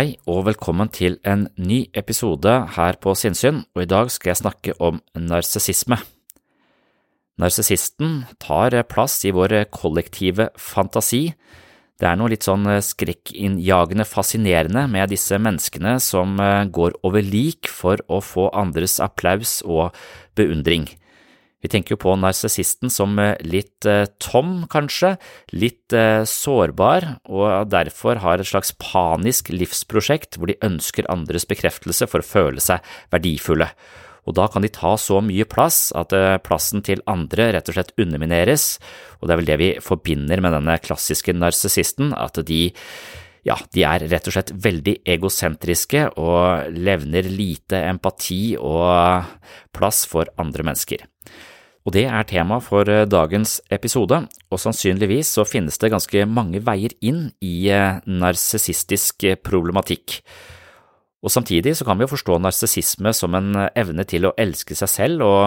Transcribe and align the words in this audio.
Hei 0.00 0.14
og 0.32 0.46
velkommen 0.46 0.88
til 0.88 1.18
en 1.28 1.42
ny 1.60 1.82
episode 1.92 2.48
her 2.72 2.96
på 3.04 3.12
Sinnsyn, 3.12 3.58
og 3.76 3.82
i 3.82 3.88
dag 3.90 4.08
skal 4.08 4.30
jeg 4.30 4.38
snakke 4.38 4.74
om 4.80 5.02
narsissisme. 5.12 5.98
Narsissisten 7.36 8.22
tar 8.40 8.78
plass 8.88 9.18
i 9.28 9.32
vår 9.36 9.58
kollektive 9.68 10.46
fantasi. 10.56 11.34
Det 12.00 12.08
er 12.08 12.16
noe 12.16 12.32
litt 12.32 12.48
sånn 12.48 12.64
skrekkinnjagende 12.80 14.08
fascinerende 14.08 14.86
med 14.88 15.12
disse 15.12 15.36
menneskene 15.36 15.98
som 16.00 16.40
går 16.72 16.96
over 17.04 17.20
lik 17.20 17.68
for 17.68 18.00
å 18.08 18.22
få 18.24 18.48
andres 18.56 18.96
applaus 19.04 19.58
og 19.68 19.92
beundring. 20.32 20.88
Vi 21.60 21.68
tenker 21.68 21.94
jo 21.94 22.00
på 22.00 22.14
narsissisten 22.16 22.92
som 22.92 23.18
litt 23.44 23.88
tom, 24.22 24.52
kanskje, 24.72 25.14
litt 25.52 25.92
sårbar, 26.26 27.06
og 27.28 27.68
derfor 27.68 28.22
har 28.24 28.40
et 28.40 28.48
slags 28.48 28.72
panisk 28.80 29.52
livsprosjekt 29.52 30.38
hvor 30.40 30.48
de 30.48 30.56
ønsker 30.64 31.08
andres 31.12 31.44
bekreftelse 31.48 32.08
for 32.08 32.24
å 32.24 32.30
føle 32.30 32.64
seg 32.64 32.80
verdifulle. 33.12 33.68
Og 34.28 34.36
da 34.36 34.46
kan 34.52 34.64
de 34.64 34.72
ta 34.72 34.94
så 35.00 35.20
mye 35.24 35.46
plass 35.48 35.90
at 35.96 36.12
plassen 36.44 36.84
til 36.86 37.04
andre 37.10 37.50
rett 37.56 37.68
og 37.72 37.76
slett 37.76 37.94
undermineres, 38.00 38.76
og 39.20 39.28
det 39.28 39.34
er 39.34 39.40
vel 39.40 39.50
det 39.50 39.60
vi 39.60 39.70
forbinder 39.84 40.44
med 40.44 40.56
denne 40.56 40.76
klassiske 40.80 41.34
narsissisten, 41.36 42.14
at 42.16 42.40
de 42.48 42.70
ja, 43.46 43.56
de 43.72 43.84
er 43.88 44.04
rett 44.10 44.26
og 44.28 44.34
slett 44.34 44.52
veldig 44.52 44.98
egosentriske 45.08 46.02
og 46.20 46.74
levner 46.76 47.24
lite 47.24 47.80
empati 47.88 48.52
og 48.60 49.24
plass 49.72 50.04
for 50.08 50.28
andre 50.40 50.66
mennesker. 50.68 51.06
Og 51.86 51.94
det 51.96 52.04
er 52.06 52.28
tema 52.28 52.58
for 52.60 52.84
dagens 52.84 53.58
episode, 53.72 54.22
og 54.52 54.60
sannsynligvis 54.60 55.32
så 55.38 55.46
finnes 55.48 55.80
det 55.80 55.92
ganske 55.94 56.26
mange 56.28 56.60
veier 56.64 56.92
inn 57.00 57.30
i 57.40 57.70
narsissistisk 58.04 59.24
problematikk. 59.46 60.20
Og 61.20 61.32
samtidig 61.32 61.74
så 61.76 61.84
kan 61.84 61.98
vi 61.98 62.06
jo 62.06 62.14
forstå 62.14 62.38
narsissisme 62.40 63.12
som 63.16 63.34
en 63.36 63.52
evne 63.76 64.06
til 64.08 64.24
å 64.24 64.32
elske 64.40 64.76
seg 64.78 64.88
selv 64.88 65.26
og 65.26 65.42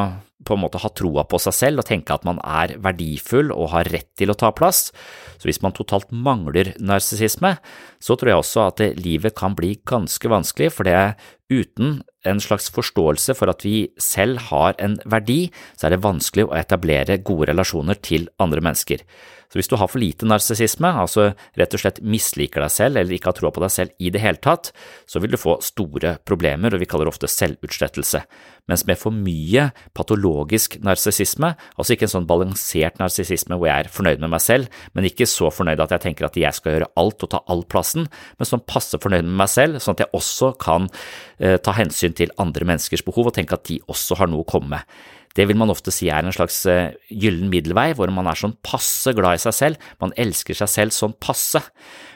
på 0.46 0.54
en 0.54 0.62
måte 0.62 0.82
ha 0.84 0.90
troa 0.92 1.24
på 1.26 1.40
seg 1.42 1.56
selv 1.56 1.82
og 1.82 1.88
tenke 1.88 2.14
at 2.14 2.26
man 2.28 2.40
er 2.44 2.76
verdifull 2.84 3.50
og 3.56 3.72
har 3.74 3.90
rett 3.94 4.10
til 4.20 4.30
å 4.30 4.38
ta 4.38 4.52
plass. 4.56 4.92
Så 5.40 5.50
hvis 5.50 5.62
man 5.64 5.74
totalt 5.76 6.12
mangler 6.14 6.74
narsissisme, 6.84 7.56
så 8.04 8.18
tror 8.20 8.34
jeg 8.34 8.42
også 8.44 8.66
at 8.68 8.84
livet 9.00 9.38
kan 9.40 9.56
bli 9.58 9.76
ganske 9.90 10.30
vanskelig, 10.30 10.70
for 10.76 10.86
det 10.88 11.16
uten 11.54 12.02
en 12.28 12.42
slags 12.44 12.70
forståelse 12.74 13.36
for 13.38 13.52
at 13.52 13.64
vi 13.66 13.88
selv 14.02 14.46
har 14.50 14.78
en 14.84 15.00
verdi, 15.10 15.48
så 15.78 15.88
er 15.88 15.96
det 15.96 16.04
vanskelig 16.06 16.48
å 16.48 16.56
etablere 16.60 17.22
gode 17.26 17.50
relasjoner 17.52 18.00
til 18.04 18.30
andre 18.44 18.64
mennesker. 18.64 19.04
Så 19.54 19.60
hvis 19.60 19.70
du 19.70 19.76
har 19.78 19.86
for 19.86 20.02
lite 20.02 20.26
narsissisme, 20.26 20.90
altså 20.90 21.28
rett 21.60 21.76
og 21.78 21.82
slett 21.84 22.00
misliker 22.02 22.64
deg 22.64 22.72
selv 22.74 22.98
eller 22.98 23.14
ikke 23.14 23.30
har 23.30 23.36
troa 23.38 23.52
på 23.54 23.62
deg 23.62 23.70
selv 23.70 24.02
i 24.02 24.10
det 24.10 24.24
hele 24.24 24.42
tatt, 24.42 24.72
så 25.06 25.22
vil 25.22 25.36
du 25.36 25.38
få 25.38 25.60
store 25.62 26.16
problemer, 26.26 26.74
og 26.74 26.82
vi 26.82 26.88
kaller 26.90 27.06
det 27.06 27.14
ofte 27.14 27.30
selvutslettelse. 27.30 28.24
Mens 28.72 28.86
med 28.90 28.98
for 28.98 29.14
mye 29.14 29.68
patologisk 29.94 30.80
narsissisme, 30.82 31.52
altså 31.78 31.94
ikke 31.94 32.08
en 32.10 32.16
sånn 32.16 32.28
balansert 32.30 32.98
narsissisme 32.98 33.60
hvor 33.60 33.70
jeg 33.70 33.86
er 33.86 33.94
fornøyd 33.94 34.26
med 34.26 34.34
meg 34.34 34.42
selv, 34.42 34.82
men 34.98 35.06
ikke 35.06 35.30
så 35.30 35.54
fornøyd 35.54 35.86
at 35.86 35.94
jeg 35.94 36.06
tenker 36.08 36.26
at 36.26 36.40
jeg 36.42 36.58
skal 36.58 36.80
gjøre 36.80 36.92
alt 36.98 37.28
og 37.28 37.34
ta 37.36 37.46
all 37.54 37.62
plassen, 37.70 38.10
men 38.40 38.50
sånn 38.50 38.66
passe 38.66 38.98
fornøyd 38.98 39.28
med 39.28 39.38
meg 39.44 39.54
selv, 39.54 39.78
sånn 39.84 40.00
at 40.00 40.08
jeg 40.08 40.16
også 40.18 40.56
kan 40.58 40.90
eh, 41.38 41.60
ta 41.62 41.78
hensyn 41.78 42.18
til 42.18 42.34
andre 42.42 42.66
menneskers 42.74 43.06
behov 43.06 43.30
og 43.30 43.38
tenke 43.38 43.54
at 43.54 43.70
de 43.70 43.84
også 43.86 44.18
har 44.18 44.34
noe 44.34 44.42
å 44.42 44.50
komme 44.50 44.80
med. 44.80 45.04
Det 45.34 45.48
vil 45.50 45.58
man 45.60 45.74
ofte 45.74 45.94
si 45.94 46.12
er 46.14 46.22
en 46.22 46.36
slags 46.36 46.64
gyllen 47.10 47.50
middelvei, 47.50 47.92
hvor 47.98 48.12
man 48.14 48.30
er 48.30 48.38
sånn 48.40 48.58
passe 48.66 49.16
glad 49.18 49.40
i 49.40 49.46
seg 49.48 49.58
selv, 49.58 49.92
man 50.04 50.14
elsker 50.20 50.58
seg 50.58 50.70
selv 50.70 50.96
sånn 50.96 51.16
passe. 51.18 51.64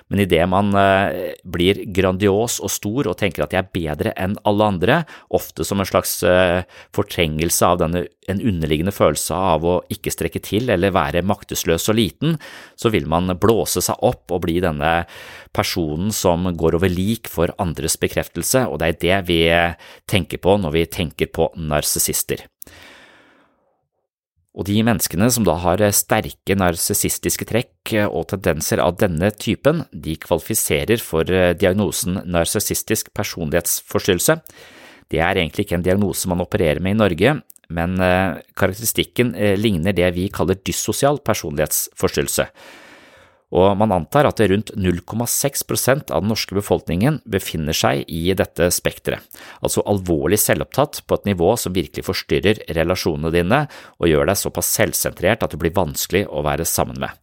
Men 0.07 0.21
idet 0.23 0.45
man 0.47 0.71
blir 1.43 1.81
grandios 1.91 2.61
og 2.63 2.71
stor 2.71 3.09
og 3.11 3.17
tenker 3.19 3.43
at 3.43 3.51
jeg 3.51 3.65
er 3.65 3.73
bedre 3.73 4.13
enn 4.15 4.37
alle 4.47 4.69
andre, 4.71 4.99
ofte 5.35 5.65
som 5.67 5.83
en 5.83 5.89
slags 5.89 6.21
fortrengelse 6.95 7.67
av 7.67 7.81
denne, 7.81 8.05
en 8.31 8.39
underliggende 8.39 8.95
følelse 8.95 9.35
av 9.35 9.67
å 9.67 9.75
ikke 9.91 10.13
strekke 10.15 10.39
til 10.47 10.71
eller 10.71 10.95
være 10.95 11.25
maktesløs 11.27 11.91
og 11.91 11.99
liten, 11.99 12.39
så 12.79 12.93
vil 12.93 13.09
man 13.11 13.35
blåse 13.35 13.83
seg 13.83 13.99
opp 13.99 14.31
og 14.31 14.45
bli 14.47 14.61
denne 14.63 15.01
personen 15.51 16.15
som 16.15 16.47
går 16.55 16.79
over 16.79 16.91
lik 16.91 17.27
for 17.27 17.51
andres 17.59 17.99
bekreftelse, 17.99 18.63
og 18.63 18.79
det 18.79 18.93
er 18.93 19.01
det 19.03 19.23
vi 19.27 19.41
tenker 20.07 20.39
på 20.39 20.55
når 20.61 20.79
vi 20.79 20.91
tenker 21.01 21.35
på 21.35 21.51
narsissister. 21.59 22.47
Og 24.57 24.65
de 24.65 24.79
menneskene 24.81 25.27
som 25.29 25.45
da 25.45 25.53
har 25.61 25.83
sterke 25.93 26.55
narsissistiske 26.57 27.45
trekk 27.45 27.93
og 28.07 28.25
tendenser 28.31 28.81
av 28.81 28.95
denne 28.97 29.29
typen, 29.37 29.83
de 29.93 30.15
kvalifiserer 30.17 30.97
for 31.03 31.29
diagnosen 31.29 32.23
narsissistisk 32.25 33.11
personlighetsforstyrrelse. 33.13 34.39
Det 35.13 35.21
er 35.21 35.37
egentlig 35.37 35.67
ikke 35.67 35.77
en 35.77 35.85
diagnose 35.85 36.31
man 36.31 36.41
opererer 36.41 36.81
med 36.81 36.97
i 36.97 36.99
Norge, 37.03 37.35
men 37.69 38.01
karakteristikken 38.57 39.35
ligner 39.61 39.93
det 39.93 40.09
vi 40.17 40.25
kaller 40.33 40.57
dyssosial 40.65 41.21
personlighetsforstyrrelse 41.21 42.49
og 43.55 43.77
man 43.79 43.93
antar 43.95 44.27
at 44.27 44.41
rundt 44.43 44.73
0,6 44.75 45.63
av 46.11 46.19
den 46.19 46.31
norske 46.31 46.55
befolkningen 46.57 47.21
befinner 47.29 47.75
seg 47.75 48.03
i 48.11 48.33
dette 48.35 48.67
spekteret, 48.75 49.23
altså 49.63 49.85
alvorlig 49.87 50.39
selvopptatt 50.41 51.05
på 51.07 51.15
et 51.15 51.29
nivå 51.31 51.53
som 51.59 51.75
virkelig 51.75 52.03
forstyrrer 52.09 52.59
relasjonene 52.75 53.31
dine 53.31 53.61
og 53.99 54.11
gjør 54.11 54.27
deg 54.27 54.41
såpass 54.41 54.73
selvsentrert 54.75 55.45
at 55.45 55.55
du 55.55 55.61
blir 55.61 55.75
vanskelig 55.75 56.25
å 56.27 56.43
være 56.43 56.67
sammen 56.67 56.99
med. 56.99 57.15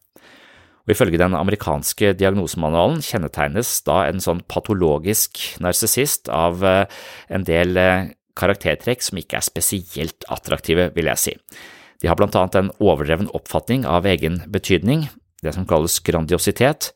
Og 0.84 0.92
Ifølge 0.92 1.20
den 1.20 1.36
amerikanske 1.36 2.12
diagnosemanualen 2.20 3.00
kjennetegnes 3.04 3.78
da 3.86 4.02
en 4.08 4.20
sånn 4.20 4.42
patologisk 4.48 5.40
narsissist 5.64 6.28
av 6.28 6.64
eh, 6.64 6.84
en 7.32 7.46
del 7.48 7.76
eh, 7.80 8.10
karaktertrekk 8.36 9.04
som 9.04 9.20
ikke 9.20 9.38
er 9.38 9.46
spesielt 9.46 10.26
attraktive, 10.32 10.90
vil 10.96 11.08
jeg 11.12 11.22
si. 11.22 11.34
De 12.02 12.10
har 12.10 12.18
blant 12.20 12.36
annet 12.36 12.58
en 12.58 12.72
overdreven 12.84 13.30
oppfatning 13.32 13.86
av 13.88 14.04
egen 14.10 14.42
betydning, 14.52 15.06
det 15.44 15.54
som 15.56 15.66
kalles 15.68 16.00
grandiositet. 16.04 16.92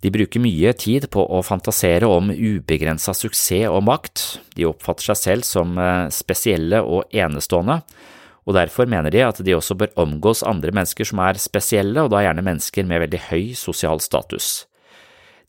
De 0.00 0.08
bruker 0.12 0.40
mye 0.40 0.72
tid 0.80 1.10
på 1.12 1.22
å 1.28 1.42
fantasere 1.44 2.08
om 2.08 2.30
ubegrensa 2.32 3.12
suksess 3.16 3.68
og 3.68 3.84
makt, 3.84 4.22
de 4.56 4.64
oppfatter 4.68 5.10
seg 5.10 5.18
selv 5.20 5.48
som 5.48 5.76
eh, 5.76 6.08
spesielle 6.14 6.80
og 6.80 7.12
enestående, 7.12 7.82
og 8.48 8.56
derfor 8.56 8.88
mener 8.88 9.12
de 9.12 9.20
at 9.26 9.42
de 9.44 9.54
også 9.54 9.76
bør 9.76 9.92
omgås 10.00 10.40
andre 10.46 10.72
mennesker 10.72 11.04
som 11.06 11.20
er 11.22 11.40
spesielle, 11.40 12.00
og 12.00 12.14
da 12.14 12.24
gjerne 12.24 12.46
mennesker 12.46 12.88
med 12.88 13.04
veldig 13.04 13.20
høy 13.28 13.52
sosial 13.58 14.00
status. 14.00 14.64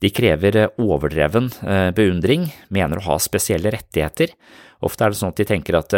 De 0.04 0.12
krever 0.12 0.60
eh, 0.60 0.76
overdreven 0.84 1.48
eh, 1.64 1.94
beundring, 1.96 2.50
mener 2.68 3.00
å 3.00 3.08
ha 3.08 3.18
spesielle 3.24 3.72
rettigheter. 3.72 4.36
Ofte 4.84 5.08
er 5.08 5.14
det 5.14 5.22
sånn 5.22 5.32
at 5.32 5.40
de 5.40 5.48
tenker 5.48 5.78
at 5.78 5.94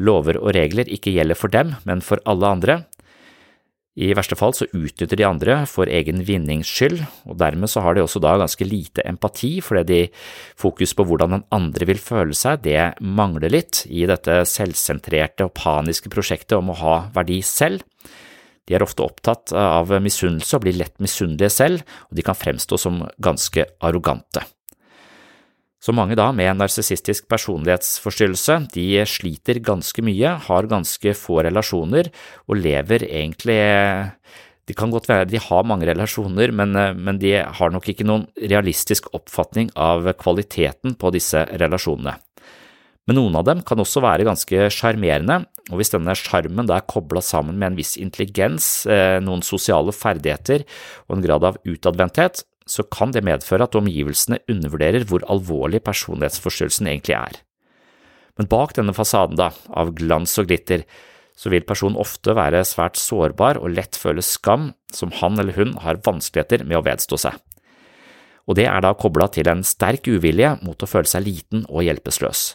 lover 0.00 0.38
og 0.40 0.54
regler 0.56 0.88
ikke 0.88 1.12
gjelder 1.12 1.36
for 1.36 1.52
dem, 1.52 1.74
men 1.84 2.00
for 2.00 2.22
alle 2.24 2.50
andre, 2.56 2.78
i 3.94 4.10
verste 4.16 4.34
fall 4.34 4.54
så 4.56 4.66
utnytter 4.74 5.18
de 5.18 5.26
andre 5.26 5.60
for 5.70 5.86
egen 5.86 6.24
vinnings 6.26 6.66
skyld, 6.66 7.04
og 7.30 7.38
dermed 7.38 7.70
så 7.70 7.84
har 7.84 7.94
de 7.94 8.02
også 8.02 8.22
da 8.22 8.32
ganske 8.40 8.66
lite 8.66 9.04
empati, 9.06 9.60
fordi 9.62 9.84
de 9.86 10.00
fokus 10.58 10.96
på 10.98 11.06
hvordan 11.06 11.36
den 11.36 11.44
andre 11.54 11.86
vil 11.92 12.02
føle 12.02 12.34
seg, 12.34 12.64
det 12.66 12.96
mangler 13.00 13.54
litt 13.54 13.84
i 13.86 14.02
dette 14.10 14.40
selvsentrerte 14.50 15.46
og 15.46 15.54
paniske 15.54 16.10
prosjektet 16.10 16.56
om 16.58 16.74
å 16.74 16.78
ha 16.82 16.96
verdi 17.14 17.38
selv. 17.46 17.86
De 18.66 18.74
er 18.74 18.82
ofte 18.82 19.04
opptatt 19.04 19.52
av 19.54 19.92
misunnelse 20.02 20.56
og 20.56 20.64
blir 20.64 20.78
lett 20.80 20.98
misunnelige 21.04 21.52
selv, 21.52 21.86
og 22.08 22.18
de 22.18 22.26
kan 22.26 22.38
fremstå 22.38 22.80
som 22.80 23.02
ganske 23.22 23.68
arrogante. 23.84 24.42
Så 25.84 25.92
mange 25.92 26.16
da 26.16 26.30
med 26.32 26.56
narsissistisk 26.56 27.26
personlighetsforstyrrelse, 27.28 28.56
de 28.72 29.02
sliter 29.04 29.60
ganske 29.60 30.00
mye, 30.06 30.30
har 30.46 30.70
ganske 30.70 31.12
få 31.18 31.42
relasjoner 31.44 32.08
og 32.48 32.56
lever 32.56 33.04
egentlig 33.10 33.60
de 34.64 34.72
kan 34.72 34.88
godt 34.88 35.10
være 35.10 35.28
de 35.28 35.40
har 35.44 35.66
mange 35.68 35.84
relasjoner, 35.90 36.52
men, 36.56 36.72
men, 36.96 37.18
de 37.20 37.34
har 37.36 37.72
nok 37.72 37.90
ikke 37.92 38.06
noen 38.08 38.24
realistisk 38.40 39.10
oppfatning 39.12 39.68
av 39.76 40.08
kvaliteten 40.16 40.96
på 40.96 41.12
disse 41.12 41.42
relasjonene. 41.60 42.16
Men 43.04 43.18
noen 43.18 43.36
av 43.36 43.44
dem 43.44 43.60
kan 43.68 43.82
også 43.82 44.00
være 44.00 44.24
ganske 44.24 44.70
sjarmerende, 44.72 45.42
og 45.68 45.76
hvis 45.76 45.92
denne 45.92 46.14
sjarmen 46.16 46.70
er 46.72 46.86
kobla 46.88 47.20
sammen 47.24 47.58
med 47.60 47.74
en 47.74 47.76
viss 47.76 47.98
intelligens, 48.00 48.86
eh, 48.88 49.18
noen 49.20 49.44
sosiale 49.44 49.92
ferdigheter 49.92 50.64
og 51.10 51.18
en 51.18 51.26
grad 51.26 51.44
av 51.44 51.60
utadvendthet, 51.68 52.40
så 52.64 52.84
kan 52.88 53.12
det 53.12 53.24
medføre 53.26 53.66
at 53.66 53.76
omgivelsene 53.76 54.40
undervurderer 54.48 55.04
hvor 55.08 55.24
alvorlig 55.30 55.82
personlighetsforstyrrelsen 55.84 56.88
egentlig 56.88 57.16
er. 57.18 57.40
Men 58.38 58.48
bak 58.50 58.74
denne 58.76 58.94
fasaden 58.96 59.38
da, 59.38 59.50
av 59.70 59.92
glans 59.96 60.32
og 60.40 60.48
glitter, 60.48 60.86
så 61.36 61.50
vil 61.50 61.66
personen 61.66 61.98
ofte 62.00 62.34
være 62.36 62.62
svært 62.66 62.98
sårbar 62.98 63.58
og 63.60 63.74
lett 63.74 63.98
føle 63.98 64.22
skam 64.24 64.70
som 64.94 65.12
han 65.20 65.38
eller 65.38 65.56
hun 65.58 65.74
har 65.82 66.02
vanskeligheter 66.06 66.64
med 66.66 66.78
å 66.78 66.84
vedstå 66.86 67.18
seg. 67.26 67.38
Og 68.44 68.58
det 68.58 68.66
er 68.68 68.82
da 68.84 68.92
kobla 68.96 69.28
til 69.32 69.48
en 69.50 69.64
sterk 69.66 70.08
uvilje 70.10 70.54
mot 70.64 70.80
å 70.80 70.88
føle 70.88 71.08
seg 71.08 71.24
liten 71.26 71.64
og 71.68 71.86
hjelpeløs. 71.86 72.54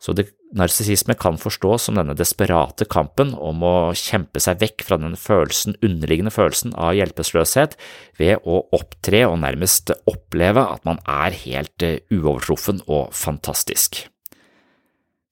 Så 0.00 0.14
det 0.16 0.30
Narsissisme 0.50 1.14
kan 1.14 1.38
forstås 1.38 1.86
som 1.86 1.94
denne 1.98 2.16
desperate 2.18 2.86
kampen 2.90 3.36
om 3.38 3.62
å 3.62 3.74
kjempe 3.94 4.42
seg 4.42 4.58
vekk 4.64 4.82
fra 4.88 4.98
den 4.98 5.14
følelsen, 5.14 5.76
underliggende 5.78 6.34
følelsen 6.34 6.74
av 6.74 6.96
hjelpeløshet 6.98 7.76
ved 8.18 8.42
å 8.42 8.64
opptre 8.74 9.22
og 9.28 9.38
nærmest 9.44 9.94
oppleve 10.10 10.66
at 10.74 10.82
man 10.88 10.98
er 11.06 11.38
helt 11.44 11.86
eh, 11.86 12.00
uovertruffen 12.10 12.82
og 12.90 13.14
fantastisk. 13.14 14.08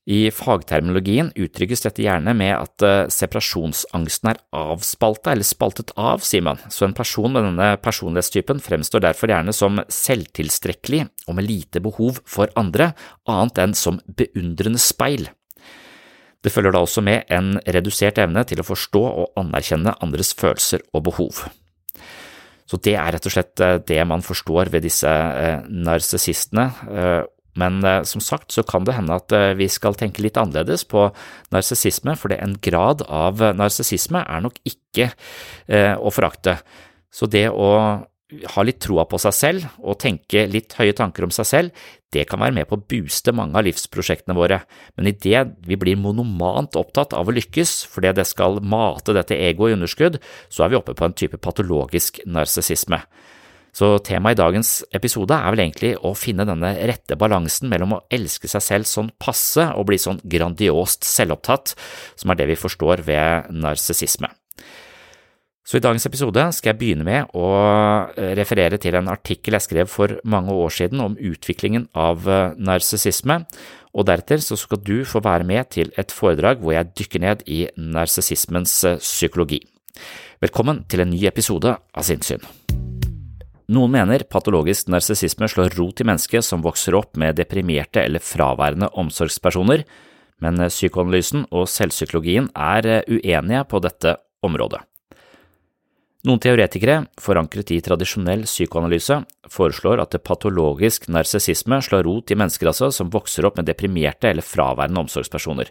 I 0.08 0.30
fagterminologien 0.32 1.28
uttrykkes 1.36 1.82
dette 1.84 2.00
gjerne 2.00 2.32
med 2.36 2.54
at 2.54 2.84
eh, 2.86 3.10
separasjonsangsten 3.12 4.30
er 4.30 4.40
avspalta 4.56 5.34
eller 5.34 5.44
spaltet 5.44 5.92
av, 6.00 6.24
sier 6.24 6.46
man, 6.46 6.62
så 6.72 6.86
en 6.86 6.96
person 6.96 7.28
med 7.34 7.44
denne 7.44 7.74
personlighetstypen 7.84 8.62
fremstår 8.64 9.04
derfor 9.04 9.28
gjerne 9.28 9.52
som 9.52 9.82
selvtilstrekkelig 9.92 11.02
og 11.28 11.36
med 11.36 11.48
lite 11.50 11.84
behov 11.84 12.22
for 12.24 12.48
andre, 12.56 12.94
annet 13.28 13.62
enn 13.66 13.76
som 13.76 14.00
beundrende 14.08 14.80
speil. 14.80 15.28
Det 16.40 16.54
følger 16.54 16.72
da 16.72 16.86
også 16.86 17.04
med 17.04 17.28
en 17.34 17.58
redusert 17.68 18.16
evne 18.22 18.48
til 18.48 18.62
å 18.62 18.68
forstå 18.68 19.04
og 19.04 19.40
anerkjenne 19.42 19.98
andres 20.00 20.32
følelser 20.38 20.88
og 20.96 21.04
behov. 21.10 21.44
Så 22.68 22.80
det 22.84 22.96
er 22.96 23.12
rett 23.12 23.28
og 23.28 23.34
slett 23.36 23.60
eh, 23.60 23.80
det 23.84 24.04
man 24.08 24.24
forstår 24.24 24.72
ved 24.72 24.88
disse 24.88 25.12
eh, 25.12 25.66
narsissistene, 25.68 26.70
men 27.58 27.80
eh, 27.84 28.02
som 28.08 28.22
sagt 28.24 28.52
så 28.54 28.64
kan 28.66 28.84
det 28.86 28.96
hende 28.98 29.16
at 29.16 29.32
eh, 29.34 29.54
vi 29.58 29.68
skal 29.72 29.96
tenke 29.98 30.22
litt 30.24 30.38
annerledes 30.40 30.84
på 30.88 31.08
narsissisme, 31.54 32.14
for 32.18 32.34
en 32.34 32.58
grad 32.64 33.04
av 33.08 33.42
narsissisme 33.56 34.22
er 34.24 34.44
nok 34.44 34.60
ikke 34.68 35.10
eh, 35.10 35.94
å 35.96 36.12
forakte. 36.14 36.58
Så 37.14 37.30
det 37.30 37.48
å 37.48 37.72
ha 38.28 38.62
litt 38.66 38.82
troa 38.84 39.06
på 39.08 39.16
seg 39.22 39.32
selv 39.32 39.68
og 39.80 39.96
tenke 40.02 40.42
litt 40.52 40.74
høye 40.76 40.92
tanker 40.96 41.24
om 41.24 41.32
seg 41.32 41.48
selv, 41.48 41.86
det 42.12 42.26
kan 42.28 42.40
være 42.40 42.56
med 42.58 42.68
på 42.68 42.76
å 42.76 42.84
booste 42.84 43.32
mange 43.36 43.56
av 43.56 43.64
livsprosjektene 43.64 44.36
våre, 44.36 44.60
men 44.96 45.08
idet 45.10 45.46
vi 45.64 45.78
blir 45.80 45.96
monomant 46.00 46.76
opptatt 46.76 47.16
av 47.16 47.28
å 47.28 47.34
lykkes 47.36 47.82
fordi 47.88 48.12
det 48.16 48.28
skal 48.28 48.60
mate 48.60 49.16
dette 49.16 49.36
egoet 49.36 49.72
i 49.72 49.78
underskudd, 49.78 50.20
så 50.52 50.64
er 50.64 50.72
vi 50.72 50.80
oppe 50.80 50.96
på 50.96 51.08
en 51.08 51.16
type 51.16 51.40
patologisk 51.40 52.20
narsissisme. 52.28 53.00
Så 53.78 53.92
temaet 54.02 54.34
i 54.34 54.40
dagens 54.40 54.70
episode 54.96 55.36
er 55.36 55.54
vel 55.54 55.62
egentlig 55.62 55.92
å 56.02 56.10
finne 56.18 56.46
denne 56.48 56.72
rette 56.88 57.14
balansen 57.18 57.70
mellom 57.70 57.94
å 57.94 58.00
elske 58.10 58.50
seg 58.50 58.64
selv 58.64 58.88
sånn 58.90 59.12
passe 59.22 59.68
og 59.78 59.86
bli 59.90 60.00
sånn 60.02 60.18
grandiost 60.26 61.06
selvopptatt, 61.06 61.76
som 62.18 62.32
er 62.32 62.40
det 62.40 62.48
vi 62.50 62.58
forstår 62.58 63.04
ved 63.06 63.52
narsissisme. 63.54 64.32
Så 65.68 65.78
i 65.78 65.84
dagens 65.84 66.08
episode 66.08 66.42
skal 66.56 66.72
jeg 66.72 66.78
begynne 66.80 67.04
med 67.06 67.34
å 67.36 67.46
referere 68.38 68.80
til 68.82 68.96
en 68.98 69.10
artikkel 69.12 69.54
jeg 69.54 69.66
skrev 69.66 69.90
for 69.92 70.16
mange 70.24 70.54
år 70.56 70.72
siden 70.74 71.04
om 71.04 71.14
utviklingen 71.14 71.86
av 71.92 72.24
eh, 72.24 72.54
narsissisme, 72.56 73.42
og 73.92 74.08
deretter 74.08 74.40
så 74.42 74.56
skal 74.58 74.80
du 74.82 75.04
få 75.06 75.20
være 75.22 75.46
med 75.46 75.68
til 75.76 75.92
et 76.00 76.14
foredrag 76.14 76.64
hvor 76.64 76.74
jeg 76.74 76.94
dykker 76.98 77.22
ned 77.22 77.44
i 77.46 77.66
narsissismens 77.76 78.78
eh, 78.88 79.02
psykologi. 79.04 79.60
Velkommen 80.40 80.86
til 80.88 81.04
en 81.04 81.12
ny 81.12 81.26
episode 81.28 81.76
av 81.76 82.08
Sinnssyn. 82.08 82.42
Noen 83.68 83.92
mener 83.92 84.22
patologisk 84.32 84.88
narsissisme 84.88 85.44
slår 85.52 85.74
rot 85.76 86.00
i 86.00 86.06
mennesket 86.08 86.46
som 86.46 86.62
vokser 86.64 86.94
opp 86.96 87.18
med 87.20 87.36
deprimerte 87.36 88.00
eller 88.00 88.22
fraværende 88.24 88.88
omsorgspersoner, 88.96 89.82
men 90.40 90.62
psykoanalysen 90.70 91.44
og 91.52 91.66
selvpsykologien 91.68 92.48
er 92.56 92.88
eh, 92.88 93.02
uenige 93.10 93.66
på 93.68 93.80
dette 93.84 94.14
området. 94.46 94.80
Noen 96.24 96.40
teoretikere, 96.42 97.02
forankret 97.20 97.70
i 97.76 97.82
tradisjonell 97.84 98.46
psykoanalyse, 98.48 99.20
foreslår 99.52 100.00
at 100.02 100.16
patologisk 100.24 101.06
narsissisme 101.12 101.78
slår 101.84 102.06
rot 102.08 102.32
i 102.32 102.38
mennesker 102.40 102.72
altså 102.72 102.88
som 102.94 103.12
vokser 103.12 103.46
opp 103.46 103.60
med 103.60 103.68
deprimerte 103.68 104.32
eller 104.32 104.46
fraværende 104.46 105.04
omsorgspersoner. 105.04 105.68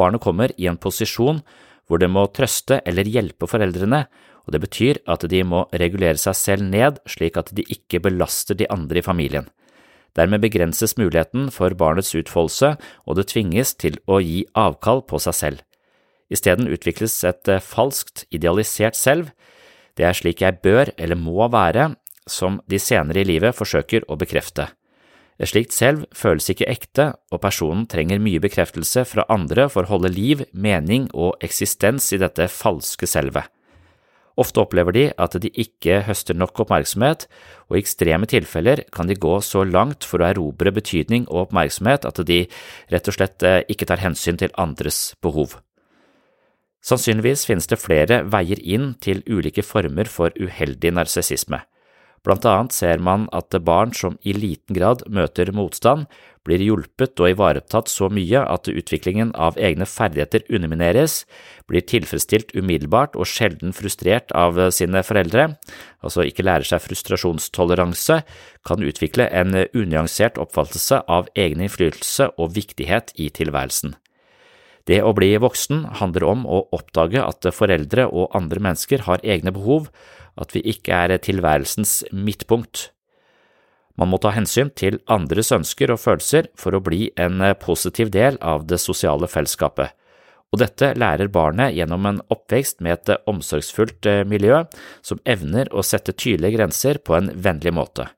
Barnet 0.00 0.24
kommer 0.24 0.56
i 0.56 0.66
en 0.70 0.80
posisjon 0.80 1.44
hvor 1.86 2.02
det 2.02 2.10
må 2.10 2.26
trøste 2.34 2.80
eller 2.86 3.08
hjelpe 3.08 3.48
foreldrene, 3.50 4.04
og 4.46 4.54
det 4.54 4.62
betyr 4.64 5.00
at 5.10 5.24
de 5.30 5.42
må 5.46 5.64
regulere 5.78 6.18
seg 6.18 6.36
selv 6.38 6.66
ned 6.66 6.98
slik 7.10 7.38
at 7.38 7.52
de 7.54 7.64
ikke 7.70 8.02
belaster 8.02 8.58
de 8.58 8.68
andre 8.72 8.98
i 9.02 9.06
familien. 9.06 9.48
Dermed 10.18 10.42
begrenses 10.42 10.96
muligheten 10.98 11.48
for 11.54 11.72
barnets 11.78 12.12
utfoldelse, 12.14 12.74
og 13.06 13.16
det 13.16 13.30
tvinges 13.32 13.72
til 13.80 13.96
å 14.04 14.20
gi 14.20 14.42
avkall 14.58 15.00
på 15.08 15.20
seg 15.22 15.38
selv. 15.38 15.62
Isteden 16.32 16.68
utvikles 16.68 17.14
et 17.28 17.48
eh, 17.48 17.62
falskt, 17.62 18.26
idealisert 18.32 18.96
selv, 18.96 19.32
det 19.96 20.06
er 20.08 20.16
slik 20.16 20.40
jeg 20.40 20.60
bør 20.64 20.92
eller 20.96 21.18
må 21.20 21.48
være, 21.52 21.92
som 22.28 22.60
de 22.70 22.78
senere 22.80 23.20
i 23.22 23.28
livet 23.28 23.56
forsøker 23.56 24.06
å 24.08 24.16
bekrefte. 24.20 24.70
Et 25.42 25.50
slikt 25.50 25.74
selv 25.74 26.04
føles 26.14 26.46
ikke 26.52 26.68
ekte, 26.70 27.08
og 27.34 27.40
personen 27.42 27.88
trenger 27.90 28.22
mye 28.22 28.40
bekreftelse 28.42 29.02
fra 29.10 29.24
andre 29.32 29.66
for 29.72 29.82
å 29.82 29.96
holde 29.96 30.12
liv, 30.14 30.44
mening 30.54 31.08
og 31.10 31.34
eksistens 31.42 32.12
i 32.14 32.20
dette 32.22 32.46
falske 32.52 33.08
selvet. 33.10 33.50
Ofte 34.38 34.62
opplever 34.62 34.94
de 34.96 35.02
at 35.20 35.34
de 35.42 35.50
ikke 35.60 35.98
høster 36.06 36.38
nok 36.38 36.62
oppmerksomhet, 36.64 37.26
og 37.68 37.76
i 37.76 37.82
ekstreme 37.82 38.28
tilfeller 38.30 38.84
kan 38.94 39.10
de 39.10 39.18
gå 39.18 39.34
så 39.44 39.64
langt 39.66 40.06
for 40.08 40.22
å 40.22 40.30
erobre 40.30 40.72
betydning 40.72 41.26
og 41.26 41.48
oppmerksomhet 41.48 42.06
at 42.08 42.22
de 42.28 42.44
rett 42.94 43.10
og 43.10 43.18
slett 43.18 43.44
eh, 43.44 43.60
ikke 43.68 43.90
tar 43.90 44.00
hensyn 44.00 44.38
til 44.40 44.54
andres 44.56 45.12
behov. 45.20 45.58
Sannsynligvis 46.82 47.44
finnes 47.46 47.68
det 47.70 47.82
flere 47.82 48.22
veier 48.30 48.62
inn 48.62 48.94
til 49.02 49.20
ulike 49.28 49.62
former 49.66 50.08
for 50.10 50.32
uheldig 50.38 50.96
narsissisme. 50.96 51.60
Blant 52.22 52.44
annet 52.46 52.74
ser 52.74 53.00
man 53.02 53.24
at 53.34 53.50
barn 53.66 53.90
som 53.98 54.14
i 54.22 54.34
liten 54.36 54.76
grad 54.76 55.02
møter 55.10 55.50
motstand, 55.54 56.06
blir 56.46 56.62
hjulpet 56.62 57.18
og 57.22 57.30
ivaretatt 57.32 57.90
så 57.90 58.08
mye 58.10 58.40
at 58.50 58.70
utviklingen 58.70 59.30
av 59.38 59.58
egne 59.58 59.86
ferdigheter 59.86 60.44
undermineres, 60.50 61.22
blir 61.70 61.82
tilfredsstilt 61.86 62.54
umiddelbart 62.54 63.18
og 63.18 63.28
sjelden 63.30 63.74
frustrert 63.74 64.34
av 64.38 64.58
sine 64.74 65.02
foreldre, 65.06 65.52
altså 66.02 66.26
ikke 66.26 66.46
lærer 66.46 66.66
seg 66.66 66.82
frustrasjonstoleranse, 66.86 68.20
kan 68.66 68.86
utvikle 68.86 69.28
en 69.30 69.64
unyansert 69.70 70.38
oppfattelse 70.42 71.02
av 71.10 71.30
egen 71.38 71.62
innflytelse 71.62 72.32
og 72.38 72.54
viktighet 72.58 73.14
i 73.18 73.30
tilværelsen. 73.34 73.96
Det 74.90 74.98
å 75.02 75.12
bli 75.14 75.30
voksen 75.38 75.84
handler 76.00 76.26
om 76.26 76.42
å 76.42 76.64
oppdage 76.74 77.22
at 77.22 77.46
foreldre 77.54 78.08
og 78.10 78.34
andre 78.34 78.62
mennesker 78.66 79.06
har 79.06 79.22
egne 79.22 79.54
behov, 79.54 79.86
at 80.40 80.54
vi 80.54 80.62
ikke 80.72 80.96
er 81.04 81.16
tilværelsens 81.20 82.02
midtpunkt. 82.12 82.90
Man 84.00 84.08
må 84.08 84.18
ta 84.22 84.32
hensyn 84.32 84.70
til 84.72 85.00
andres 85.12 85.52
ønsker 85.52 85.92
og 85.92 86.00
følelser 86.00 86.48
for 86.58 86.74
å 86.74 86.84
bli 86.84 87.10
en 87.20 87.42
positiv 87.60 88.12
del 88.14 88.38
av 88.40 88.64
det 88.70 88.80
sosiale 88.80 89.28
fellesskapet, 89.28 89.92
og 90.52 90.60
dette 90.60 90.92
lærer 91.00 91.32
barnet 91.32 91.72
gjennom 91.76 92.06
en 92.08 92.20
oppvekst 92.32 92.82
med 92.84 92.98
et 92.98 93.28
omsorgsfullt 93.28 94.08
eh, 94.08 94.22
miljø 94.28 94.62
som 95.04 95.20
evner 95.24 95.70
å 95.72 95.84
sette 95.84 96.12
tydelige 96.12 96.58
grenser 96.58 97.00
på 97.00 97.16
en 97.16 97.30
vennlig 97.32 97.72
måte. 97.72 98.10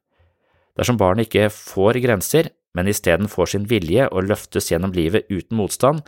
Dersom 0.74 0.98
barnet 0.98 1.28
ikke 1.28 1.52
får 1.54 2.00
grenser, 2.02 2.50
men 2.74 2.90
isteden 2.90 3.30
får 3.30 3.52
sin 3.52 3.68
vilje 3.70 4.08
og 4.10 4.26
løftes 4.26 4.72
gjennom 4.72 4.94
livet 4.96 5.30
uten 5.30 5.60
motstand, 5.60 6.02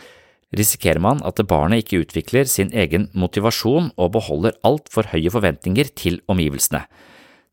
risikerer 0.59 1.03
man 1.03 1.21
at 1.27 1.41
barnet 1.49 1.85
ikke 1.85 2.05
utvikler 2.05 2.49
sin 2.51 2.73
egen 2.75 3.11
motivasjon 3.15 3.93
og 3.97 4.15
beholder 4.17 4.57
altfor 4.67 5.11
høye 5.13 5.33
forventninger 5.33 5.93
til 5.97 6.21
omgivelsene. 6.33 6.85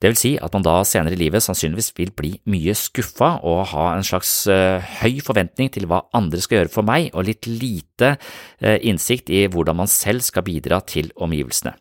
Det 0.03 0.09
vil 0.11 0.19
si 0.19 0.31
at 0.35 0.51
man 0.51 0.65
da 0.65 0.73
senere 0.83 1.15
i 1.15 1.19
livet 1.21 1.45
sannsynligvis 1.45 1.93
vil 1.95 2.09
bli 2.11 2.33
mye 2.51 2.73
skuffa 2.75 3.37
og 3.47 3.61
ha 3.71 3.85
en 3.93 4.03
slags 4.03 4.33
uh, 4.51 4.83
høy 4.99 5.21
forventning 5.23 5.71
til 5.71 5.87
hva 5.87 6.01
andre 6.17 6.41
skal 6.43 6.59
gjøre 6.59 6.73
for 6.73 6.83
meg, 6.83 7.07
og 7.15 7.29
litt 7.29 7.47
lite 7.47 8.17
uh, 8.17 8.77
innsikt 8.83 9.31
i 9.31 9.45
hvordan 9.47 9.79
man 9.79 9.87
selv 9.87 10.25
skal 10.27 10.43
bidra 10.43 10.81
til 10.83 11.13
omgivelsene. 11.15 11.77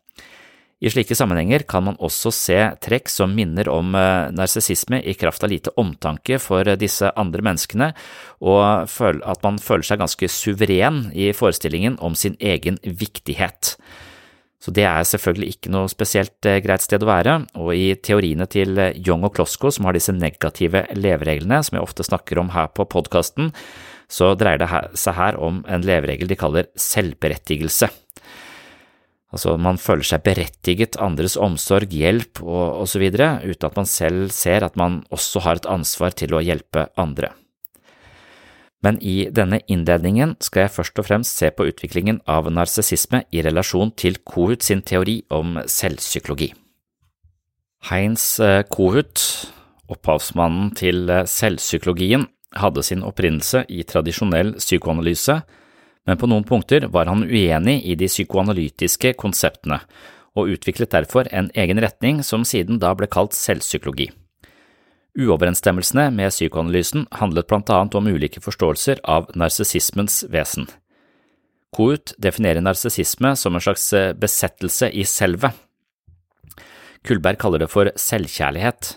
I 0.82 0.90
slike 0.90 1.14
sammenhenger 1.14 1.62
kan 1.70 1.84
man 1.86 1.98
også 2.02 2.32
se 2.34 2.56
trekk 2.82 3.10
som 3.12 3.30
minner 3.36 3.68
om 3.70 3.94
eh, 3.94 4.32
narsissisme 4.34 4.98
i 4.98 5.14
kraft 5.14 5.44
av 5.46 5.52
lite 5.52 5.70
omtanke 5.78 6.40
for 6.42 6.66
eh, 6.66 6.78
disse 6.78 7.06
andre 7.14 7.44
menneskene, 7.46 7.92
og 8.42 8.90
at 8.98 9.46
man 9.46 9.60
føler 9.62 9.86
seg 9.86 10.02
ganske 10.02 10.26
suveren 10.26 11.04
i 11.14 11.30
forestillingen 11.38 12.00
om 12.02 12.18
sin 12.18 12.34
egen 12.42 12.80
viktighet. 12.82 13.76
Så 14.62 14.74
det 14.74 14.88
er 14.90 15.06
selvfølgelig 15.06 15.54
ikke 15.54 15.70
noe 15.70 15.86
spesielt 15.92 16.50
eh, 16.50 16.58
greit 16.66 16.82
sted 16.82 17.06
å 17.06 17.12
være, 17.12 17.38
og 17.62 17.70
i 17.78 17.92
teoriene 18.02 18.50
til 18.50 18.74
Young 18.98 19.22
og 19.30 19.36
Klosko, 19.38 19.70
som 19.70 19.86
har 19.86 19.94
disse 19.94 20.14
negative 20.18 20.88
levereglene 20.98 21.62
som 21.62 21.78
jeg 21.78 21.86
ofte 21.86 22.10
snakker 22.10 22.42
om 22.42 22.50
her 22.58 22.74
på 22.74 22.90
podkasten, 22.90 23.54
så 24.10 24.34
dreier 24.34 24.66
det 24.66 24.98
seg 24.98 25.14
her 25.14 25.38
om 25.38 25.62
en 25.62 25.86
leveregel 25.86 26.26
de 26.26 26.42
kaller 26.42 26.74
selvberettigelse. 26.74 27.94
Altså, 29.32 29.54
man 29.56 29.78
føler 29.80 30.04
seg 30.04 30.24
berettiget 30.26 30.98
andres 31.00 31.38
omsorg, 31.40 31.92
hjelp 31.92 32.42
og 32.44 32.82
osv., 32.84 33.06
uten 33.08 33.68
at 33.68 33.78
man 33.78 33.88
selv 33.88 34.32
ser 34.34 34.66
at 34.66 34.76
man 34.76 35.00
også 35.10 35.40
har 35.46 35.60
et 35.60 35.70
ansvar 35.72 36.12
til 36.12 36.36
å 36.36 36.42
hjelpe 36.44 36.90
andre. 37.00 37.32
Men 38.82 38.98
i 38.98 39.28
denne 39.30 39.60
innledningen 39.70 40.34
skal 40.42 40.66
jeg 40.66 40.74
først 40.74 40.98
og 40.98 41.06
fremst 41.06 41.38
se 41.38 41.52
på 41.54 41.68
utviklingen 41.70 42.18
av 42.26 42.50
narsissisme 42.50 43.22
i 43.30 43.44
relasjon 43.46 43.94
til 43.96 44.18
Kohut 44.26 44.66
sin 44.66 44.82
teori 44.82 45.20
om 45.30 45.60
selvpsykologi. 45.70 46.50
Heinz 47.88 48.24
eh, 48.42 48.62
Kohut, 48.70 49.22
opphavsmannen 49.90 50.74
til 50.78 51.06
eh, 51.10 51.24
selvpsykologien, 51.30 52.26
hadde 52.58 52.84
sin 52.84 53.06
opprinnelse 53.06 53.64
i 53.72 53.80
tradisjonell 53.88 54.56
psykoanalyse, 54.58 55.40
men 56.06 56.18
på 56.18 56.28
noen 56.30 56.46
punkter 56.46 56.88
var 56.90 57.06
han 57.10 57.24
uenig 57.28 57.78
i 57.86 57.94
de 57.98 58.08
psykoanalytiske 58.10 59.14
konseptene, 59.20 59.80
og 60.34 60.50
utviklet 60.54 60.92
derfor 60.94 61.28
en 61.30 61.50
egen 61.54 61.80
retning 61.82 62.22
som 62.26 62.46
siden 62.48 62.80
da 62.82 62.94
ble 62.96 63.06
kalt 63.10 63.36
selvpsykologi. 63.36 64.08
Uoverensstemmelsene 65.12 66.06
med 66.14 66.32
psykoanalysen 66.32 67.04
handlet 67.20 67.48
blant 67.50 67.70
annet 67.70 67.98
om 67.98 68.08
ulike 68.08 68.40
forståelser 68.40 69.02
av 69.04 69.28
narsissismens 69.36 70.22
vesen. 70.32 70.70
Kout 71.72 72.14
definerer 72.20 72.64
narsissisme 72.64 73.34
som 73.36 73.54
en 73.56 73.64
slags 73.64 73.92
eh, 73.96 74.12
besettelse 74.16 74.90
i 74.92 75.04
selvet. 75.08 75.52
Kullberg 77.04 77.40
kaller 77.40 77.64
det 77.64 77.70
for 77.72 77.90
selvkjærlighet. 77.98 78.96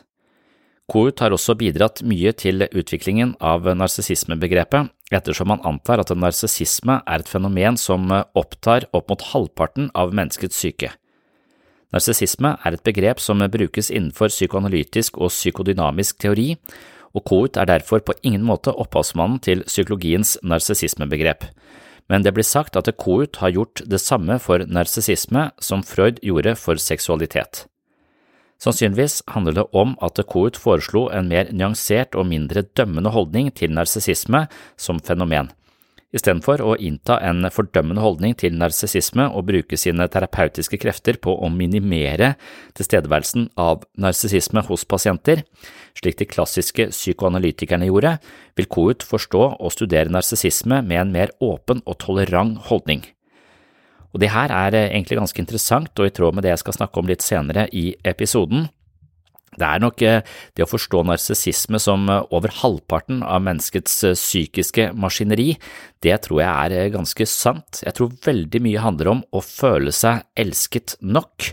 Kout 0.91 1.19
har 1.23 1.33
også 1.33 1.55
bidratt 1.57 2.03
mye 2.05 2.31
til 2.37 2.67
utviklingen 2.67 3.33
av 3.41 3.65
narsissismebegrepet, 3.65 4.91
ettersom 5.13 5.51
man 5.53 5.63
antar 5.67 6.01
at 6.01 6.13
narsissisme 6.17 6.99
er 7.05 7.21
et 7.21 7.29
fenomen 7.29 7.77
som 7.77 8.09
opptar 8.11 8.87
opp 8.95 9.11
mot 9.11 9.25
halvparten 9.33 9.91
av 9.93 10.15
menneskets 10.15 10.57
syke. 10.57 10.91
Narsissisme 11.93 12.55
er 12.65 12.75
et 12.75 12.83
begrep 12.83 13.21
som 13.21 13.43
brukes 13.51 13.91
innenfor 13.93 14.33
psykoanalytisk 14.33 15.19
og 15.21 15.31
psykodynamisk 15.31 16.17
teori, 16.19 16.55
og 17.15 17.23
Kohut 17.23 17.57
er 17.57 17.69
derfor 17.69 18.01
på 18.03 18.17
ingen 18.23 18.43
måte 18.43 18.73
opphavsmannen 18.73 19.39
til 19.39 19.63
psykologiens 19.69 20.35
narsissismebegrep, 20.43 21.45
men 22.11 22.25
det 22.25 22.33
blir 22.35 22.45
sagt 22.45 22.75
at 22.75 22.89
Kohut 22.97 23.39
har 23.39 23.53
gjort 23.55 23.85
det 23.85 24.01
samme 24.01 24.39
for 24.39 24.65
narsissisme 24.67 25.51
som 25.61 25.85
Freud 25.85 26.19
gjorde 26.25 26.57
for 26.59 26.81
seksualitet. 26.81 27.65
Sannsynligvis 28.65 29.19
handler 29.29 29.59
det 29.59 29.67
om 29.77 29.93
at 30.01 30.17
Kohut 30.25 30.57
foreslo 30.57 31.05
en 31.13 31.29
mer 31.29 31.51
nyansert 31.53 32.17
og 32.17 32.25
mindre 32.31 32.63
dømmende 32.77 33.11
holdning 33.13 33.51
til 33.53 33.75
narsissisme 33.75 34.47
som 34.81 34.97
fenomen. 35.05 35.51
Istedenfor 36.15 36.61
å 36.63 36.75
innta 36.79 37.17
en 37.27 37.43
fordømmende 37.51 38.01
holdning 38.01 38.33
til 38.39 38.55
narsissisme 38.55 39.27
og 39.27 39.49
bruke 39.49 39.77
sine 39.77 40.07
terapeutiske 40.09 40.79
krefter 40.79 41.19
på 41.21 41.33
å 41.35 41.49
minimere 41.51 42.31
tilstedeværelsen 42.79 43.49
av 43.59 43.83
narsissisme 43.99 44.63
hos 44.69 44.87
pasienter, 44.87 45.43
slik 45.99 46.17
de 46.21 46.29
klassiske 46.31 46.87
psykoanalytikerne 46.93 47.91
gjorde, 47.91 48.15
vil 48.55 48.71
Kohut 48.71 49.05
forstå 49.05 49.43
og 49.59 49.75
studere 49.75 50.13
narsissisme 50.13 50.79
med 50.87 51.03
en 51.03 51.13
mer 51.19 51.35
åpen 51.43 51.83
og 51.85 51.99
tolerant 52.07 52.63
holdning. 52.71 53.03
Og 54.15 54.23
det 54.23 54.31
her 54.31 54.53
er 54.55 54.77
eh, 54.79 54.87
egentlig 54.93 55.19
ganske 55.19 55.43
interessant 55.43 55.99
og 55.99 56.07
i 56.07 56.15
tråd 56.15 56.37
med 56.37 56.47
det 56.47 56.55
jeg 56.55 56.63
skal 56.63 56.79
snakke 56.79 57.01
om 57.01 57.11
litt 57.11 57.25
senere 57.25 57.67
i 57.75 57.89
episoden. 58.07 58.69
Det 59.55 59.67
er 59.67 59.83
nok 59.83 60.01
eh, 60.07 60.21
det 60.55 60.63
å 60.63 60.71
forstå 60.71 61.03
narsissisme 61.07 61.79
som 61.83 62.07
eh, 62.11 62.23
over 62.31 62.53
halvparten 62.61 63.19
av 63.27 63.43
menneskets 63.43 63.99
psykiske 64.15 64.93
maskineri, 64.95 65.57
det 66.05 66.15
tror 66.25 66.41
jeg 66.43 66.77
er 66.77 66.93
ganske 66.93 67.25
sant. 67.29 67.81
Jeg 67.83 67.97
tror 67.97 68.13
veldig 68.25 68.61
mye 68.63 68.83
handler 68.83 69.11
om 69.11 69.23
å 69.33 69.41
føle 69.43 69.93
seg 69.95 70.23
elsket 70.37 70.95
nok, 71.01 71.49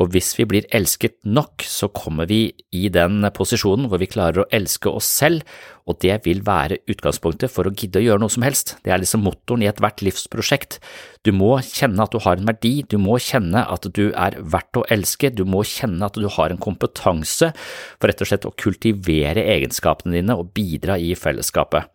og 0.00 0.10
hvis 0.14 0.32
vi 0.38 0.46
blir 0.48 0.66
elsket 0.74 1.18
nok, 1.28 1.62
så 1.66 1.90
kommer 1.94 2.26
vi 2.30 2.46
i 2.74 2.88
den 2.92 3.22
posisjonen 3.36 3.90
hvor 3.90 4.00
vi 4.02 4.10
klarer 4.10 4.42
å 4.42 4.48
elske 4.54 4.90
oss 4.90 5.08
selv, 5.20 5.46
og 5.86 5.98
det 6.02 6.20
vil 6.26 6.42
være 6.46 6.80
utgangspunktet 6.90 7.50
for 7.52 7.66
å 7.66 7.74
gidde 7.74 8.00
å 8.00 8.04
gjøre 8.04 8.22
noe 8.22 8.32
som 8.32 8.44
helst. 8.46 8.76
Det 8.86 8.94
er 8.94 9.02
liksom 9.02 9.24
motoren 9.26 9.64
i 9.64 9.70
ethvert 9.70 10.02
livsprosjekt. 10.06 10.78
Du 11.26 11.32
må 11.36 11.56
kjenne 11.66 12.06
at 12.06 12.14
du 12.14 12.22
har 12.22 12.38
en 12.38 12.48
verdi, 12.48 12.74
du 12.88 12.98
må 13.02 13.18
kjenne 13.22 13.64
at 13.66 13.88
du 13.94 14.04
er 14.10 14.38
verdt 14.40 14.78
å 14.78 14.86
elske, 14.94 15.32
du 15.34 15.44
må 15.48 15.64
kjenne 15.66 16.06
at 16.06 16.18
du 16.18 16.28
har 16.30 16.54
en 16.54 16.62
kompetanse 16.62 17.52
for 17.54 18.10
rett 18.10 18.22
og 18.22 18.30
slett 18.30 18.46
å 18.48 18.54
kultivere 18.58 19.44
egenskapene 19.56 20.20
dine 20.20 20.38
og 20.38 20.54
bidra 20.56 20.98
i 20.98 21.12
fellesskapet. 21.18 21.90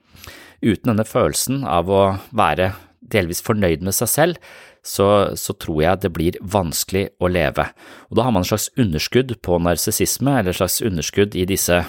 Uten 0.62 0.92
denne 0.92 1.06
følelsen 1.06 1.64
av 1.68 1.92
å 1.92 2.02
være 2.36 2.72
delvis 3.02 3.44
fornøyd 3.46 3.84
med 3.86 3.96
seg 3.96 4.10
selv, 4.12 4.50
så, 4.88 5.36
så, 5.36 5.54
tror 5.60 5.82
jeg 5.84 6.02
det 6.04 6.12
blir 6.16 6.40
vanskelig 6.42 7.10
å 7.20 7.30
leve. 7.32 7.68
Og 8.08 8.18
da 8.18 8.28
har 8.28 8.34
man 8.34 8.46
en 8.46 8.50
slags 8.50 8.70
underskudd 8.80 9.36
på 9.44 9.60
narsissisme, 9.60 10.32
eller 10.32 10.54
en 10.54 10.62
slags 10.62 10.80
underskudd 10.86 11.36
i 11.36 11.46
disse 11.50 11.82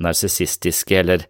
narsissistiske 0.00 0.96
eller 0.96 1.26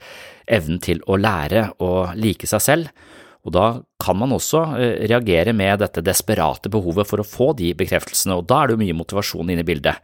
evnen 0.50 0.80
til 0.82 1.02
å 1.10 1.18
lære 1.20 1.68
å 1.82 2.10
like 2.16 2.48
seg 2.48 2.64
selv, 2.64 2.92
og 3.40 3.54
da 3.56 3.66
kan 4.02 4.18
man 4.20 4.34
også 4.36 4.64
eh, 4.76 5.06
reagere 5.08 5.54
med 5.56 5.80
dette 5.80 6.02
desperate 6.04 6.68
behovet 6.72 7.08
for 7.08 7.22
å 7.22 7.26
få 7.26 7.52
de 7.56 7.72
bekreftelsene, 7.76 8.36
og 8.36 8.48
da 8.50 8.60
er 8.60 8.68
det 8.68 8.76
jo 8.76 8.82
mye 8.82 8.98
motivasjon 8.98 9.52
inne 9.52 9.64
i 9.64 9.68
bildet. 9.70 10.00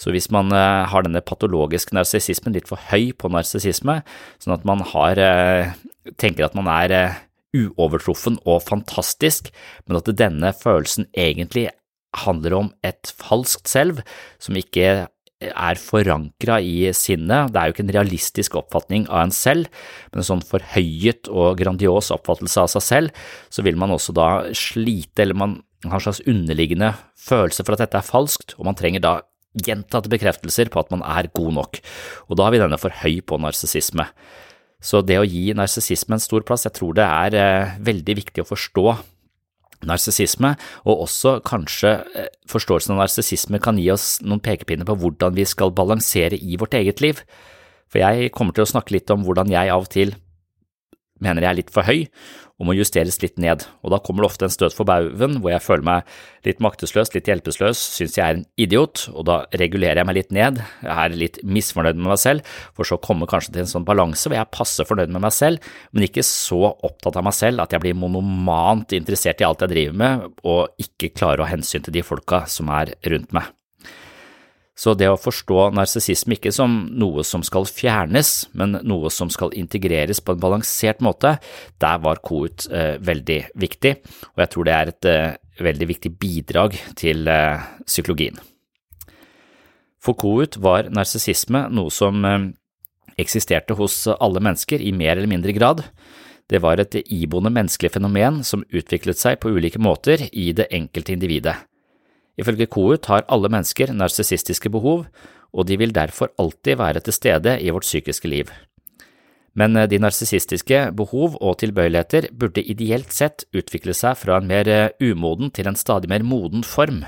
Så 0.00 0.14
hvis 0.14 0.30
man 0.34 0.52
eh, 0.54 0.84
har 0.90 1.06
denne 1.06 1.22
patologiske 1.24 1.94
narsissismen 1.96 2.56
litt 2.56 2.68
for 2.70 2.80
høy 2.90 3.12
på 3.16 3.30
narsissisme, 3.32 4.00
sånn 4.42 4.56
at 4.56 4.66
man 4.68 4.82
har, 4.94 5.20
eh, 5.20 5.72
tenker 6.20 6.48
at 6.48 6.58
man 6.58 6.70
er 6.70 6.96
eh, 6.96 7.22
uovertruffen 7.54 8.40
og 8.42 8.64
fantastisk, 8.66 9.52
men 9.86 10.00
at 10.00 10.10
denne 10.18 10.50
følelsen 10.56 11.08
egentlig 11.14 11.68
handler 12.24 12.56
om 12.58 12.70
et 12.86 13.10
falskt 13.18 13.70
selv 13.70 14.02
som 14.42 14.58
ikke 14.58 15.06
er 15.44 15.80
forankra 15.80 16.60
i 16.62 16.88
sinnet. 16.96 17.52
Det 17.52 17.60
er 17.60 17.68
jo 17.68 17.74
ikke 17.74 17.84
en 17.84 17.94
realistisk 17.96 18.56
oppfatning 18.58 19.06
av 19.10 19.26
en 19.26 19.34
selv, 19.34 19.68
men 20.12 20.22
en 20.22 20.28
sånn 20.30 20.44
forhøyet 20.46 21.28
og 21.30 21.58
grandios 21.60 22.12
oppfattelse 22.14 22.64
av 22.64 22.70
seg 22.72 22.86
selv, 22.86 23.24
så 23.52 23.64
vil 23.66 23.78
man 23.80 23.92
også 23.94 24.14
da 24.16 24.28
slite, 24.56 25.24
eller 25.24 25.38
man 25.38 25.58
har 25.84 25.98
en 25.98 26.06
slags 26.06 26.22
underliggende 26.30 26.94
følelse 27.20 27.64
for 27.64 27.76
at 27.76 27.84
dette 27.84 28.00
er 28.00 28.06
falskt, 28.06 28.56
og 28.58 28.68
man 28.70 28.78
trenger 28.78 29.04
da 29.04 29.14
gjentatte 29.54 30.10
bekreftelser 30.12 30.70
på 30.72 30.82
at 30.82 30.90
man 30.94 31.04
er 31.06 31.30
god 31.34 31.54
nok, 31.60 31.80
og 32.28 32.38
da 32.38 32.46
har 32.46 32.54
vi 32.54 32.62
denne 32.62 32.80
for 32.80 32.94
høy 33.04 33.20
på 33.26 33.38
narsissisme. 33.42 34.08
Så 34.84 35.00
det 35.06 35.16
å 35.20 35.24
gi 35.24 35.48
narsissisme 35.56 36.18
en 36.18 36.22
stor 36.22 36.44
plass, 36.44 36.66
jeg 36.66 36.76
tror 36.76 36.96
det 36.98 37.06
er 37.06 37.36
eh, 37.40 37.76
veldig 37.86 38.18
viktig 38.20 38.42
å 38.42 38.48
forstå 38.48 38.86
narsissisme, 39.88 40.54
og 40.84 41.06
også 41.06 41.38
kanskje 41.46 41.94
eh, 42.16 42.28
forståelsen 42.50 42.94
av 42.94 43.04
narsissisme 43.04 43.60
kan 43.62 43.80
gi 43.80 43.88
oss 43.94 44.18
noen 44.24 44.42
pekepinner 44.44 44.88
på 44.88 44.98
hvordan 45.00 45.36
vi 45.38 45.46
skal 45.48 45.72
balansere 45.76 46.36
i 46.36 46.58
vårt 46.60 46.76
eget 46.76 47.00
liv. 47.04 47.22
For 47.88 48.02
jeg 48.02 48.32
kommer 48.34 48.56
til 48.56 48.66
å 48.66 48.72
snakke 48.74 48.96
litt 48.96 49.10
om 49.14 49.24
hvordan 49.24 49.52
jeg 49.52 49.72
av 49.72 49.86
og 49.86 49.92
til 49.92 50.14
mener 51.24 51.44
jeg 51.44 51.50
er 51.50 51.60
litt 51.62 51.72
for 51.74 51.88
høy 51.88 52.04
og 52.54 52.68
må 52.68 52.76
justeres 52.76 53.16
litt 53.18 53.40
ned, 53.42 53.64
og 53.82 53.90
da 53.90 53.98
kommer 54.02 54.22
det 54.22 54.28
ofte 54.28 54.46
en 54.46 54.52
støt 54.52 54.76
for 54.76 54.86
baugen 54.86 55.40
hvor 55.42 55.50
jeg 55.50 55.64
føler 55.64 55.86
meg 55.88 56.12
litt 56.46 56.60
maktesløs, 56.62 57.10
litt 57.16 57.26
hjelpeløs, 57.26 57.80
synes 57.96 58.14
jeg 58.14 58.22
er 58.22 58.36
en 58.36 58.44
idiot, 58.60 59.08
og 59.10 59.26
da 59.26 59.40
regulerer 59.58 60.00
jeg 60.00 60.06
meg 60.06 60.18
litt 60.20 60.30
ned, 60.34 60.60
jeg 60.84 60.94
er 60.94 61.16
litt 61.18 61.40
misfornøyd 61.42 61.98
med 61.98 62.12
meg 62.12 62.22
selv, 62.22 62.54
for 62.76 62.86
så 62.86 63.00
å 63.00 63.02
komme 63.02 63.26
kanskje 63.30 63.56
til 63.56 63.64
en 63.64 63.72
sånn 63.72 63.88
balanse 63.88 64.28
hvor 64.28 64.38
jeg 64.38 64.46
er 64.46 64.54
passe 64.54 64.86
fornøyd 64.86 65.10
med 65.16 65.26
meg 65.26 65.34
selv, 65.34 65.74
men 65.90 66.06
ikke 66.06 66.26
så 66.28 66.62
opptatt 66.70 67.18
av 67.18 67.26
meg 67.26 67.34
selv 67.34 67.64
at 67.64 67.74
jeg 67.74 67.82
blir 67.82 67.98
monomant 67.98 68.94
interessert 68.94 69.42
i 69.42 69.48
alt 69.48 69.66
jeg 69.66 69.74
driver 69.74 70.00
med, 70.04 70.30
og 70.46 70.86
ikke 70.86 71.10
klarer 71.18 71.42
å 71.42 71.48
ha 71.48 71.56
hensyn 71.56 71.82
til 71.82 71.98
de 71.98 72.06
folka 72.06 72.44
som 72.50 72.70
er 72.70 72.94
rundt 73.10 73.34
meg. 73.34 73.50
Så 74.74 74.96
det 74.98 75.06
å 75.06 75.18
forstå 75.20 75.68
narsissisme 75.76 76.34
ikke 76.34 76.50
som 76.54 76.72
noe 76.98 77.22
som 77.26 77.44
skal 77.46 77.66
fjernes, 77.70 78.48
men 78.58 78.80
noe 78.82 79.10
som 79.14 79.30
skal 79.30 79.54
integreres 79.54 80.18
på 80.18 80.34
en 80.34 80.40
balansert 80.42 81.02
måte, 81.04 81.36
der 81.82 82.00
var 82.02 82.18
KOUT 82.26 82.66
eh, 82.74 82.96
veldig 82.98 83.38
viktig, 83.54 83.94
og 84.34 84.42
jeg 84.42 84.50
tror 84.50 84.66
det 84.66 84.74
er 84.74 84.90
et 84.90 85.08
eh, 85.10 85.36
veldig 85.62 85.88
viktig 85.92 86.10
bidrag 86.18 86.74
til 86.98 87.30
eh, 87.30 87.62
psykologien. 87.86 88.40
For 90.02 90.18
KOUT 90.18 90.58
var 90.64 90.90
narsissisme 90.92 91.68
noe 91.70 91.92
som 91.94 92.26
eh, 92.26 92.50
eksisterte 93.20 93.76
hos 93.78 94.02
alle 94.18 94.42
mennesker 94.42 94.82
i 94.82 94.90
mer 94.92 95.14
eller 95.14 95.30
mindre 95.30 95.54
grad. 95.54 95.84
Det 96.50 96.58
var 96.60 96.82
et 96.82 96.98
iboende 97.06 97.54
menneskelig 97.54 97.94
fenomen 97.94 98.42
som 98.44 98.66
utviklet 98.74 99.22
seg 99.22 99.38
på 99.40 99.54
ulike 99.54 99.78
måter 99.80 100.26
i 100.32 100.50
det 100.52 100.66
enkelte 100.74 101.14
individet. 101.14 101.54
Ifølge 102.40 102.66
KOUT 102.66 103.06
har 103.10 103.26
alle 103.30 103.50
mennesker 103.52 103.92
narsissistiske 103.94 104.70
behov, 104.74 105.06
og 105.54 105.68
de 105.68 105.78
vil 105.78 105.94
derfor 105.94 106.32
alltid 106.38 106.80
være 106.80 107.02
til 107.04 107.14
stede 107.14 107.58
i 107.62 107.70
vårt 107.70 107.86
psykiske 107.86 108.28
liv. 108.28 108.50
Men 109.54 109.76
eh, 109.78 109.88
de 109.90 110.00
narsissistiske 110.02 110.80
behov 110.98 111.38
og 111.40 111.60
tilbøyeligheter 111.62 112.32
burde 112.34 112.64
ideelt 112.64 113.14
sett 113.14 113.46
utvikle 113.54 113.94
seg 113.94 114.18
fra 114.18 114.40
en 114.40 114.48
mer 114.50 114.70
eh, 114.70 114.88
umoden 114.98 115.52
til 115.54 115.70
en 115.70 115.78
stadig 115.78 116.10
mer 116.10 116.26
moden 116.26 116.66
form. 116.66 117.04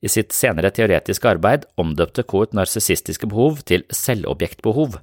I 0.00 0.08
sitt 0.08 0.32
senere 0.32 0.72
teoretiske 0.72 1.28
arbeid 1.28 1.66
omdøpte 1.80 2.24
KOUT 2.28 2.52
narsissistiske 2.56 3.28
behov 3.28 3.64
til 3.68 3.84
selvobjektbehov. 3.92 5.00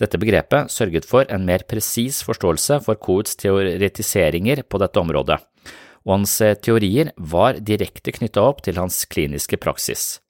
Dette 0.00 0.20
begrepet 0.20 0.72
sørget 0.72 1.08
for 1.08 1.28
en 1.28 1.44
mer 1.48 1.64
presis 1.68 2.22
forståelse 2.24 2.80
for 2.84 3.00
KOUTs 3.00 3.36
teoretiseringer 3.40 4.64
på 4.68 4.80
dette 4.80 5.00
området 5.00 5.40
og 6.06 6.16
hans 6.16 6.34
eh, 6.44 6.56
teorier 6.58 7.12
var 7.16 7.60
direkte 7.60 8.14
knyttet 8.14 8.42
opp 8.42 8.62
til 8.66 8.78
hans 8.80 9.04
kliniske 9.10 9.58
praksis. 9.62 10.20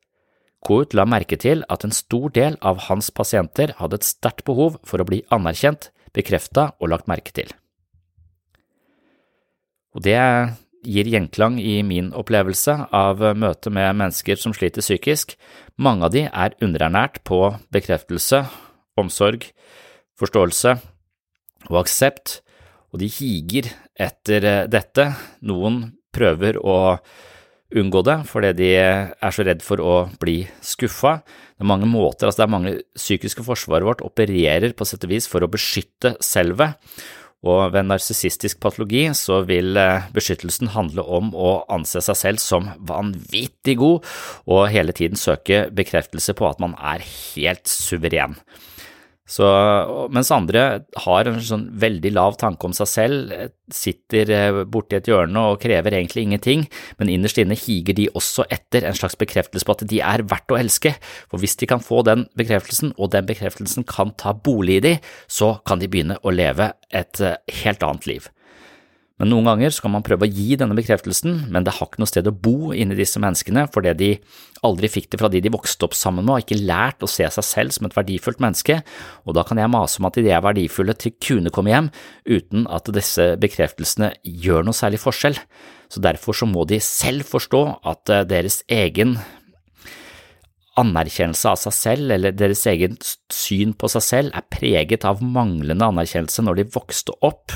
Kout 0.62 0.94
la 0.94 1.06
merke 1.08 1.38
til 1.40 1.64
at 1.72 1.82
en 1.84 1.94
stor 1.94 2.30
del 2.34 2.56
av 2.62 2.84
hans 2.86 3.10
pasienter 3.10 3.74
hadde 3.80 3.98
et 3.98 4.06
sterkt 4.06 4.44
behov 4.46 4.78
for 4.86 5.02
å 5.02 5.08
bli 5.08 5.22
anerkjent, 5.34 5.90
bekrefta 6.14 6.70
og 6.78 6.92
lagt 6.92 7.08
merke 7.10 7.34
til. 7.34 7.48
Og 9.96 10.04
det 10.04 10.20
gir 10.82 11.08
gjenklang 11.08 11.58
i 11.62 11.80
min 11.86 12.10
opplevelse 12.16 12.74
av 12.94 13.22
møtet 13.38 13.72
med 13.74 13.96
mennesker 13.98 14.38
som 14.38 14.54
sliter 14.54 14.84
psykisk. 14.84 15.36
Mange 15.76 16.06
av 16.06 16.14
de 16.14 16.24
er 16.28 16.56
underernært 16.62 17.20
på 17.28 17.40
bekreftelse, 17.74 18.44
omsorg, 18.98 19.46
forståelse 20.18 20.76
og 21.70 21.82
aksept, 21.84 22.40
og 22.92 23.00
de 23.00 23.08
higer 23.10 23.72
etter 23.96 24.46
eh, 24.48 24.64
dette. 24.70 25.08
Noen 25.48 25.84
prøver 26.12 26.60
å 26.60 26.76
unngå 27.72 28.02
det 28.04 28.18
fordi 28.28 28.52
de 28.58 28.68
er 28.76 29.32
så 29.32 29.46
redd 29.48 29.64
for 29.64 29.80
å 29.80 29.94
bli 30.20 30.42
skuffa. 30.64 31.16
Det 31.56 31.64
er 31.64 31.70
mange 31.72 31.88
måter, 31.88 32.28
altså 32.28 32.42
det 32.42 32.46
er 32.46 32.54
mange 32.58 32.76
psykiske 32.98 33.44
forsvaret 33.46 33.88
vårt 33.88 34.04
opererer 34.04 34.76
på 34.76 34.86
sett 34.88 35.08
og 35.08 35.14
vis 35.14 35.28
for 35.30 35.44
å 35.44 35.50
beskytte 35.50 36.16
selvet. 36.24 36.76
Og 37.42 37.72
ved 37.74 37.88
narsissistisk 37.88 38.60
patologi 38.62 39.08
så 39.18 39.40
vil 39.48 39.74
eh, 39.80 40.04
beskyttelsen 40.14 40.70
handle 40.76 41.02
om 41.02 41.32
å 41.34 41.62
anse 41.74 42.04
seg 42.04 42.18
selv 42.18 42.42
som 42.42 42.68
vanvittig 42.78 43.74
god 43.80 44.06
og 44.46 44.68
hele 44.70 44.94
tiden 44.94 45.18
søke 45.18 45.64
bekreftelse 45.74 46.36
på 46.38 46.46
at 46.46 46.62
man 46.62 46.76
er 46.78 47.02
helt 47.02 47.66
suveren. 47.66 48.36
Så, 49.22 49.46
mens 50.10 50.32
andre 50.34 50.82
har 51.04 51.28
en 51.30 51.38
sånn 51.46 51.68
veldig 51.78 52.10
lav 52.16 52.34
tanke 52.40 52.66
om 52.66 52.74
seg 52.74 52.88
selv, 52.90 53.30
sitter 53.72 54.32
eh, 54.34 54.58
borti 54.68 54.98
et 54.98 55.08
hjørne 55.08 55.44
og 55.52 55.60
krever 55.62 55.94
egentlig 55.94 56.26
ingenting, 56.26 56.66
men 56.98 57.12
innerst 57.12 57.38
inne 57.38 57.56
higer 57.56 57.96
de 57.96 58.08
også 58.18 58.48
etter 58.52 58.84
en 58.88 58.98
slags 58.98 59.16
bekreftelse 59.20 59.68
på 59.68 59.76
at 59.78 59.86
de 59.88 60.02
er 60.02 60.26
verdt 60.26 60.52
å 60.52 60.58
elske, 60.58 60.96
for 61.30 61.40
hvis 61.40 61.54
de 61.62 61.70
kan 61.70 61.84
få 61.84 62.02
den 62.08 62.26
bekreftelsen, 62.38 62.96
og 62.98 63.14
den 63.14 63.30
bekreftelsen 63.30 63.86
kan 63.88 64.10
ta 64.18 64.34
bolig 64.34 64.80
i 64.80 64.84
de, 64.88 64.94
så 65.30 65.54
kan 65.66 65.80
de 65.80 65.88
begynne 65.92 66.18
å 66.26 66.34
leve 66.34 66.72
et 66.90 67.22
eh, 67.22 67.38
helt 67.62 67.86
annet 67.86 68.10
liv. 68.10 68.30
Men 69.22 69.30
noen 69.30 69.46
ganger 69.46 69.70
så 69.70 69.84
kan 69.84 69.92
man 69.94 70.02
prøve 70.02 70.26
å 70.26 70.34
gi 70.34 70.56
denne 70.58 70.74
bekreftelsen, 70.74 71.44
men 71.54 71.62
det 71.62 71.76
har 71.76 71.86
ikke 71.86 72.00
noe 72.02 72.10
sted 72.10 72.26
å 72.26 72.34
bo 72.34 72.72
inni 72.74 72.96
disse 72.98 73.20
menneskene 73.22 73.68
fordi 73.70 73.92
de 74.00 74.08
aldri 74.66 74.90
fikk 74.90 75.12
det 75.12 75.20
fra 75.20 75.30
de 75.30 75.38
de 75.44 75.52
vokste 75.54 75.86
opp 75.86 75.94
sammen 75.94 76.26
med 76.26 76.34
og 76.34 76.42
ikke 76.42 76.58
lært 76.58 77.06
å 77.06 77.10
se 77.10 77.28
seg 77.30 77.46
selv 77.46 77.76
som 77.76 77.86
et 77.86 77.94
verdifullt 77.94 78.42
menneske, 78.42 78.80
og 79.22 79.38
da 79.38 79.46
kan 79.46 79.60
jeg 79.62 79.70
mase 79.70 80.02
om 80.02 80.08
at 80.10 80.18
de 80.18 80.26
er 80.26 80.42
verdifulle 80.42 80.96
til 80.98 81.14
kunne 81.22 81.54
komme 81.54 81.70
hjem 81.70 81.92
uten 82.26 82.66
at 82.66 82.90
disse 82.98 83.28
bekreftelsene 83.42 84.10
gjør 84.26 84.66
noe 84.66 84.74
særlig 84.74 84.98
forskjell. 85.04 85.38
Så 85.92 86.02
derfor 86.02 86.34
så 86.34 86.48
må 86.50 86.66
de 86.66 86.82
selv 86.82 87.28
forstå 87.30 87.62
at 87.94 88.10
eh, 88.10 88.26
deres 88.26 88.62
egen 88.72 89.20
anerkjennelse 90.82 91.50
av 91.50 91.58
seg 91.60 91.74
selv 91.76 92.14
eller 92.14 92.34
deres 92.34 92.64
egen 92.70 92.96
syn 93.30 93.74
på 93.76 93.90
seg 93.92 94.06
selv 94.06 94.38
er 94.38 94.46
preget 94.50 95.04
av 95.06 95.20
manglende 95.22 95.90
anerkjennelse 95.92 96.42
når 96.46 96.62
de 96.62 96.70
vokste 96.74 97.14
opp, 97.22 97.52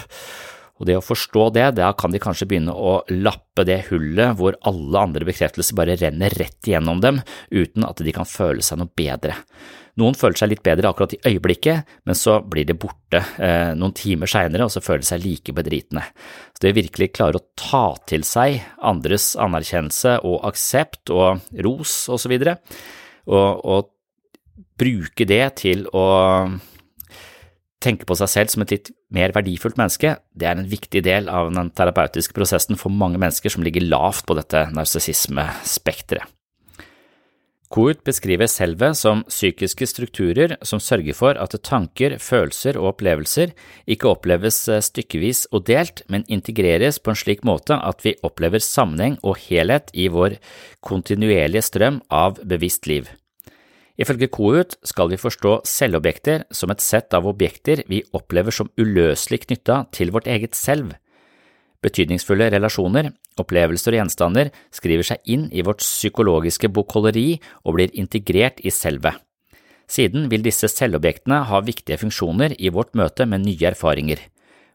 og 0.76 0.88
det 0.88 0.98
å 0.98 1.04
forstå 1.04 1.48
det, 1.56 1.70
da 1.78 1.88
kan 1.96 2.12
de 2.12 2.20
kanskje 2.20 2.48
begynne 2.50 2.74
å 2.74 2.98
lappe 3.12 3.64
det 3.64 3.86
hullet 3.88 4.36
hvor 4.36 4.58
alle 4.68 5.06
andre 5.08 5.28
bekreftelser 5.28 5.78
bare 5.78 5.96
renner 5.96 6.34
rett 6.36 6.68
igjennom 6.68 7.00
dem 7.00 7.22
uten 7.50 7.86
at 7.88 8.02
de 8.04 8.14
kan 8.14 8.28
føle 8.28 8.64
seg 8.64 8.82
noe 8.82 8.92
bedre. 8.92 9.38
Noen 9.96 10.16
føler 10.18 10.36
seg 10.36 10.50
litt 10.50 10.64
bedre 10.66 10.90
akkurat 10.90 11.14
i 11.16 11.20
øyeblikket, 11.24 11.88
men 12.04 12.18
så 12.18 12.36
blir 12.44 12.66
det 12.68 12.76
borte 12.76 13.22
eh, 13.40 13.72
noen 13.72 13.94
timer 13.96 14.28
seinere, 14.28 14.66
og 14.66 14.74
så 14.74 14.82
føler 14.84 15.00
de 15.00 15.08
seg 15.08 15.24
like 15.24 15.54
bedritne. 15.56 16.02
Så 16.52 16.60
det 16.60 16.74
å 16.74 16.76
virkelig 16.82 17.14
klare 17.16 17.40
å 17.40 17.46
ta 17.56 17.86
til 18.04 18.26
seg 18.28 18.60
andres 18.84 19.32
anerkjennelse 19.40 20.18
og 20.28 20.44
aksept 20.50 21.14
og 21.16 21.48
ros 21.64 21.96
og 22.12 22.20
så 22.20 22.32
videre, 22.32 22.58
og, 23.24 23.64
og 23.64 23.88
bruke 24.76 25.24
det 25.24 25.44
til 25.64 25.88
å 25.96 26.04
tenke 27.82 28.06
på 28.08 28.16
seg 28.18 28.30
selv 28.32 28.52
som 28.52 28.64
et 28.64 28.72
litt 28.72 28.92
mer 29.12 29.34
verdifullt 29.36 29.76
menneske, 29.80 30.16
det 30.34 30.48
er 30.48 30.56
en 30.56 30.70
viktig 30.70 31.02
del 31.06 31.28
av 31.32 31.52
den 31.54 31.70
terapeutiske 31.76 32.36
prosessen 32.36 32.78
for 32.80 32.94
mange 32.94 33.20
mennesker 33.20 33.52
som 33.52 33.66
ligger 33.66 33.84
lavt 33.86 34.26
på 34.26 34.38
dette 34.38 34.66
narsissismespekteret. 34.76 36.32
Kout 37.66 38.04
beskriver 38.06 38.46
selvet 38.46 38.94
som 38.94 39.24
psykiske 39.26 39.88
strukturer 39.90 40.54
som 40.62 40.78
sørger 40.78 41.16
for 41.18 41.38
at 41.42 41.56
tanker, 41.66 42.14
følelser 42.22 42.78
og 42.78 42.92
opplevelser 42.92 43.56
ikke 43.90 44.12
oppleves 44.12 44.60
stykkevis 44.86 45.48
og 45.50 45.66
delt, 45.66 46.04
men 46.06 46.24
integreres 46.30 47.00
på 47.02 47.10
en 47.10 47.18
slik 47.18 47.42
måte 47.42 47.74
at 47.74 48.06
vi 48.06 48.14
opplever 48.22 48.62
sammenheng 48.62 49.18
og 49.26 49.42
helhet 49.48 49.90
i 49.98 50.06
vår 50.06 50.38
kontinuerlige 50.86 51.66
strøm 51.66 52.00
av 52.06 52.38
bevisst 52.46 52.86
liv. 52.86 53.10
Ifølge 53.96 54.28
KOUT 54.28 54.76
skal 54.84 55.08
vi 55.12 55.20
forstå 55.20 55.60
selvobjekter 55.64 56.44
som 56.52 56.72
et 56.72 56.84
sett 56.84 57.14
av 57.16 57.28
objekter 57.28 57.82
vi 57.88 58.02
opplever 58.16 58.52
som 58.52 58.68
uløselig 58.76 59.46
knytta 59.46 59.86
til 59.96 60.12
vårt 60.12 60.28
eget 60.28 60.54
selv. 60.58 60.92
Betydningsfulle 61.84 62.50
relasjoner 62.52 63.12
opplevelser 63.40 63.94
og 63.94 64.00
gjenstander 64.00 64.50
skriver 64.74 65.06
seg 65.06 65.32
inn 65.32 65.46
i 65.52 65.64
vårt 65.66 65.84
psykologiske 65.84 66.70
bokholderi 66.72 67.38
og 67.64 67.76
blir 67.78 67.94
integrert 67.98 68.60
i 68.64 68.72
selvet. 68.74 69.16
Siden 69.86 70.26
vil 70.32 70.42
disse 70.42 70.68
selvobjektene 70.72 71.44
ha 71.46 71.60
viktige 71.62 72.00
funksjoner 72.00 72.56
i 72.58 72.72
vårt 72.74 72.96
møte 72.98 73.26
med 73.28 73.44
nye 73.44 73.70
erfaringer. 73.70 74.18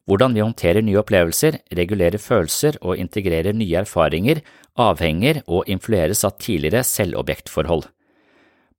Hvordan 0.07 0.33
vi 0.33 0.41
håndterer 0.41 0.83
nye 0.83 1.01
opplevelser, 1.01 1.59
regulerer 1.77 2.21
følelser 2.21 2.79
og 2.81 2.97
integrerer 2.99 3.53
nye 3.53 3.83
erfaringer, 3.83 4.39
avhenger 4.79 5.43
og 5.47 5.67
influeres 5.69 6.23
av 6.25 6.37
tidligere 6.39 6.85
selvobjektforhold. 6.87 7.85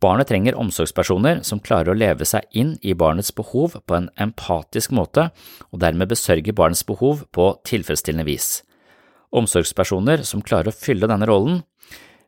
Barnet 0.02 0.32
trenger 0.32 0.56
omsorgspersoner 0.58 1.44
som 1.46 1.60
klarer 1.62 1.92
å 1.92 1.98
leve 1.98 2.26
seg 2.26 2.48
inn 2.58 2.74
i 2.82 2.94
barnets 2.98 3.30
behov 3.38 3.76
på 3.86 3.94
en 3.94 4.08
empatisk 4.18 4.90
måte, 4.90 5.28
og 5.70 5.82
dermed 5.84 6.10
besørge 6.10 6.54
barnets 6.58 6.82
behov 6.88 7.22
på 7.30 7.52
tilfredsstillende 7.68 8.26
vis. 8.26 8.64
Omsorgspersoner 9.32 10.24
som 10.26 10.42
klarer 10.42 10.72
å 10.72 10.76
fylle 10.76 11.06
denne 11.06 11.28
rollen, 11.30 11.62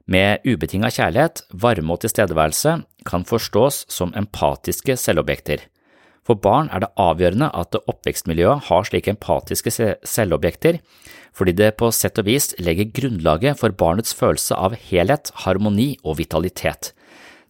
med 0.07 0.45
ubetinga 0.45 0.91
kjærlighet, 0.93 1.47
varme 1.57 1.95
og 1.95 2.03
tilstedeværelse, 2.03 2.75
kan 3.09 3.25
forstås 3.25 3.87
som 3.89 4.13
empatiske 4.15 4.99
selvobjekter. 5.01 5.65
For 6.25 6.37
barn 6.41 6.71
er 6.73 6.85
det 6.85 6.93
avgjørende 7.01 7.51
at 7.57 7.77
oppvekstmiljøet 7.81 8.69
har 8.69 8.87
slike 8.89 9.13
empatiske 9.13 9.73
selvobjekter, 10.09 10.79
fordi 11.37 11.57
det 11.57 11.75
på 11.81 11.91
sett 11.93 12.21
og 12.21 12.29
vis 12.29 12.53
legger 12.61 12.93
grunnlaget 12.97 13.59
for 13.61 13.77
barnets 13.77 14.15
følelse 14.17 14.57
av 14.57 14.77
helhet, 14.89 15.33
harmoni 15.45 15.95
og 16.05 16.21
vitalitet. 16.21 16.93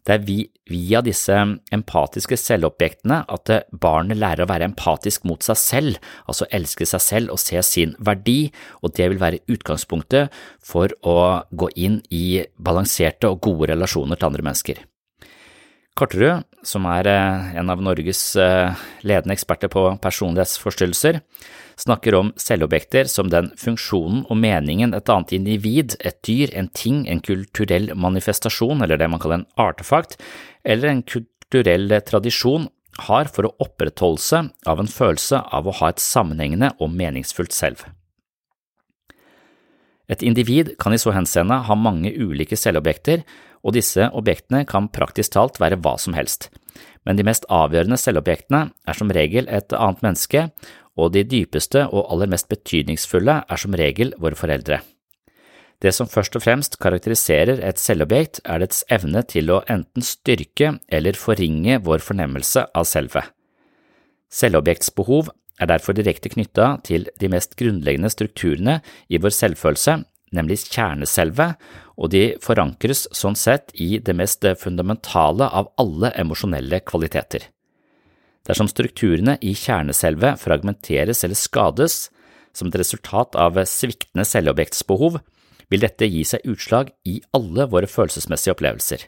Det 0.05 0.14
er 0.14 0.25
via 0.69 1.01
disse 1.05 1.35
empatiske 1.73 2.37
selvobjektene 2.37 3.23
at 3.33 3.53
barnet 3.81 4.21
lærer 4.21 4.45
å 4.45 4.51
være 4.51 4.69
empatisk 4.69 5.25
mot 5.29 5.45
seg 5.45 5.57
selv, 5.61 6.01
altså 6.29 6.49
elske 6.53 6.85
seg 6.88 7.01
selv 7.01 7.33
og 7.33 7.40
se 7.40 7.62
sin 7.64 7.95
verdi, 8.05 8.51
og 8.85 8.93
det 8.99 9.09
vil 9.11 9.23
være 9.23 9.40
utgangspunktet 9.49 10.35
for 10.61 10.93
å 11.01 11.19
gå 11.57 11.71
inn 11.87 12.03
i 12.12 12.43
balanserte 12.61 13.33
og 13.33 13.40
gode 13.49 13.73
relasjoner 13.73 14.21
til 14.21 14.29
andre 14.29 14.45
mennesker. 14.45 14.85
Korterud, 15.95 16.43
som 16.67 16.88
er 16.90 17.07
eh, 17.07 17.51
en 17.61 17.71
av 17.71 17.83
Norges 17.85 18.33
eh, 18.40 18.87
ledende 19.07 19.37
eksperter 19.37 19.71
på 19.71 19.87
personlighetsforstyrrelser, 20.03 21.21
snakker 21.81 22.15
om 22.19 22.33
selvobjekter 22.41 23.09
som 23.11 23.31
den 23.33 23.51
funksjonen 23.61 24.25
og 24.29 24.39
meningen 24.41 24.95
et 24.97 25.11
annet 25.11 25.35
individ, 25.37 25.97
et 26.01 26.21
dyr, 26.27 26.53
en 26.55 26.71
ting, 26.75 27.05
en 27.09 27.23
kulturell 27.25 27.91
manifestasjon, 27.99 28.85
eller 28.85 29.01
det 29.01 29.11
man 29.11 29.23
kaller 29.23 29.43
en 29.43 29.51
artefakt, 29.61 30.19
eller 30.65 30.91
en 30.91 31.03
kulturell 31.03 31.93
tradisjon 32.07 32.69
har 33.09 33.31
for 33.35 33.49
å 33.49 33.55
opprettholdelse 33.65 34.45
av 34.71 34.81
en 34.81 34.91
følelse 34.91 35.41
av 35.51 35.67
å 35.67 35.75
ha 35.81 35.91
et 35.91 36.03
sammenhengende 36.03 36.75
og 36.79 36.95
meningsfullt 36.95 37.55
selv. 37.55 37.83
Et 40.07 40.23
individ 40.23 40.75
kan 40.81 40.93
i 40.93 41.01
så 41.01 41.15
henseende 41.17 41.63
ha 41.67 41.77
mange 41.79 42.13
ulike 42.13 42.59
selvobjekter, 42.61 43.25
og 43.65 43.73
disse 43.73 44.11
objektene 44.13 44.67
kan 44.69 44.91
praktisk 44.93 45.33
talt 45.33 45.57
være 45.63 45.79
hva 45.81 45.97
som 46.01 46.17
helst. 46.17 46.51
Men 47.09 47.17
de 47.17 47.25
mest 47.25 47.47
avgjørende 47.53 47.97
selvobjektene 48.01 48.67
er 48.87 48.99
som 48.99 49.13
regel 49.13 49.49
et 49.49 49.73
annet 49.73 50.05
menneske, 50.05 50.49
og 50.96 51.14
de 51.14 51.24
dypeste 51.26 51.87
og 51.90 52.11
aller 52.12 52.30
mest 52.30 52.48
betydningsfulle 52.50 53.40
er 53.48 53.61
som 53.61 53.76
regel 53.78 54.14
våre 54.20 54.38
foreldre. 54.38 54.80
Det 55.83 55.92
som 55.92 56.09
først 56.09 56.37
og 56.38 56.44
fremst 56.44 56.78
karakteriserer 56.80 57.61
et 57.66 57.80
selvobjekt, 57.83 58.40
er 58.44 58.62
dets 58.62 58.85
evne 58.94 59.24
til 59.28 59.50
å 59.52 59.62
enten 59.68 60.04
styrke 60.07 60.78
eller 60.88 61.18
forringe 61.18 61.80
vår 61.85 62.04
fornemmelse 62.04 62.68
av 62.72 62.87
selve. 62.88 63.24
Selvobjektsbehov 64.33 65.28
er 65.61 65.70
derfor 65.70 65.94
direkte 65.94 66.33
knytta 66.33 66.78
til 66.87 67.09
de 67.20 67.30
mest 67.30 67.54
grunnleggende 67.59 68.11
strukturene 68.11 68.80
i 69.12 69.20
vår 69.22 69.35
selvfølelse, 69.35 69.98
nemlig 70.35 70.62
kjerneselvet, 70.64 71.59
og 71.94 72.11
de 72.11 72.24
forankres 72.42 73.04
sånn 73.14 73.37
sett 73.38 73.70
i 73.78 73.98
det 74.02 74.16
mest 74.18 74.46
fundamentale 74.59 75.46
av 75.46 75.70
alle 75.78 76.11
emosjonelle 76.18 76.80
kvaliteter. 76.87 77.50
Dersom 78.44 78.68
strukturene 78.68 79.38
i 79.40 79.54
kjerneselvet 79.57 80.40
fragmenteres 80.42 81.24
eller 81.24 81.38
skades 81.38 82.09
som 82.54 82.68
et 82.68 82.78
resultat 82.78 83.37
av 83.40 83.57
sviktende 83.66 84.26
selvobjektsbehov, 84.28 85.18
vil 85.72 85.83
dette 85.83 86.07
gi 86.07 86.22
seg 86.28 86.44
utslag 86.48 86.92
i 87.09 87.18
alle 87.35 87.66
våre 87.72 87.88
følelsesmessige 87.90 88.54
opplevelser. 88.54 89.07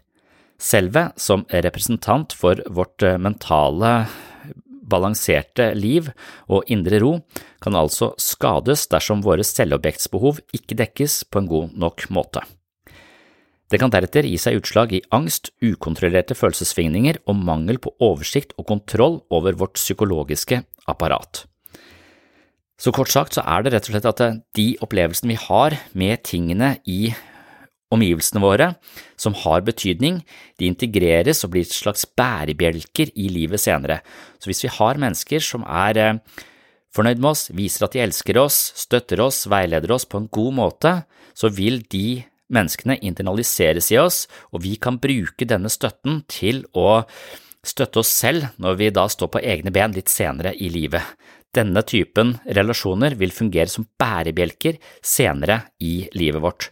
Selvet 0.57 1.21
som 1.21 1.45
representant 1.53 2.33
for 2.33 2.63
vårt 2.73 3.05
mentale 3.21 4.07
balanserte 4.87 5.73
liv 5.77 6.09
og 6.49 6.65
indre 6.73 7.01
ro 7.03 7.13
kan 7.63 7.77
altså 7.77 8.15
skades 8.23 8.87
dersom 8.93 9.25
våre 9.27 9.45
selvobjektsbehov 9.45 10.41
ikke 10.57 10.79
dekkes 10.81 11.25
på 11.29 11.43
en 11.43 11.51
god 11.51 11.77
nok 11.77 12.07
måte. 12.15 12.45
Det 13.67 13.81
kan 13.83 13.91
deretter 13.91 14.27
gi 14.29 14.37
seg 14.39 14.61
utslag 14.61 14.93
i 14.95 15.03
angst, 15.15 15.51
ukontrollerte 15.65 16.37
følelsessvingninger 16.39 17.19
og 17.27 17.39
mangel 17.49 17.81
på 17.83 17.93
oversikt 18.03 18.55
og 18.61 18.69
kontroll 18.71 19.21
over 19.35 19.59
vårt 19.59 19.81
psykologiske 19.81 20.63
apparat. 20.87 21.45
Så 22.79 22.93
kort 22.93 23.11
sagt 23.11 23.35
så 23.35 23.43
er 23.49 23.65
det 23.65 23.73
rett 23.73 23.89
og 23.89 23.95
slett 23.95 24.11
at 24.11 24.23
de 24.55 24.67
opplevelsene 24.85 25.33
vi 25.33 25.41
har 25.47 25.79
med 25.97 26.23
tingene 26.29 26.77
i 26.85 27.09
omgivelsene 27.95 28.43
våre 28.43 28.73
som 29.19 29.35
har 29.45 29.65
betydning, 29.67 30.21
de 30.59 30.69
integreres 30.69 31.43
og 31.47 31.55
blir 31.55 31.67
et 31.67 31.75
slags 31.75 32.05
bærebjelker 32.19 33.13
i 33.15 33.31
livet 33.33 33.63
senere. 33.63 34.01
Så 34.39 34.51
hvis 34.51 34.65
vi 34.67 34.73
har 34.77 35.01
mennesker 35.01 35.43
som 35.43 35.65
er 35.67 36.01
eh, 36.03 36.19
fornøyd 36.95 37.23
med 37.23 37.33
oss, 37.33 37.47
viser 37.55 37.87
at 37.87 37.97
de 37.97 38.03
elsker 38.05 38.39
oss, 38.43 38.59
støtter 38.79 39.23
oss, 39.25 39.45
veileder 39.51 39.95
oss 39.95 40.07
på 40.09 40.21
en 40.21 40.31
god 40.33 40.57
måte, 40.59 40.97
så 41.37 41.51
vil 41.53 41.81
de 41.93 42.25
menneskene 42.53 42.99
internaliseres 43.03 43.91
i 43.95 43.99
oss, 44.01 44.25
og 44.53 44.63
vi 44.67 44.77
kan 44.81 45.01
bruke 45.03 45.49
denne 45.49 45.71
støtten 45.73 46.23
til 46.31 46.65
å 46.77 47.03
støtte 47.67 48.03
oss 48.03 48.13
selv 48.13 48.53
når 48.63 48.79
vi 48.81 48.93
da 48.95 49.07
står 49.11 49.33
på 49.35 49.43
egne 49.43 49.73
ben 49.75 49.95
litt 49.97 50.13
senere 50.13 50.55
i 50.55 50.71
livet. 50.73 51.03
Denne 51.57 51.83
typen 51.89 52.37
relasjoner 52.45 53.17
vil 53.19 53.33
fungere 53.33 53.71
som 53.73 53.87
bærebjelker 53.99 54.79
senere 55.05 55.63
i 55.81 56.07
livet 56.15 56.43
vårt. 56.45 56.71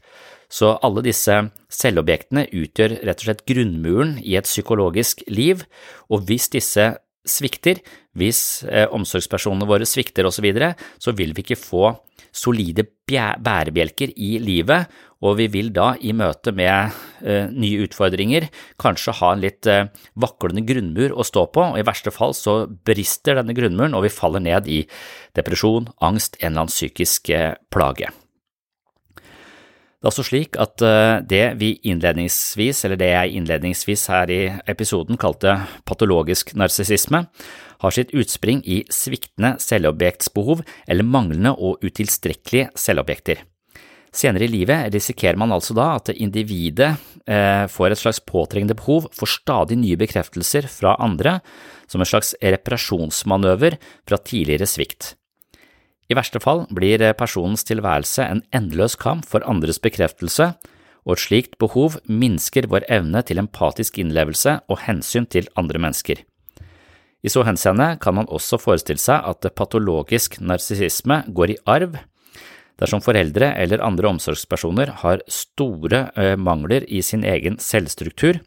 Så 0.54 0.74
alle 0.86 1.02
disse 1.02 1.34
selvobjektene 1.72 2.44
utgjør 2.52 2.98
rett 3.08 3.22
og 3.22 3.26
slett 3.26 3.46
grunnmuren 3.48 4.18
i 4.22 4.36
et 4.38 4.46
psykologisk 4.46 5.24
liv, 5.26 5.64
og 6.12 6.28
hvis 6.28 6.50
disse 6.52 6.92
svikter, 7.24 7.80
hvis 8.14 8.64
eh, 8.68 8.86
omsorgspersonene 8.92 9.68
våre 9.68 9.88
svikter 9.88 10.28
osv., 10.28 10.50
så, 10.54 10.72
så 11.08 11.16
vil 11.16 11.34
vi 11.34 11.44
ikke 11.44 11.60
få 11.60 11.94
solide 12.34 12.86
bærebjelker 13.06 14.12
i 14.16 14.36
livet, 14.42 14.88
og 15.24 15.38
vi 15.38 15.46
vil 15.52 15.70
da 15.72 15.92
i 16.04 16.12
møte 16.16 16.52
med 16.56 16.96
eh, 17.24 17.46
nye 17.52 17.86
utfordringer 17.86 18.48
kanskje 18.80 19.14
ha 19.20 19.30
en 19.32 19.44
litt 19.44 19.68
eh, 19.70 19.86
vaklende 20.20 20.64
grunnmur 20.66 21.14
å 21.14 21.26
stå 21.26 21.46
på, 21.54 21.68
og 21.72 21.78
i 21.80 21.86
verste 21.86 22.12
fall 22.14 22.34
så 22.36 22.64
brister 22.66 23.38
denne 23.40 23.56
grunnmuren, 23.56 23.96
og 23.96 24.04
vi 24.08 24.12
faller 24.12 24.44
ned 24.44 24.68
i 24.68 24.82
depresjon, 25.38 25.88
angst, 26.04 26.40
en 26.40 26.52
eller 26.52 26.66
annen 26.66 26.74
psykisk 26.74 27.32
eh, 27.32 27.54
plage. 27.72 28.10
Det 30.04 30.10
er 30.10 30.12
også 30.18 30.24
slik 30.28 30.56
at 30.60 30.82
eh, 30.84 31.22
det 31.24 31.44
vi 31.56 31.70
innledningsvis, 31.88 32.82
eller 32.84 32.98
det 33.00 33.06
jeg 33.08 33.38
innledningsvis 33.38 34.02
her 34.12 34.28
i 34.28 34.42
episoden 34.68 35.16
kalte 35.16 35.54
patologisk 35.88 36.52
narsissisme, 36.60 37.22
har 37.80 37.96
sitt 37.96 38.12
utspring 38.12 38.60
i 38.68 38.82
sviktende 38.92 39.54
selvobjektsbehov 39.64 40.60
eller 40.92 41.08
manglende 41.08 41.54
og 41.56 41.80
utilstrekkelige 41.80 42.68
selvobjekter. 42.76 43.40
Senere 44.12 44.44
i 44.44 44.52
livet 44.52 44.92
risikerer 44.92 45.40
man 45.40 45.56
altså 45.56 45.72
da 45.72 45.94
at 45.96 46.12
individet 46.12 46.92
eh, 47.24 47.64
får 47.72 47.96
et 47.96 48.04
slags 48.04 48.20
påtrengende 48.28 48.76
behov 48.76 49.08
for 49.08 49.24
stadig 49.24 49.80
nye 49.80 49.96
bekreftelser 50.04 50.68
fra 50.68 50.98
andre, 51.00 51.38
som 51.88 52.04
en 52.04 52.12
slags 52.12 52.36
reparasjonsmanøver 52.44 53.80
fra 54.04 54.20
tidligere 54.20 54.68
svikt. 54.68 55.14
I 56.10 56.16
verste 56.16 56.40
fall 56.42 56.66
blir 56.74 57.00
personens 57.16 57.64
tilværelse 57.64 58.26
en 58.28 58.42
endeløs 58.54 58.96
kamp 59.00 59.24
for 59.28 59.44
andres 59.48 59.80
bekreftelse, 59.80 60.52
og 61.04 61.16
et 61.16 61.24
slikt 61.24 61.58
behov 61.60 61.98
minsker 62.08 62.68
vår 62.70 62.86
evne 62.92 63.20
til 63.24 63.40
empatisk 63.40 63.98
innlevelse 64.00 64.58
og 64.68 64.80
hensyn 64.86 65.28
til 65.28 65.48
andre 65.60 65.80
mennesker. 65.80 66.22
I 67.24 67.32
så 67.32 67.44
henseende 67.44 67.94
kan 68.00 68.16
man 68.18 68.28
også 68.28 68.58
forestille 68.60 69.00
seg 69.00 69.24
at 69.24 69.48
patologisk 69.56 70.40
narsissisme 70.44 71.22
går 71.32 71.54
i 71.54 71.60
arv 71.64 71.96
dersom 72.80 73.00
foreldre 73.04 73.52
eller 73.60 73.84
andre 73.86 74.10
omsorgspersoner 74.10 74.90
har 75.04 75.22
store 75.30 76.08
eh, 76.18 76.34
mangler 76.36 76.84
i 76.90 77.00
sin 77.06 77.24
egen 77.24 77.56
selvstruktur 77.62 78.40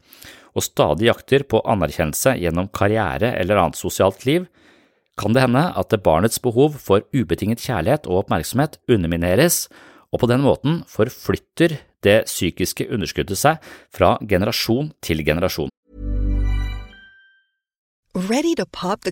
og 0.58 0.66
stadig 0.66 1.08
jakter 1.08 1.46
på 1.48 1.62
anerkjennelse 1.70 2.36
gjennom 2.42 2.70
karriere 2.74 3.34
eller 3.40 3.62
annet 3.62 3.80
sosialt 3.80 4.26
liv, 4.28 4.48
kan 5.18 5.34
det 5.34 5.44
hende 5.44 5.64
at 5.78 5.94
barnets 6.04 6.40
behov 6.40 6.78
for 6.82 7.06
ubetinget 7.16 7.64
kjærlighet 7.64 8.08
og 8.08 8.24
oppmerksomhet 8.24 8.78
undermineres, 8.90 9.66
og 10.14 10.22
på 10.22 10.30
den 10.30 10.44
måten 10.46 10.84
forflytter 10.88 11.80
det 12.06 12.20
psykiske 12.30 12.88
underskuddet 12.94 13.40
seg 13.40 13.58
fra 13.94 14.18
generasjon 14.30 14.94
til 15.02 15.26
generasjon. 15.26 15.74
Ready 18.16 18.56
to 18.58 18.66
pop 18.72 19.02
the? 19.02 19.12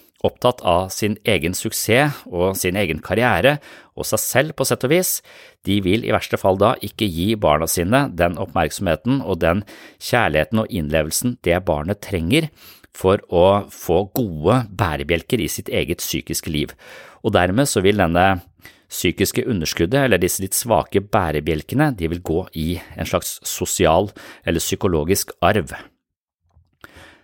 opptatt 0.25 0.61
av 0.67 0.89
sin 0.93 1.17
egen 1.27 1.55
suksess 1.57 2.23
og 2.29 2.57
sin 2.59 2.77
egen 2.79 3.01
karriere, 3.03 3.57
og 3.97 4.07
seg 4.07 4.21
selv 4.21 4.57
på 4.57 4.65
sett 4.67 4.85
og 4.87 4.93
vis, 4.93 5.15
de 5.67 5.79
vil 5.85 6.05
i 6.05 6.13
verste 6.13 6.39
fall 6.41 6.59
da 6.61 6.73
ikke 6.85 7.09
gi 7.09 7.33
barna 7.35 7.67
sine 7.69 8.05
den 8.17 8.37
oppmerksomheten 8.41 9.21
og 9.21 9.41
den 9.43 9.65
kjærligheten 9.99 10.63
og 10.63 10.71
innlevelsen 10.71 11.37
det 11.45 11.59
barnet 11.67 12.01
trenger 12.05 12.49
for 12.95 13.21
å 13.31 13.67
få 13.71 14.03
gode 14.15 14.63
bærebjelker 14.77 15.41
i 15.41 15.49
sitt 15.51 15.71
eget 15.71 16.03
psykiske 16.03 16.51
liv, 16.51 16.73
og 17.23 17.35
dermed 17.37 17.69
så 17.69 17.83
vil 17.85 18.01
denne 18.01 18.41
psykiske 18.91 19.45
underskuddet, 19.47 20.03
eller 20.03 20.19
disse 20.19 20.43
litt 20.43 20.57
svake 20.57 20.99
bærebjelkene, 21.13 21.93
de 21.95 22.11
vil 22.11 22.19
gå 22.27 22.41
i 22.59 22.67
en 22.97 23.07
slags 23.07 23.37
sosial 23.47 24.11
eller 24.43 24.63
psykologisk 24.63 25.31
arv. 25.39 25.71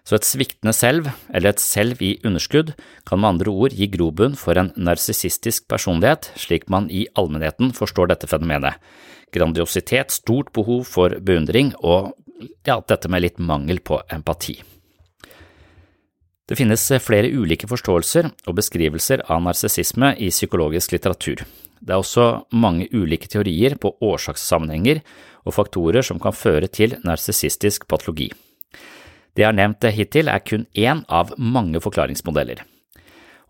Så 0.08 0.16
et 0.16 0.24
sviktende 0.24 0.72
selv, 0.72 1.10
eller 1.36 1.52
et 1.52 1.60
selv 1.60 2.00
i 2.00 2.14
underskudd, 2.24 2.72
kan 3.08 3.20
med 3.20 3.34
andre 3.34 3.52
ord 3.52 3.74
gi 3.76 3.90
grobunn 3.92 4.38
for 4.40 4.56
en 4.56 4.70
narsissistisk 4.80 5.66
personlighet, 5.68 6.30
slik 6.40 6.70
man 6.72 6.88
i 6.88 7.04
allmennheten 7.20 7.74
forstår 7.76 8.14
dette 8.14 8.30
fenomenet. 8.32 8.80
Grandiositet, 9.36 10.16
stort 10.16 10.54
behov 10.56 10.86
for 10.88 11.12
beundring 11.20 11.74
og 11.84 12.14
ja, 12.64 12.80
dette 12.80 13.12
med 13.12 13.26
litt 13.26 13.44
mangel 13.44 13.84
på 13.84 14.00
empati. 14.14 14.62
Det 16.48 16.56
finnes 16.56 16.88
flere 17.04 17.28
ulike 17.28 17.68
forståelser 17.68 18.32
og 18.48 18.56
beskrivelser 18.56 19.26
av 19.28 19.44
narsissisme 19.44 20.14
i 20.16 20.32
psykologisk 20.32 20.96
litteratur. 20.96 21.44
Det 21.84 21.92
er 21.92 22.00
også 22.00 22.48
mange 22.56 22.88
ulike 22.96 23.28
teorier 23.28 23.76
på 23.76 23.98
årsakssammenhenger 24.00 25.04
og 25.44 25.60
faktorer 25.60 26.06
som 26.08 26.24
kan 26.24 26.32
føre 26.32 26.72
til 26.72 26.96
narsissistisk 27.04 27.90
patologi. 27.92 28.32
Det 29.38 29.44
jeg 29.44 29.52
har 29.52 29.54
nevnt 29.54 29.86
hittil 29.94 30.32
er 30.34 30.42
kun 30.42 30.66
én 30.74 31.04
av 31.14 31.30
mange 31.38 31.78
forklaringsmodeller. 31.84 32.64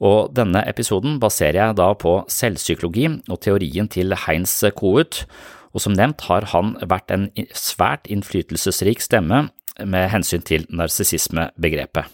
Og 0.04 0.34
denne 0.36 0.60
episoden 0.68 1.16
baserer 1.22 1.62
jeg 1.62 1.78
da 1.80 1.94
på 1.96 2.20
selvpsykologi 2.30 3.08
og 3.32 3.40
teorien 3.42 3.88
til 3.88 4.12
Heinz 4.28 4.60
Kohut, 4.76 5.24
og 5.72 5.82
som 5.82 5.96
nevnt 5.96 6.28
har 6.28 6.50
han 6.52 6.76
vært 6.84 7.16
en 7.16 7.30
svært 7.56 8.12
innflytelsesrik 8.12 9.00
stemme 9.00 9.48
med 9.80 10.12
hensyn 10.12 10.44
til 10.44 10.68
narsissismebegrepet. 10.68 12.12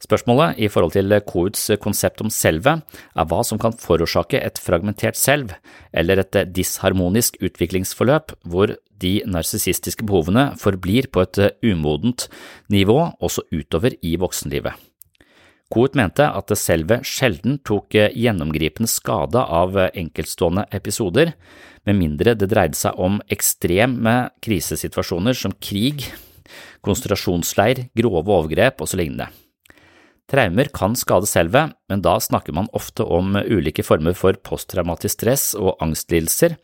Spørsmålet 0.00 0.56
i 0.56 0.68
forhold 0.72 0.94
til 0.96 1.12
Kohuts 1.28 1.66
konsept 1.82 2.22
om 2.24 2.30
selvet 2.32 2.80
er 3.12 3.26
hva 3.28 3.42
som 3.44 3.60
kan 3.60 3.76
forårsake 3.76 4.40
et 4.40 4.56
fragmentert 4.56 5.18
selv, 5.20 5.52
eller 5.92 6.22
et 6.22 6.38
disharmonisk 6.56 7.36
utviklingsforløp 7.44 8.32
hvor 8.48 8.72
de 9.02 9.20
narsissistiske 9.28 10.06
behovene 10.06 10.50
forblir 10.60 11.10
på 11.12 11.24
et 11.24 11.40
umodent 11.66 12.28
nivå 12.72 12.98
også 13.20 13.46
utover 13.52 13.96
i 14.02 14.16
voksenlivet. 14.20 14.76
Coet 15.70 15.94
mente 15.94 16.24
at 16.26 16.50
selve 16.58 16.98
sjelden 17.06 17.60
tok 17.62 17.94
gjennomgripende 17.94 18.90
skade 18.90 19.38
av 19.38 19.76
enkeltstående 19.90 20.64
episoder, 20.74 21.36
med 21.86 21.96
mindre 21.96 22.34
det 22.34 22.50
dreide 22.50 22.76
seg 22.76 22.98
om 22.98 23.20
ekstreme 23.30 24.16
krisesituasjoner 24.42 25.36
som 25.38 25.54
krig, 25.62 26.08
konsentrasjonsleir, 26.82 27.86
grove 27.96 28.34
overgrep 28.34 28.82
og 28.82 28.90
så 28.90 28.98
lignende. 28.98 29.30
Traumer 30.30 30.68
kan 30.70 30.94
skade 30.94 31.26
selvet, 31.26 31.72
men 31.90 32.02
da 32.04 32.12
snakker 32.22 32.54
man 32.54 32.68
ofte 32.76 33.02
om 33.02 33.34
ulike 33.34 33.82
former 33.82 34.14
for 34.14 34.36
posttraumatisk 34.46 35.16
stress 35.16 35.46
og 35.58 35.74
angstlidelser, 35.82 36.54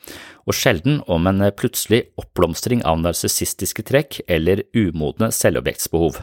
og 0.47 0.55
sjelden 0.55 1.01
om 1.11 1.27
en 1.27 1.43
plutselig 1.59 2.05
oppblomstring 2.21 2.85
av 2.87 3.01
narsissistiske 3.03 3.83
trekk 3.89 4.21
eller 4.31 4.63
umodne 4.77 5.33
selvobjektsbehov. 5.35 6.21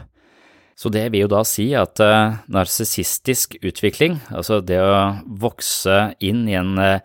Så 0.74 0.90
det 0.90 1.04
vil 1.12 1.26
jo 1.26 1.30
da 1.30 1.42
si 1.46 1.68
at 1.78 2.00
uh, 2.02 2.40
narsissistisk 2.50 3.58
utvikling, 3.62 4.18
altså 4.34 4.58
det 4.64 4.80
å 4.82 4.96
vokse 5.28 6.14
inn 6.24 6.48
i 6.48 6.56
en 6.58 6.74
uh, 6.80 7.04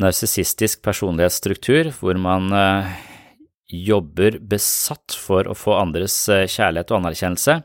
narsissistisk 0.00 0.80
personlighetsstruktur 0.86 1.92
hvor 2.00 2.18
man 2.18 2.50
uh, 2.50 2.88
jobber 3.68 4.40
besatt 4.40 5.14
for 5.14 5.46
å 5.46 5.54
få 5.54 5.76
andres 5.78 6.24
kjærlighet 6.26 6.90
og 6.90 7.02
anerkjennelse, 7.02 7.60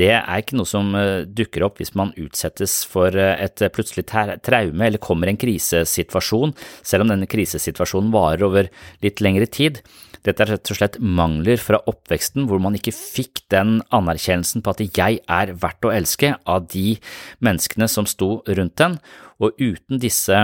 det 0.00 0.10
er 0.16 0.40
ikke 0.40 0.56
noe 0.58 0.68
som 0.68 0.90
eh, 0.98 1.26
dukker 1.26 1.64
opp 1.66 1.78
hvis 1.78 1.94
man 1.98 2.12
utsettes 2.20 2.80
for 2.90 3.14
eh, 3.14 3.36
et 3.44 3.62
plutselig 3.74 4.06
traume 4.08 4.88
eller 4.88 5.02
kommer 5.02 5.30
i 5.30 5.34
en 5.34 5.40
krisesituasjon, 5.40 6.54
selv 6.82 7.06
om 7.06 7.12
denne 7.12 7.30
krisesituasjonen 7.30 8.10
varer 8.14 8.46
over 8.48 8.70
litt 9.04 9.22
lengre 9.22 9.46
tid. 9.46 9.82
Dette 10.24 10.40
er 10.42 10.54
rett 10.54 10.72
og 10.72 10.78
slett 10.78 10.98
mangler 10.98 11.60
fra 11.60 11.82
oppveksten 11.90 12.48
hvor 12.48 12.62
man 12.62 12.78
ikke 12.78 12.94
fikk 12.96 13.44
den 13.52 13.82
anerkjennelsen 13.94 14.64
på 14.64 14.72
at 14.72 14.82
jeg 14.86 15.20
er 15.20 15.54
verdt 15.60 15.86
å 15.86 15.92
elske 15.94 16.32
av 16.48 16.66
de 16.72 16.96
menneskene 17.44 17.90
som 17.92 18.08
sto 18.08 18.38
rundt 18.48 18.78
den, 18.80 18.98
og 19.38 19.54
uten 19.60 20.00
disse 20.02 20.40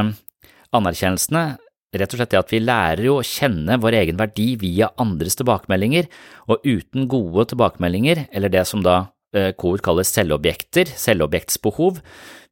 anerkjennelsene 0.71 1.45
rett 1.91 2.13
og 2.15 2.21
slett 2.21 2.35
det 2.35 2.39
at 2.39 2.53
vi 2.53 2.61
lærer 2.63 3.03
jo 3.09 3.17
å 3.19 3.27
kjenne 3.27 3.81
vår 3.83 3.97
egen 4.05 4.21
verdi 4.21 4.53
via 4.61 4.93
andres 5.01 5.39
tilbakemeldinger, 5.41 6.07
og 6.47 6.63
uten 6.63 7.09
gode 7.11 7.49
tilbakemeldinger, 7.51 8.29
eller 8.31 8.53
det 8.53 8.63
som 8.69 8.85
da 8.85 9.09
KOR 9.33 9.79
eh, 9.79 9.83
kaller 9.85 10.07
selvobjekter, 10.07 10.91
selvobjektsbehov. 10.99 12.01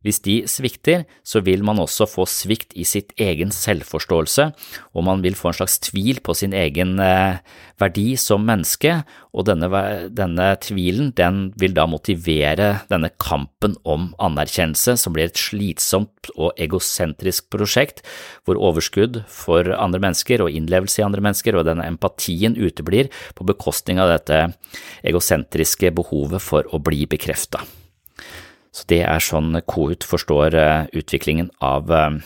Hvis 0.07 0.21
de 0.23 0.35
svikter, 0.47 1.09
så 1.27 1.41
vil 1.43 1.65
man 1.67 1.81
også 1.83 2.07
få 2.07 2.23
svikt 2.31 2.71
i 2.79 2.85
sitt 2.87 3.11
egen 3.19 3.51
selvforståelse, 3.51 4.45
og 4.95 5.03
man 5.03 5.25
vil 5.25 5.35
få 5.35 5.51
en 5.51 5.57
slags 5.59 5.81
tvil 5.83 6.21
på 6.23 6.37
sin 6.39 6.53
egen 6.55 7.01
eh, 7.03 7.41
verdi 7.83 8.13
som 8.21 8.45
menneske, 8.47 9.01
og 9.35 9.49
denne, 9.49 9.67
denne 10.15 10.47
tvilen 10.63 11.11
den 11.19 11.41
vil 11.59 11.75
da 11.75 11.89
motivere 11.91 12.69
denne 12.93 13.11
kampen 13.19 13.75
om 13.83 14.13
anerkjennelse, 14.23 14.95
som 15.03 15.17
blir 15.17 15.33
et 15.33 15.41
slitsomt 15.41 16.31
og 16.37 16.55
egosentrisk 16.63 17.49
prosjekt, 17.51 18.05
hvor 18.47 18.61
overskudd 18.71 19.25
for 19.27 19.67
andre 19.75 20.03
mennesker 20.07 20.47
og 20.47 20.55
innlevelse 20.55 21.03
i 21.03 21.07
andre 21.09 21.27
mennesker 21.27 21.59
og 21.59 21.67
denne 21.67 21.89
empatien 21.91 22.55
uteblir 22.55 23.11
på 23.35 23.51
bekostning 23.51 23.99
av 23.99 24.15
dette 24.15 24.45
egosentriske 25.03 25.91
behovet 25.99 26.45
for 26.45 26.71
å 26.71 26.79
bli 26.79 27.03
bekrefta. 27.11 27.67
Så 28.75 28.85
det 28.91 29.03
er 29.07 29.25
sånn 29.25 29.57
KOUT 29.67 30.07
forstår 30.07 30.57
eh, 30.59 30.87
utviklingen 31.01 31.51
av, 31.65 31.91
eh, 31.91 32.19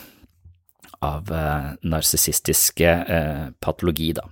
av 1.07 1.33
eh, 1.33 1.73
narsissistisk 1.87 2.83
eh, 2.87 3.51
patologi, 3.63 4.13
da. 4.19 4.27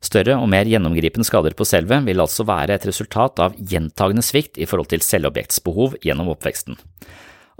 Større 0.00 0.38
og 0.40 0.48
mer 0.48 0.64
gjennomgripende 0.64 1.26
skader 1.28 1.52
på 1.56 1.66
selve 1.68 1.98
vil 2.06 2.22
altså 2.22 2.46
være 2.48 2.78
et 2.78 2.86
resultat 2.88 3.42
av 3.44 3.56
gjentagende 3.58 4.24
svikt 4.24 4.56
i 4.56 4.64
forhold 4.68 4.88
til 4.88 5.04
selvobjektsbehov 5.04 5.98
gjennom 6.00 6.30
oppveksten. 6.32 6.78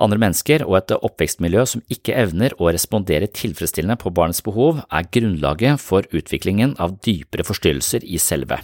Andre 0.01 0.17
mennesker 0.23 0.65
og 0.65 0.79
et 0.79 0.95
oppvekstmiljø 0.97 1.67
som 1.69 1.83
ikke 1.93 2.17
evner 2.17 2.55
å 2.57 2.71
respondere 2.73 3.29
tilfredsstillende 3.37 3.99
på 4.01 4.13
barnets 4.17 4.41
behov, 4.47 4.81
er 4.89 5.11
grunnlaget 5.13 5.83
for 5.85 6.09
utviklingen 6.17 6.73
av 6.81 6.97
dypere 7.05 7.45
forstyrrelser 7.45 8.09
i 8.09 8.17
selve, 8.17 8.63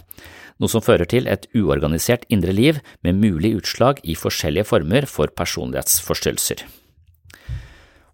noe 0.61 0.73
som 0.73 0.85
fører 0.85 1.09
til 1.09 1.29
et 1.31 1.47
uorganisert 1.57 2.25
indre 2.33 2.55
liv 2.57 2.81
med 3.05 3.21
mulig 3.21 3.57
utslag 3.59 4.01
i 4.05 4.17
forskjellige 4.19 4.69
former 4.71 5.09
for 5.11 5.33
personlighetsforstyrrelser. 5.37 6.65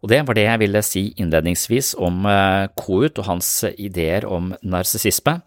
Og 0.03 0.11
det 0.11 0.25
var 0.27 0.35
det 0.35 0.49
jeg 0.49 0.63
ville 0.65 0.83
si 0.83 1.03
innledningsvis 1.23 1.93
om 1.95 2.25
Kout 2.27 2.81
Kohut 2.83 3.21
og 3.23 3.29
hans 3.29 3.51
ideer 3.79 4.27
om 4.27 4.51
narsissisme. 4.67 5.39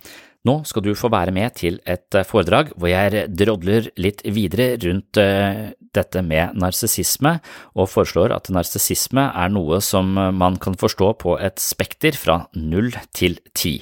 Nå 0.45 0.59
skal 0.69 0.83
du 0.85 0.91
få 0.93 1.09
være 1.09 1.33
med 1.33 1.55
til 1.57 1.79
et 1.89 2.13
eh, 2.13 2.25
foredrag 2.27 2.69
hvor 2.77 2.91
jeg 2.91 3.25
drodler 3.33 3.87
litt 3.97 4.21
videre 4.29 4.75
rundt 4.83 5.17
eh, 5.17 5.71
dette 5.95 6.21
med 6.21 6.53
narsissisme, 6.61 7.39
og 7.73 7.89
foreslår 7.89 8.35
at 8.35 8.51
narsissisme 8.53 9.23
er 9.31 9.49
noe 9.49 9.79
som 9.81 10.11
man 10.13 10.59
kan 10.61 10.77
forstå 10.77 11.09
på 11.23 11.37
et 11.41 11.61
spekter 11.63 12.17
fra 12.19 12.43
null 12.53 12.91
til 13.15 13.39
ti 13.57 13.79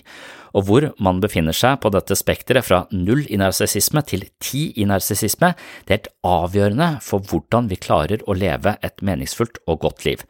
og 0.53 0.67
hvor 0.67 0.89
man 1.03 1.21
befinner 1.23 1.55
seg 1.57 1.79
på 1.83 1.91
dette 1.93 2.17
spekteret 2.17 2.67
fra 2.67 2.83
null 2.93 3.25
i 3.27 3.39
narsissisme 3.41 4.03
til 4.07 4.27
ti 4.43 4.67
i 4.77 4.87
narsissisme, 4.89 5.53
det 5.85 5.93
er 5.93 5.99
helt 5.99 6.11
avgjørende 6.33 6.89
for 7.05 7.25
hvordan 7.29 7.71
vi 7.71 7.81
klarer 7.81 8.25
å 8.27 8.37
leve 8.37 8.77
et 8.85 9.01
meningsfullt 9.05 9.63
og 9.67 9.81
godt 9.87 10.05
liv. 10.07 10.27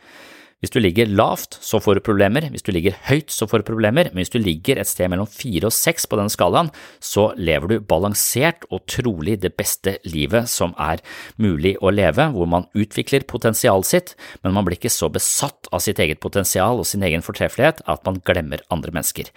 Hvis 0.64 0.72
du 0.72 0.78
ligger 0.80 1.10
lavt, 1.12 1.58
så 1.60 1.76
får 1.84 1.98
du 1.98 2.06
problemer, 2.08 2.46
hvis 2.48 2.64
du 2.64 2.70
ligger 2.72 2.96
høyt, 3.10 3.34
så 3.36 3.44
får 3.52 3.60
du 3.60 3.66
problemer, 3.68 4.08
men 4.14 4.22
hvis 4.22 4.32
du 4.32 4.38
ligger 4.40 4.80
et 4.80 4.88
sted 4.88 5.10
mellom 5.12 5.28
fire 5.28 5.68
og 5.68 5.76
seks 5.76 6.08
på 6.08 6.16
den 6.16 6.32
skalaen, 6.32 6.70
så 7.04 7.34
lever 7.36 7.74
du 7.74 7.84
balansert 7.84 8.64
og 8.70 8.86
trolig 8.88 9.36
det 9.44 9.52
beste 9.60 9.98
livet 10.08 10.48
som 10.48 10.72
er 10.80 11.04
mulig 11.36 11.76
å 11.84 11.92
leve, 11.92 12.30
hvor 12.32 12.48
man 12.48 12.70
utvikler 12.80 13.28
potensialet 13.28 13.92
sitt, 13.92 14.16
men 14.40 14.56
man 14.56 14.64
blir 14.64 14.80
ikke 14.80 14.94
så 14.94 15.12
besatt 15.12 15.68
av 15.76 15.84
sitt 15.84 16.00
eget 16.00 16.24
potensial 16.24 16.80
og 16.80 16.88
sin 16.88 17.04
egen 17.04 17.28
fortreffelighet 17.28 17.84
at 17.84 18.08
man 18.08 18.24
glemmer 18.24 18.64
andre 18.72 18.96
mennesker 18.96 19.36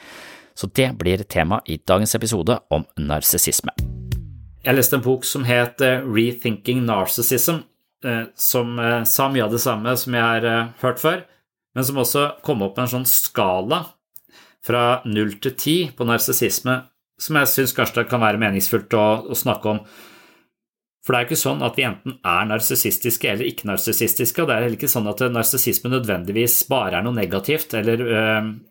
så 0.56 0.68
det 0.72 0.88
blir 0.98 1.22
tema 1.28 1.60
i 1.66 1.76
dagens 1.76 2.14
episode 2.16 2.58
om 2.72 2.86
narsissisme. 2.96 3.74
Jeg 4.66 4.74
leste 4.74 4.96
en 4.98 5.04
bok 5.04 5.26
som 5.28 5.44
het 5.46 5.82
eh, 5.84 6.02
Rethinking 6.02 6.80
Narcissism, 6.88 7.60
eh, 8.04 8.24
som 8.34 8.78
eh, 8.82 9.04
sa 9.06 9.28
mye 9.30 9.44
av 9.44 9.52
det 9.52 9.60
samme 9.62 9.92
som 10.00 10.16
jeg 10.16 10.24
har 10.24 10.72
hørt 10.80 11.02
før, 11.02 11.22
men 11.76 11.86
som 11.86 12.00
også 12.02 12.24
kom 12.46 12.64
opp 12.64 12.74
med 12.78 12.88
en 12.88 12.94
sånn 12.96 13.06
skala 13.06 13.84
fra 14.66 15.02
null 15.06 15.36
til 15.44 15.54
ti 15.54 15.76
på 15.94 16.08
narsissisme 16.08 16.80
som 17.20 17.38
jeg 17.38 17.48
syns 17.48 17.72
kanskje 17.76 18.02
det 18.02 18.10
kan 18.10 18.20
være 18.20 18.40
meningsfullt 18.40 18.92
å, 18.96 19.04
å, 19.30 19.36
snakke 19.38 19.70
om. 19.70 19.78
For 21.04 21.14
det 21.14 21.18
er 21.18 21.24
jo 21.24 21.28
ikke 21.30 21.38
sånn 21.40 21.62
at 21.64 21.78
vi 21.78 21.86
enten 21.86 22.16
er 22.26 22.48
narsissistiske 22.50 23.30
eller 23.30 23.46
ikke 23.48 23.68
narsissistiske, 23.70 24.42
og 24.42 24.50
det 24.50 24.56
er 24.56 24.66
heller 24.66 24.76
ikke 24.76 24.90
sånn 24.90 25.06
at 25.08 25.22
narsissisme 25.32 25.92
nødvendigvis 25.92 26.58
bare 26.68 26.98
er 26.98 27.06
noe 27.06 27.16
negativt 27.16 27.76
eller, 27.78 28.02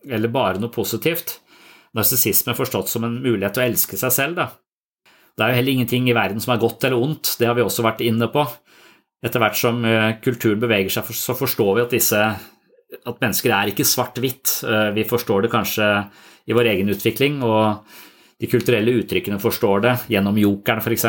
eller 0.03 0.33
bare 0.35 0.61
noe 0.61 0.73
positivt 0.75 1.37
narsissisme 1.95 2.55
forstått 2.57 2.91
som 2.91 3.07
en 3.07 3.19
mulighet 3.23 3.55
til 3.55 3.63
å 3.63 3.67
elske 3.69 3.99
seg 3.99 4.13
selv, 4.13 4.39
da. 4.39 4.49
Det 5.35 5.43
er 5.43 5.51
jo 5.51 5.59
heller 5.59 5.75
ingenting 5.75 6.07
i 6.07 6.15
verden 6.15 6.39
som 6.43 6.53
er 6.53 6.61
godt 6.61 6.85
eller 6.87 7.01
ondt, 7.01 7.35
det 7.39 7.47
har 7.49 7.57
vi 7.57 7.63
også 7.65 7.83
vært 7.83 8.03
inne 8.05 8.29
på. 8.31 8.45
Etter 9.25 9.41
hvert 9.41 9.57
som 9.59 9.81
eh, 9.87 10.15
kulturen 10.23 10.61
beveger 10.61 10.93
seg, 10.93 11.09
så 11.17 11.35
forstår 11.37 11.71
vi 11.75 11.83
at 11.83 11.95
disse 11.95 12.21
at 12.95 13.21
mennesker 13.21 13.51
er 13.51 13.71
ikke 13.71 13.87
svart-hvitt. 13.87 14.59
Eh, 14.63 14.89
vi 14.95 15.07
forstår 15.07 15.45
det 15.45 15.51
kanskje 15.53 15.89
i 16.45 16.55
vår 16.55 16.71
egen 16.75 16.91
utvikling, 16.93 17.41
og 17.43 17.83
de 18.39 18.49
kulturelle 18.51 18.93
uttrykkene 19.01 19.41
forstår 19.41 19.83
det 19.85 19.93
gjennom 20.13 20.37
jokeren, 20.39 20.83
f.eks., 20.83 21.07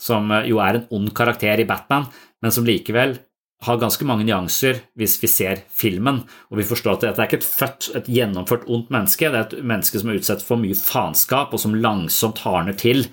som 0.00 0.30
eh, 0.34 0.48
jo 0.50 0.62
er 0.64 0.80
en 0.80 0.88
ond 0.98 1.12
karakter 1.14 1.62
i 1.62 1.68
Batman, 1.68 2.08
men 2.42 2.54
som 2.54 2.66
likevel 2.66 3.18
har 3.66 3.78
ganske 3.80 4.06
mange 4.06 4.26
nyanser 4.26 4.82
hvis 4.98 5.16
vi 5.22 5.30
ser 5.30 5.62
filmen, 5.74 6.20
og 6.50 6.60
vi 6.60 6.66
forstår 6.66 6.98
at 6.98 7.06
dette 7.08 7.22
er 7.22 7.30
ikke 7.30 7.40
et 7.40 7.48
født, 7.48 7.88
et 7.98 8.10
gjennomført 8.18 8.68
ondt 8.70 8.92
menneske, 8.94 9.30
det 9.32 9.40
er 9.40 9.48
et 9.48 9.64
menneske 9.66 9.98
som 9.98 10.12
er 10.12 10.20
utsatt 10.20 10.44
for 10.46 10.60
mye 10.62 10.78
faenskap, 10.78 11.54
og 11.54 11.62
som 11.62 11.74
langsomt 11.74 12.44
hardner 12.44 12.78
til 12.78 13.06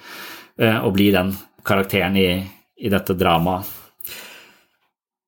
eh, 0.61 0.77
og 0.77 0.93
blir 0.97 1.15
den 1.17 1.33
karakteren 1.65 2.19
i, 2.21 2.29
i 2.77 2.93
dette 2.93 3.17
dramaet. 3.17 3.73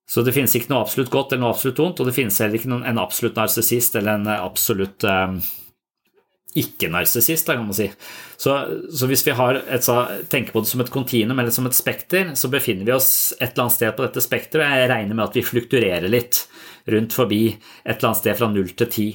Så 0.07 0.21
det 0.23 0.31
finnes 0.37 0.53
ikke 0.55 0.71
noe 0.71 0.85
absolutt 0.85 1.11
godt 1.11 1.33
eller 1.33 1.47
noe 1.47 1.55
absolutt 1.55 1.81
ondt, 1.83 1.99
og 1.99 2.07
det 2.07 2.15
finnes 2.15 2.37
heller 2.39 2.59
ikke 2.59 2.77
en 2.77 3.01
absolutt 3.01 3.35
narsissist 3.39 3.97
eller 3.99 4.21
en 4.21 4.29
absolutt 4.37 5.03
eh, 5.03 5.39
ikke-narsissist, 6.61 7.47
kan 7.47 7.65
man 7.65 7.77
si. 7.77 7.87
Så, 8.37 8.55
så, 8.89 9.09
hvis 9.09 9.25
vi 9.27 9.33
et, 9.33 9.89
tenker 10.31 10.53
på 10.53 10.63
det 10.63 10.71
som 10.71 10.83
et 10.83 10.91
kontinuum 10.93 11.39
eller 11.39 11.53
som 11.53 11.69
et 11.69 11.77
spekter, 11.77 12.33
så 12.37 12.51
befinner 12.53 12.87
vi 12.87 12.95
oss 12.95 13.33
et 13.39 13.51
eller 13.51 13.67
annet 13.67 13.77
sted 13.77 13.95
på 13.97 14.05
dette 14.05 14.23
spekteret, 14.25 14.65
og 14.65 14.81
jeg 14.81 14.91
regner 14.93 15.17
med 15.17 15.27
at 15.27 15.39
vi 15.39 15.45
flukturerer 15.45 16.11
litt 16.11 16.45
rundt 16.87 17.15
forbi 17.15 17.41
et 17.51 17.97
eller 17.97 18.11
annet 18.11 18.21
sted 18.23 18.39
fra 18.39 18.51
null 18.51 18.71
til 18.77 18.93
ti. 18.93 19.09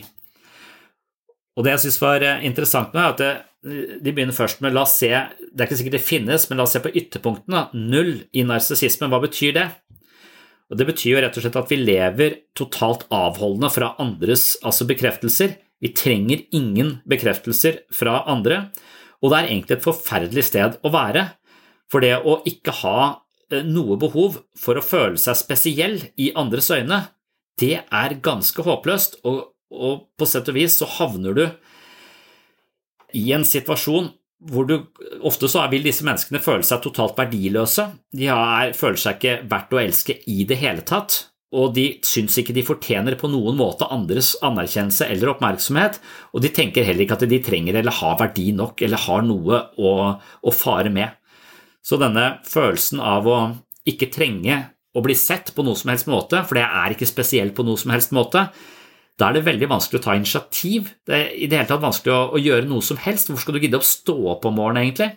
Og 1.53 1.67
det 1.67 1.75
jeg 1.75 1.85
syns 1.87 2.01
var 2.01 2.25
eh, 2.25 2.45
interessant 2.49 2.95
med, 2.97 3.03
er 3.03 3.13
at 3.13 3.23
det, 3.23 3.33
de 4.03 4.11
begynner 4.11 4.35
først 4.35 4.63
med 4.65 4.75
la 4.75 4.83
oss 4.83 4.97
se 4.99 5.11
Det 5.13 5.61
er 5.61 5.69
ikke 5.69 5.79
sikkert 5.79 5.99
det 5.99 6.07
finnes, 6.07 6.49
men 6.49 6.59
la 6.59 6.67
oss 6.67 6.73
se 6.75 6.83
på 6.83 6.91
ytterpunktene. 6.99 7.69
Null 7.79 8.15
i 8.35 8.43
narsissisme, 8.47 9.11
hva 9.13 9.21
betyr 9.23 9.55
det? 9.59 9.69
Og 10.73 10.79
Det 10.81 10.87
betyr 10.89 11.11
jo 11.13 11.21
rett 11.21 11.37
og 11.37 11.45
slett 11.45 11.59
at 11.61 11.71
vi 11.71 11.79
lever 11.83 12.39
totalt 12.57 13.05
avholdende 13.13 13.69
fra 13.71 13.93
andres 14.01 14.55
altså 14.65 14.87
bekreftelser. 14.89 15.59
Vi 15.83 15.91
trenger 15.99 16.45
ingen 16.55 17.01
bekreftelser 17.09 17.83
fra 17.95 18.23
andre, 18.31 18.69
og 19.23 19.33
det 19.33 19.39
er 19.39 19.51
egentlig 19.51 19.79
et 19.79 19.87
forferdelig 19.87 20.45
sted 20.47 20.79
å 20.83 20.93
være. 20.95 21.27
For 21.91 22.05
det 22.05 22.15
å 22.23 22.39
ikke 22.49 22.75
ha 22.83 22.99
eh, 23.51 23.67
noe 23.67 23.99
behov 24.01 24.41
for 24.59 24.79
å 24.79 24.85
føle 24.85 25.19
seg 25.21 25.39
spesiell 25.41 25.99
i 26.17 26.31
andres 26.39 26.71
øyne, 26.73 27.05
det 27.61 27.83
er 27.83 28.17
ganske 28.25 28.65
håpløst, 28.65 29.21
og, 29.29 29.53
og 29.75 30.07
på 30.19 30.29
sett 30.29 30.49
og 30.51 30.57
vis 30.57 30.79
så 30.81 30.89
havner 30.99 31.37
du 31.37 31.45
i 33.19 33.27
en 33.35 33.45
situasjon 33.45 34.09
hvor 34.51 34.67
du 34.67 34.79
ofte 35.23 35.47
så 35.51 35.67
vil 35.71 35.85
disse 35.87 36.03
menneskene 36.07 36.41
føle 36.43 36.67
seg 36.67 36.81
totalt 36.83 37.19
verdiløse. 37.19 37.85
De 38.11 38.27
er, 38.33 38.73
føler 38.75 38.99
seg 38.99 39.19
ikke 39.19 39.37
verdt 39.51 39.77
å 39.77 39.83
elske 39.83 40.17
i 40.31 40.43
det 40.49 40.59
hele 40.63 40.83
tatt 40.87 41.21
og 41.53 41.75
de 41.77 41.87
syns 42.07 42.39
ikke 42.41 42.55
de 42.57 42.65
fortjener 42.65 43.17
på 43.21 43.29
noen 43.29 43.59
måte 43.59 43.89
andres 43.93 44.33
anerkjennelse 44.45 45.09
eller 45.13 45.35
oppmerksomhet, 45.35 45.99
og 46.33 46.45
de 46.45 46.51
tenker 46.55 46.87
heller 46.87 47.05
ikke 47.05 47.19
at 47.19 47.27
de 47.29 47.41
trenger 47.45 47.79
eller 47.81 47.99
har 47.99 48.17
verdi 48.21 48.51
nok 48.57 48.81
eller 48.85 49.05
har 49.05 49.27
noe 49.27 49.61
å, 49.77 49.93
å 50.17 50.55
fare 50.57 50.93
med. 50.93 51.13
Så 51.85 51.99
denne 52.01 52.39
følelsen 52.49 53.03
av 53.05 53.29
å 53.29 53.39
ikke 53.89 54.11
trenge 54.15 54.61
å 54.93 55.03
bli 55.05 55.17
sett 55.19 55.53
på 55.57 55.65
noe 55.67 55.77
som 55.79 55.93
helst 55.93 56.09
måte, 56.11 56.41
for 56.47 56.57
det 56.59 56.65
er 56.65 56.95
ikke 56.95 57.09
spesielt 57.09 57.57
på 57.57 57.65
noe 57.67 57.81
som 57.81 57.93
helst 57.93 58.15
måte, 58.17 58.47
da 59.21 59.29
er 59.29 59.37
det 59.37 59.47
veldig 59.47 59.69
vanskelig 59.69 60.01
å 60.01 60.05
ta 60.07 60.15
initiativ. 60.17 60.89
Det 61.07 61.17
er 61.17 61.33
i 61.37 61.49
det 61.51 61.59
hele 61.59 61.69
tatt 61.69 61.83
vanskelig 61.85 62.15
å, 62.15 62.23
å 62.33 62.41
gjøre 62.41 62.69
noe 62.69 62.85
som 62.85 62.99
helst. 63.01 63.29
Hvorfor 63.29 63.45
skal 63.45 63.59
du 63.59 63.65
gidde 63.67 63.81
å 63.83 63.85
stå 63.85 64.15
opp 64.33 64.47
om 64.49 64.57
morgenen, 64.57 64.87
egentlig? 64.89 65.11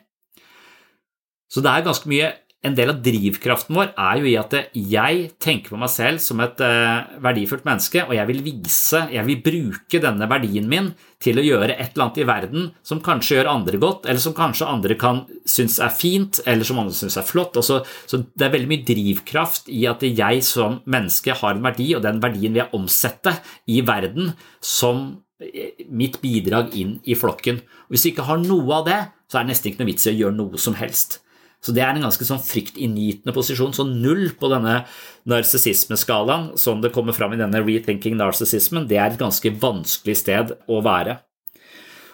Så 1.51 1.63
det 1.63 1.71
er 1.71 1.85
ganske 1.85 2.09
mye 2.11 2.33
en 2.65 2.75
del 2.77 2.91
av 2.91 3.01
drivkraften 3.05 3.75
vår 3.77 3.91
er 3.93 4.19
jo 4.21 4.29
i 4.29 4.35
at 4.39 4.53
jeg 4.73 5.25
tenker 5.41 5.73
på 5.73 5.79
meg 5.79 5.91
selv 5.93 6.21
som 6.23 6.41
et 6.43 6.61
eh, 6.65 7.17
verdifullt 7.23 7.65
menneske, 7.67 8.03
og 8.05 8.13
jeg 8.17 8.29
vil 8.29 8.41
vise, 8.45 9.01
jeg 9.13 9.27
vil 9.27 9.41
bruke 9.45 10.01
denne 10.01 10.27
verdien 10.29 10.67
min 10.69 10.91
til 11.21 11.39
å 11.39 11.45
gjøre 11.45 11.75
et 11.75 11.93
eller 11.93 12.05
annet 12.05 12.21
i 12.21 12.27
verden 12.27 12.69
som 12.85 13.01
kanskje 13.05 13.37
gjør 13.37 13.51
andre 13.53 13.79
godt, 13.81 14.07
eller 14.09 14.21
som 14.21 14.35
kanskje 14.37 14.69
andre 14.69 14.97
kan 14.99 15.23
synes 15.49 15.77
er 15.83 15.93
fint, 15.93 16.41
eller 16.45 16.67
som 16.67 16.81
andre 16.81 16.95
synes 16.97 17.17
er 17.21 17.27
flott. 17.27 17.59
Så, 17.65 17.81
så 18.09 18.21
det 18.25 18.47
er 18.47 18.55
veldig 18.55 18.71
mye 18.71 18.87
drivkraft 18.87 19.69
i 19.73 19.85
at 19.89 20.05
jeg 20.05 20.45
som 20.45 20.81
menneske 20.89 21.37
har 21.37 21.55
en 21.55 21.65
verdi, 21.65 21.91
og 21.95 22.03
den 22.05 22.21
verdien 22.23 22.55
vil 22.55 22.65
jeg 22.65 22.77
omsette 22.77 23.37
i 23.71 23.81
verden 23.85 24.33
som 24.63 25.05
eh, 25.41 25.85
mitt 25.89 26.17
bidrag 26.23 26.73
inn 26.77 26.97
i 27.05 27.17
flokken. 27.17 27.61
Og 27.85 27.95
hvis 27.95 28.07
vi 28.07 28.15
ikke 28.15 28.29
har 28.29 28.41
noe 28.41 28.81
av 28.81 28.89
det, 28.89 29.03
så 29.29 29.39
er 29.39 29.45
det 29.45 29.53
nesten 29.53 29.71
ikke 29.71 29.83
noe 29.83 29.93
vits 29.93 30.09
i 30.09 30.13
å 30.13 30.19
gjøre 30.19 30.37
noe 30.39 30.61
som 30.61 30.77
helst. 30.79 31.19
Så 31.65 31.73
det 31.73 31.81
er 31.81 31.95
en 31.95 32.05
ganske 32.05 32.21
sånn 32.27 32.43
fryktinngytende 32.45 33.33
posisjon. 33.33 33.73
Så 33.73 33.83
null 33.89 34.27
på 34.37 34.45
denne 34.51 34.83
narsissismeskalaen, 35.29 36.57
som 36.61 36.81
det 36.83 36.93
kommer 36.93 37.13
fram 37.17 37.33
i 37.33 37.41
denne 37.41 37.63
rethinking 37.63 38.15
narcissismen, 38.19 38.87
det 38.89 38.97
er 39.01 39.07
et 39.09 39.21
ganske 39.21 39.49
vanskelig 39.61 40.17
sted 40.21 40.45
å 40.69 40.75
være. 40.85 41.13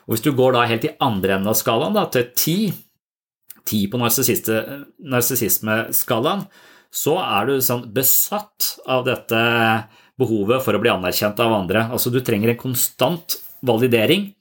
Og 0.07 0.11
Hvis 0.15 0.23
du 0.23 0.31
går 0.35 0.51
da 0.55 0.69
helt 0.71 0.87
i 0.87 0.97
andre 1.03 1.31
enden 1.35 1.51
av 1.51 1.59
skalaen, 1.59 1.95
da, 1.95 2.03
til 2.11 2.25
ti, 2.31 2.57
ti 3.67 3.79
på 3.91 3.97
narsissismeskalaen, 3.99 6.41
så 6.91 7.15
er 7.23 7.47
du 7.47 7.61
sånn 7.63 7.93
besatt 7.95 8.75
av 8.87 9.05
dette 9.07 9.39
behovet 10.19 10.63
for 10.63 10.75
å 10.75 10.81
bli 10.81 10.91
anerkjent 10.91 11.39
av 11.43 11.53
andre. 11.55 11.87
Altså 11.91 12.09
Du 12.11 12.19
trenger 12.23 12.49
en 12.51 12.59
konstant 12.59 13.37
validering 13.65 14.33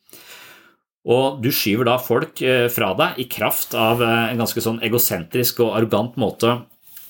og 1.11 1.41
du 1.43 1.51
skyver 1.55 1.89
da 1.89 1.97
folk 2.03 2.43
eh, 2.47 2.69
fra 2.73 2.93
deg 2.99 3.23
i 3.23 3.29
kraft 3.31 3.75
av 3.79 4.03
eh, 4.05 4.31
en 4.33 4.43
ganske 4.43 4.63
sånn 4.63 4.83
egosentrisk 4.87 5.65
og 5.65 5.75
arrogant 5.79 6.19
måte 6.21 6.61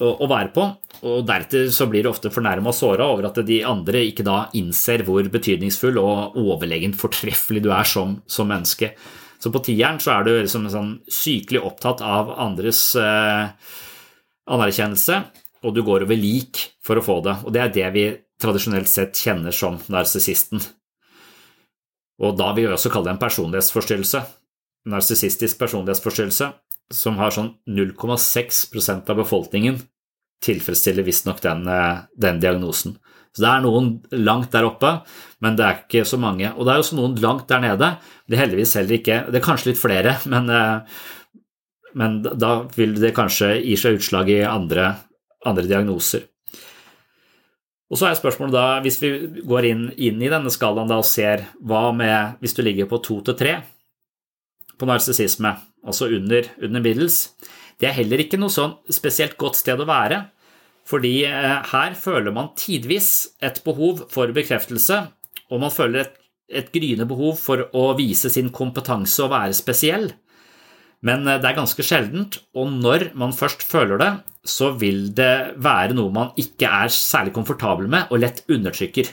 å 0.00 0.24
være 0.24 0.48
på, 0.54 0.62
og 1.04 1.24
deretter 1.28 1.66
så 1.72 1.84
blir 1.90 2.04
du 2.04 2.08
ofte 2.08 2.30
fornærma 2.32 2.70
og 2.70 2.76
såra 2.76 3.04
over 3.12 3.26
at 3.28 3.40
de 3.44 3.58
andre 3.68 4.00
ikke 4.08 4.24
da 4.24 4.46
innser 4.56 5.04
hvor 5.04 5.26
betydningsfull 5.28 5.98
og 6.00 6.38
overlegent 6.40 6.96
fortreffelig 6.96 7.60
du 7.66 7.68
er 7.76 7.88
som, 7.88 8.14
som 8.24 8.48
menneske. 8.48 8.94
Så 9.40 9.52
på 9.52 9.62
tieren 9.64 10.00
så 10.00 10.14
er 10.14 10.26
du 10.26 10.32
liksom 10.38 10.68
sånn 10.72 10.90
sykelig 11.04 11.62
opptatt 11.64 12.00
av 12.04 12.32
andres 12.40 12.82
eh, 13.00 13.52
anerkjennelse, 14.50 15.22
og 15.64 15.76
du 15.76 15.84
går 15.84 16.06
over 16.06 16.16
lik 16.16 16.64
for 16.84 17.00
å 17.00 17.04
få 17.04 17.20
det. 17.24 17.36
Og 17.44 17.52
det 17.52 17.64
er 17.64 17.72
det 17.76 17.88
vi 17.96 18.04
tradisjonelt 18.40 18.88
sett 18.88 19.20
kjenner 19.20 19.52
som 19.52 19.76
narsissisten. 19.92 20.64
Og 22.20 22.36
da 22.36 22.50
vil 22.56 22.68
vi 22.68 22.74
også 22.76 22.92
kalle 22.92 23.08
det 23.08 23.16
en 23.16 23.22
personlighetsforstyrrelse. 23.22 24.20
Narsissistisk 24.90 25.60
personlighetsforstyrrelse, 25.60 26.50
som 26.92 27.16
har 27.20 27.32
sånn 27.34 27.54
0,6% 27.68 29.10
av 29.12 29.20
befolkningen 29.22 29.80
tilfredsstiller 30.44 31.04
visstnok 31.04 31.40
den, 31.44 31.66
eh, 31.68 31.98
den 32.16 32.40
diagnosen. 32.40 32.96
Så 33.32 33.44
det 33.44 33.50
er 33.50 33.60
noen 33.62 34.02
langt 34.12 34.50
der 34.50 34.66
oppe, 34.66 35.02
men 35.40 35.56
det 35.56 35.64
er 35.64 35.78
ikke 35.84 36.06
så 36.06 36.18
mange. 36.18 36.50
Og 36.56 36.66
det 36.66 36.72
er 36.72 36.82
også 36.82 36.96
noen 36.98 37.14
langt 37.20 37.46
der 37.48 37.60
nede. 37.60 37.98
Det 38.26 38.36
er 38.36 38.46
heldigvis 38.46 38.74
heller 38.74 38.96
ikke 38.98 39.30
Det 39.30 39.38
er 39.38 39.46
kanskje 39.46 39.70
litt 39.70 39.78
flere, 39.78 40.18
men, 40.26 40.50
eh, 40.50 40.80
men 41.94 42.22
da 42.22 42.62
vil 42.76 42.94
det 42.94 43.14
kanskje 43.14 43.62
gi 43.62 43.76
seg 43.76 44.00
utslag 44.00 44.28
i 44.30 44.42
andre, 44.42 44.96
andre 45.46 45.66
diagnoser. 45.66 46.26
Og 47.90 47.98
så 47.98 48.06
er 48.06 48.18
spørsmålet 48.18 48.54
da, 48.54 48.66
hvis 48.84 49.00
vi 49.02 49.10
går 49.50 49.66
inn, 49.66 49.86
inn 49.98 50.20
i 50.22 50.30
denne 50.30 50.52
skalaen 50.54 50.90
da 50.90 51.00
og 51.00 51.08
ser 51.08 51.48
hva 51.58 51.88
med 51.94 52.38
hvis 52.42 52.54
du 52.54 52.62
ligger 52.62 52.86
på 52.90 53.00
to 53.02 53.18
til 53.26 53.38
tre 53.38 53.56
på 54.80 54.86
narsissisme, 54.88 55.50
altså 55.84 56.06
under, 56.08 56.46
under 56.62 56.80
middels, 56.80 57.34
det 57.80 57.90
er 57.90 57.98
heller 57.98 58.22
ikke 58.22 58.38
noe 58.40 58.52
sånn 58.52 58.78
spesielt 58.92 59.36
godt 59.40 59.58
sted 59.58 59.80
å 59.82 59.88
være, 59.88 60.22
fordi 60.88 61.26
eh, 61.28 61.58
her 61.72 61.96
føler 61.98 62.32
man 62.32 62.54
tidvis 62.56 63.10
et 63.44 63.60
behov 63.66 64.06
for 64.12 64.32
bekreftelse, 64.32 65.02
og 65.50 65.60
man 65.60 65.74
føler 65.74 66.06
et, 66.06 66.16
et 66.62 66.72
gryende 66.72 67.04
behov 67.10 67.36
for 67.42 67.66
å 67.76 67.90
vise 67.98 68.30
sin 68.32 68.48
kompetanse 68.54 69.20
og 69.26 69.34
være 69.34 69.56
spesiell. 69.58 70.08
Men 71.06 71.24
eh, 71.26 71.38
det 71.40 71.50
er 71.50 71.58
ganske 71.58 71.84
sjeldent, 71.86 72.40
og 72.56 72.72
når 72.72 73.10
man 73.18 73.34
først 73.36 73.64
føler 73.66 74.00
det, 74.00 74.10
så 74.46 74.72
vil 74.80 75.08
det 75.16 75.56
være 75.60 75.96
noe 75.96 76.12
man 76.14 76.30
ikke 76.40 76.68
er 76.68 76.92
særlig 76.92 77.34
komfortabel 77.36 77.90
med 77.92 78.12
og 78.12 78.22
lett 78.22 78.44
undertrykker. 78.48 79.10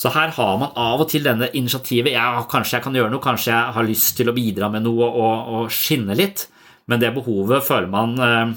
Så 0.00 0.12
her 0.14 0.32
har 0.32 0.54
man 0.56 0.72
av 0.80 1.02
og 1.02 1.10
til 1.12 1.26
denne 1.26 1.50
initiativet 1.52 2.14
ja, 2.14 2.40
kanskje 2.48 2.78
jeg 2.78 2.86
kan 2.86 2.94
gjøre 2.96 3.12
noe, 3.12 3.24
kanskje 3.24 3.52
jeg 3.52 3.74
har 3.76 3.88
lyst 3.88 4.14
til 4.16 4.32
å 4.32 4.36
bidra 4.36 4.70
med 4.72 4.86
noe 4.86 5.08
og, 5.08 5.50
og 5.56 5.74
skinne 5.74 6.16
litt, 6.16 6.46
men 6.88 7.02
det 7.02 7.12
behovet 7.14 7.66
føler 7.66 7.90
man 7.92 8.16
eh, 8.24 8.54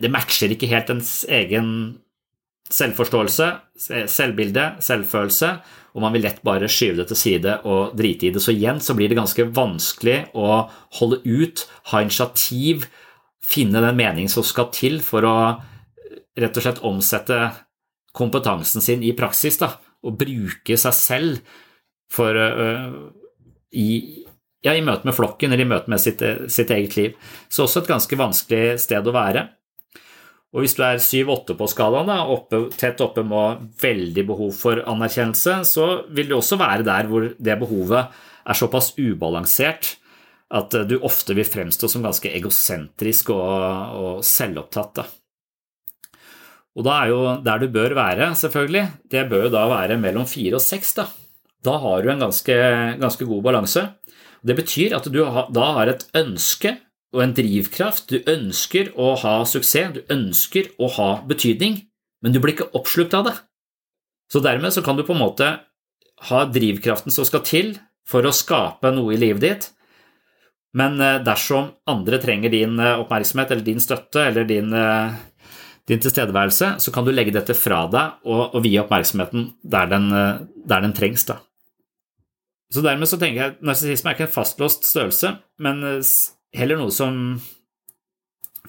det, 0.00 0.08
matcher 0.12 0.54
ikke 0.54 0.70
helt 0.70 0.92
ens 0.94 1.12
egen 1.28 1.68
selvforståelse, 2.72 3.48
selvbilde, 4.08 4.70
selvfølelse, 4.82 5.50
og 5.94 6.02
man 6.02 6.14
vil 6.14 6.24
lett 6.26 6.42
bare 6.42 6.68
skyve 6.70 6.98
det 7.00 7.06
til 7.12 7.20
side 7.20 7.58
og 7.70 7.94
drite 7.98 8.26
i 8.26 8.32
det. 8.34 8.42
Så 8.42 8.50
igjen 8.54 8.80
så 8.82 8.96
blir 8.98 9.10
det 9.10 9.18
ganske 9.18 9.46
vanskelig 9.54 10.16
å 10.34 10.64
holde 10.98 11.20
ut, 11.22 11.62
ha 11.92 12.02
initiativ, 12.02 12.88
finne 13.44 13.82
den 13.84 13.98
meningen 14.00 14.32
som 14.32 14.46
skal 14.46 14.72
til 14.74 14.98
for 15.04 15.26
å 15.28 15.36
rett 16.34 16.58
og 16.58 16.64
slett 16.64 16.82
omsette 16.82 17.38
kompetansen 18.14 18.82
sin 18.82 19.04
i 19.06 19.12
praksis, 19.14 19.58
da, 19.60 19.70
og 20.02 20.18
bruke 20.18 20.78
seg 20.78 20.96
selv 20.98 21.54
for, 22.10 22.34
uh, 22.34 22.90
i, 23.74 24.24
ja, 24.66 24.74
i 24.74 24.82
møte 24.82 25.06
med 25.06 25.14
flokken 25.14 25.52
eller 25.52 25.62
i 25.62 25.70
møte 25.70 25.90
med 25.90 26.02
sitt, 26.02 26.22
sitt, 26.50 26.70
eget 26.74 26.98
liv. 26.98 27.14
Så 27.46 27.66
også 27.68 27.82
et 27.82 27.90
ganske 27.90 28.18
vanskelig 28.18 28.80
sted 28.82 29.06
å 29.06 29.14
være. 29.14 29.48
Og 30.54 30.62
hvis 30.62 30.76
du 30.78 30.84
er 30.86 31.02
7-8 31.02 31.56
på 31.58 31.66
skalaen, 31.66 32.06
da, 32.06 32.20
oppe, 32.30 32.68
tett 32.78 33.02
oppe 33.02 33.24
med 33.26 33.64
veldig 33.82 34.24
behov 34.28 34.52
for 34.54 34.84
anerkjennelse, 34.86 35.58
så 35.66 35.88
vil 36.14 36.30
du 36.30 36.36
også 36.38 36.60
være 36.60 36.86
der 36.86 37.10
hvor 37.10 37.26
det 37.26 37.56
behovet 37.58 38.14
er 38.44 38.58
såpass 38.58 38.92
ubalansert 39.00 39.96
at 40.54 40.76
du 40.86 41.00
ofte 41.02 41.34
vil 41.34 41.48
fremstå 41.48 41.88
som 41.90 42.04
ganske 42.04 42.30
egosentrisk 42.30 43.32
og, 43.34 43.98
og 43.98 44.24
selvopptatt. 44.26 45.00
Da. 45.00 45.06
Og 46.74 46.86
da 46.86 47.00
er 47.00 47.10
jo 47.10 47.20
der 47.42 47.62
du 47.62 47.68
bør 47.74 47.96
være, 47.98 48.30
selvfølgelig, 48.38 48.84
det 49.10 49.26
bør 49.30 49.48
jo 49.48 49.52
da 49.56 49.66
være 49.70 49.98
mellom 49.98 50.28
fire 50.30 50.60
og 50.60 50.62
seks. 50.62 50.94
Da. 51.00 51.08
da 51.66 51.78
har 51.82 52.02
du 52.02 52.12
en 52.12 52.24
ganske, 52.28 52.56
ganske 53.02 53.26
god 53.30 53.44
balanse. 53.46 53.88
Det 54.44 54.54
betyr 54.58 54.94
at 54.98 55.06
du 55.10 55.22
da 55.24 55.68
har 55.78 55.90
et 55.90 56.06
ønske 56.14 56.76
og 57.14 57.22
en 57.22 57.34
drivkraft. 57.36 58.10
Du 58.10 58.18
ønsker 58.30 58.90
å 58.98 59.14
ha 59.22 59.36
suksess, 59.48 59.94
du 59.94 60.02
ønsker 60.12 60.72
å 60.82 60.90
ha 60.98 61.10
betydning, 61.28 61.78
men 62.20 62.34
du 62.34 62.40
blir 62.42 62.56
ikke 62.56 62.72
oppslukt 62.76 63.14
av 63.16 63.28
det. 63.30 63.36
Så 64.32 64.42
dermed 64.44 64.74
så 64.74 64.82
kan 64.82 64.98
du 64.98 65.04
på 65.06 65.14
en 65.14 65.22
måte 65.22 65.50
ha 66.28 66.44
drivkraften 66.50 67.14
som 67.14 67.26
skal 67.28 67.44
til 67.46 67.74
for 68.08 68.26
å 68.26 68.34
skape 68.34 68.90
noe 68.94 69.14
i 69.14 69.20
livet 69.20 69.44
ditt, 69.44 69.70
men 70.74 70.98
eh, 71.00 71.20
dersom 71.24 71.70
andre 71.90 72.18
trenger 72.22 72.52
din 72.52 72.78
eh, 72.82 72.98
oppmerksomhet 72.98 73.54
eller 73.54 73.66
din 73.66 73.82
støtte 73.82 74.26
eller 74.26 74.46
din, 74.48 74.72
eh, 74.74 75.14
din 75.88 76.02
tilstedeværelse, 76.02 76.74
så 76.82 76.94
kan 76.94 77.06
du 77.06 77.12
legge 77.14 77.34
dette 77.34 77.54
fra 77.56 77.84
deg 77.90 78.26
og, 78.26 78.56
og 78.56 78.64
vie 78.66 78.80
oppmerksomheten 78.82 79.52
der 79.62 79.90
den, 79.92 80.10
der 80.66 80.84
den 80.84 80.96
trengs. 80.96 81.26
Da. 81.30 81.38
Så 82.74 82.82
dermed 82.82 83.10
så 83.10 83.20
tenker 83.20 83.40
jeg 83.40 83.54
at 83.54 83.62
narsissisme 83.62 84.10
er 84.10 84.18
ikke 84.18 84.26
en 84.26 84.34
fastlåst 84.34 84.88
størrelse, 84.88 85.36
men 85.62 85.84
heller 86.54 86.80
noe 86.80 86.94
som 86.94 87.18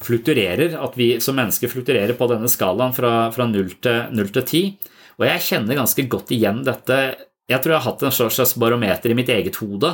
flukturerer, 0.04 0.76
at 0.76 0.98
vi 1.00 1.16
som 1.24 1.38
mennesker 1.40 1.72
flukturerer 1.72 2.18
på 2.18 2.28
denne 2.32 2.50
skalaen 2.52 2.94
fra, 2.96 3.30
fra 3.32 3.48
0 3.48 3.78
til, 3.80 4.42
10. 4.44 4.92
Og 5.16 5.28
jeg 5.30 5.46
kjenner 5.46 5.80
ganske 5.80 6.08
godt 6.12 6.34
igjen 6.36 6.64
dette. 6.68 7.00
Jeg 7.48 7.62
tror 7.64 7.76
jeg 7.76 7.84
har 7.84 7.92
hatt 7.92 8.04
en 8.04 8.16
slags 8.16 8.56
barometer 8.60 9.14
i 9.14 9.18
mitt 9.18 9.32
eget 9.32 9.62
hode 9.62 9.94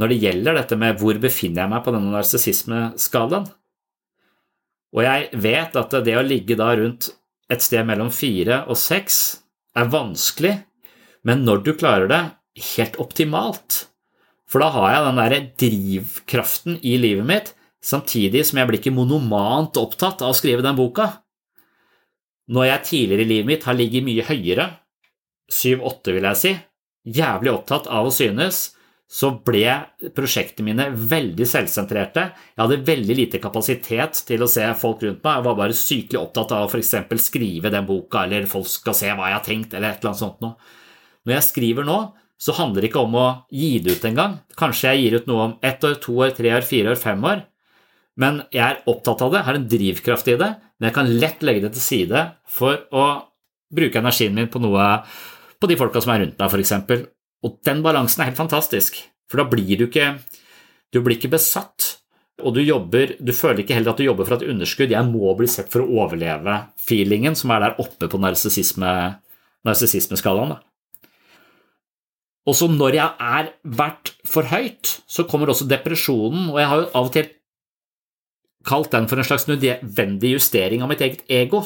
når 0.00 0.10
det 0.10 0.20
gjelder 0.22 0.56
dette 0.56 0.76
med 0.80 0.96
hvor 0.96 1.18
befinner 1.20 1.66
jeg 1.66 1.70
meg 1.74 1.82
på 1.84 1.92
denne 1.92 2.12
narsissismeskalaen. 2.14 3.46
Og 4.96 5.04
jeg 5.04 5.42
vet 5.44 5.76
at 5.76 5.96
det 6.06 6.16
å 6.16 6.24
ligge 6.24 6.56
da 6.58 6.72
rundt 6.78 7.10
et 7.52 7.62
sted 7.62 7.84
mellom 7.86 8.08
fire 8.14 8.62
og 8.70 8.78
seks 8.80 9.20
er 9.78 9.90
vanskelig, 9.92 10.54
men 11.28 11.44
når 11.44 11.62
du 11.66 11.72
klarer 11.76 12.08
det 12.10 12.22
helt 12.72 12.96
optimalt, 13.02 13.84
for 14.50 14.62
da 14.62 14.70
har 14.74 14.92
jeg 14.92 15.06
den 15.06 15.20
der 15.20 15.34
drivkraften 15.62 16.80
i 16.82 16.96
livet 16.98 17.26
mitt, 17.28 17.52
samtidig 17.80 18.42
som 18.48 18.58
jeg 18.60 18.68
blir 18.68 18.80
ikke 18.80 18.94
monomant 18.94 19.78
opptatt 19.80 20.24
av 20.24 20.34
å 20.34 20.36
skrive 20.36 20.64
den 20.66 20.78
boka. 20.78 21.06
Når 22.50 22.66
jeg 22.66 22.86
tidligere 22.88 23.24
i 23.24 23.30
livet 23.30 23.50
mitt 23.52 23.68
har 23.68 23.78
ligget 23.78 24.04
mye 24.04 24.26
høyere, 24.26 24.66
syv-åtte 25.50 26.16
vil 26.16 26.26
jeg 26.32 26.40
si, 26.40 26.52
jævlig 27.20 27.52
opptatt 27.54 27.86
av 27.90 28.08
å 28.08 28.14
synes, 28.14 28.72
så 29.10 29.32
ble 29.42 29.64
prosjektene 30.14 30.68
mine 30.68 30.84
veldig 30.94 31.46
selvsentrerte. 31.48 32.28
Jeg 32.54 32.62
hadde 32.62 32.84
veldig 32.86 33.16
lite 33.18 33.40
kapasitet 33.42 34.20
til 34.28 34.44
å 34.44 34.50
se 34.50 34.66
folk 34.78 35.02
rundt 35.02 35.24
meg. 35.24 35.40
Jeg 35.40 35.46
var 35.48 35.56
bare 35.58 35.78
sykelig 35.78 36.20
opptatt 36.20 36.54
av 36.54 36.66
å 36.66 36.70
f.eks. 36.70 36.94
skrive 37.24 37.72
den 37.74 37.88
boka, 37.88 38.22
eller 38.22 38.46
folk 38.50 38.70
skal 38.70 38.94
se 38.94 39.10
hva 39.10 39.32
jeg 39.32 39.38
har 39.38 39.46
tenkt, 39.46 39.74
eller 39.74 39.90
et 39.90 39.98
eller 39.98 40.12
annet 40.12 40.22
sånt 40.22 40.44
noe. 40.44 40.76
Når 41.26 41.36
jeg 41.36 41.48
skriver 41.48 41.88
nå, 41.88 41.98
så 42.40 42.54
handler 42.56 42.82
det 42.82 42.90
ikke 42.90 43.04
om 43.04 43.16
å 43.20 43.26
gi 43.52 43.74
det 43.84 43.98
ut 43.98 44.04
engang. 44.08 44.38
Kanskje 44.56 44.94
jeg 44.94 45.02
gir 45.02 45.16
ut 45.20 45.26
noe 45.28 45.40
om 45.44 45.52
ett 45.66 45.82
år, 45.84 45.94
to 46.00 46.14
år, 46.22 46.30
tre 46.36 46.54
år, 46.56 46.64
fire 46.64 46.94
år, 46.94 47.00
fem 47.00 47.24
år. 47.28 47.38
Men 48.20 48.34
jeg 48.52 48.64
er 48.64 48.80
opptatt 48.90 49.22
av 49.24 49.30
det, 49.34 49.42
har 49.46 49.54
en 49.56 49.68
drivkraft 49.68 50.28
i 50.32 50.38
det, 50.40 50.50
men 50.80 50.86
jeg 50.88 50.96
kan 50.96 51.12
lett 51.20 51.40
legge 51.44 51.62
det 51.66 51.72
til 51.76 51.84
side 51.84 52.20
for 52.48 52.74
å 52.96 53.04
bruke 53.70 53.98
energien 54.00 54.34
min 54.36 54.48
på 54.50 54.58
noe 54.62 54.84
på 55.60 55.68
de 55.68 55.76
folka 55.78 56.00
som 56.02 56.12
er 56.14 56.20
rundt 56.24 56.38
meg, 56.40 56.48
f.eks. 56.48 56.72
Og 57.44 57.50
den 57.68 57.80
balansen 57.84 58.20
er 58.22 58.28
helt 58.30 58.40
fantastisk, 58.40 58.92
for 59.30 59.36
da 59.40 59.44
blir 59.48 59.76
du 59.78 59.84
ikke 59.88 60.06
Du 60.90 60.98
blir 61.04 61.14
ikke 61.14 61.30
besatt, 61.30 62.02
og 62.42 62.54
du 62.56 62.62
jobber 62.64 63.06
Du 63.22 63.32
føler 63.36 63.60
ikke 63.62 63.74
heller 63.76 63.90
at 63.92 64.00
du 64.00 64.08
jobber 64.08 64.24
for 64.26 64.34
et 64.40 64.48
underskudd. 64.50 64.90
Jeg 64.90 65.06
må 65.06 65.34
bli 65.38 65.46
sett 65.46 65.70
for 65.70 65.80
å 65.84 65.92
overleve-feelingen 66.02 67.34
som 67.38 67.50
er 67.54 67.60
der 67.62 67.78
oppe 67.78 68.10
på 68.10 68.18
narsissismeskalaen. 68.18 70.58
Også 72.48 72.70
når 72.72 72.96
jeg 72.96 73.10
er 73.20 73.50
vært 73.76 74.14
for 74.26 74.48
høyt, 74.48 75.00
så 75.04 75.26
kommer 75.28 75.52
også 75.52 75.68
depresjonen, 75.68 76.48
og 76.52 76.56
jeg 76.60 76.70
har 76.70 76.80
jo 76.80 76.88
av 76.94 77.10
og 77.10 77.12
til 77.14 77.28
kalt 78.66 78.90
den 78.92 79.08
for 79.08 79.20
en 79.20 79.26
slags 79.26 79.46
nødvendig 79.48 80.34
justering 80.34 80.82
av 80.84 80.90
mitt 80.92 81.04
eget 81.04 81.22
ego 81.32 81.62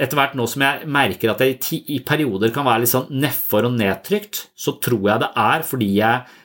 etter 0.00 0.16
hvert 0.16 0.36
nå 0.38 0.46
som 0.48 0.64
jeg 0.64 0.86
merker 0.90 1.32
at 1.32 1.42
jeg 1.44 1.58
i, 1.84 1.98
perioder 2.06 2.52
kan 2.54 2.66
være 2.66 2.84
litt 2.84 2.92
sånn 2.92 3.10
nedfor 3.22 3.68
og 3.68 3.74
nedtrykt, 3.76 4.46
så 4.56 4.76
tror 4.82 5.02
jeg 5.10 5.22
det 5.24 5.32
er 5.44 5.66
fordi 5.68 5.90
jeg 5.98 6.38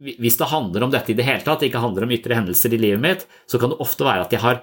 Hvis 0.00 0.38
det 0.40 0.46
handler 0.48 0.86
om 0.86 0.92
dette 0.92 1.12
i 1.12 1.14
det 1.14 1.26
hele 1.26 1.44
tatt, 1.44 1.60
ikke 1.60 1.80
handler 1.82 2.06
om 2.06 2.12
ytre 2.14 2.32
hendelser 2.32 2.72
i 2.72 2.78
livet 2.80 3.02
mitt, 3.02 3.26
så 3.44 3.58
kan 3.60 3.68
det 3.68 3.82
ofte 3.84 4.06
være 4.06 4.24
at 4.24 4.32
jeg 4.32 4.40
har 4.40 4.62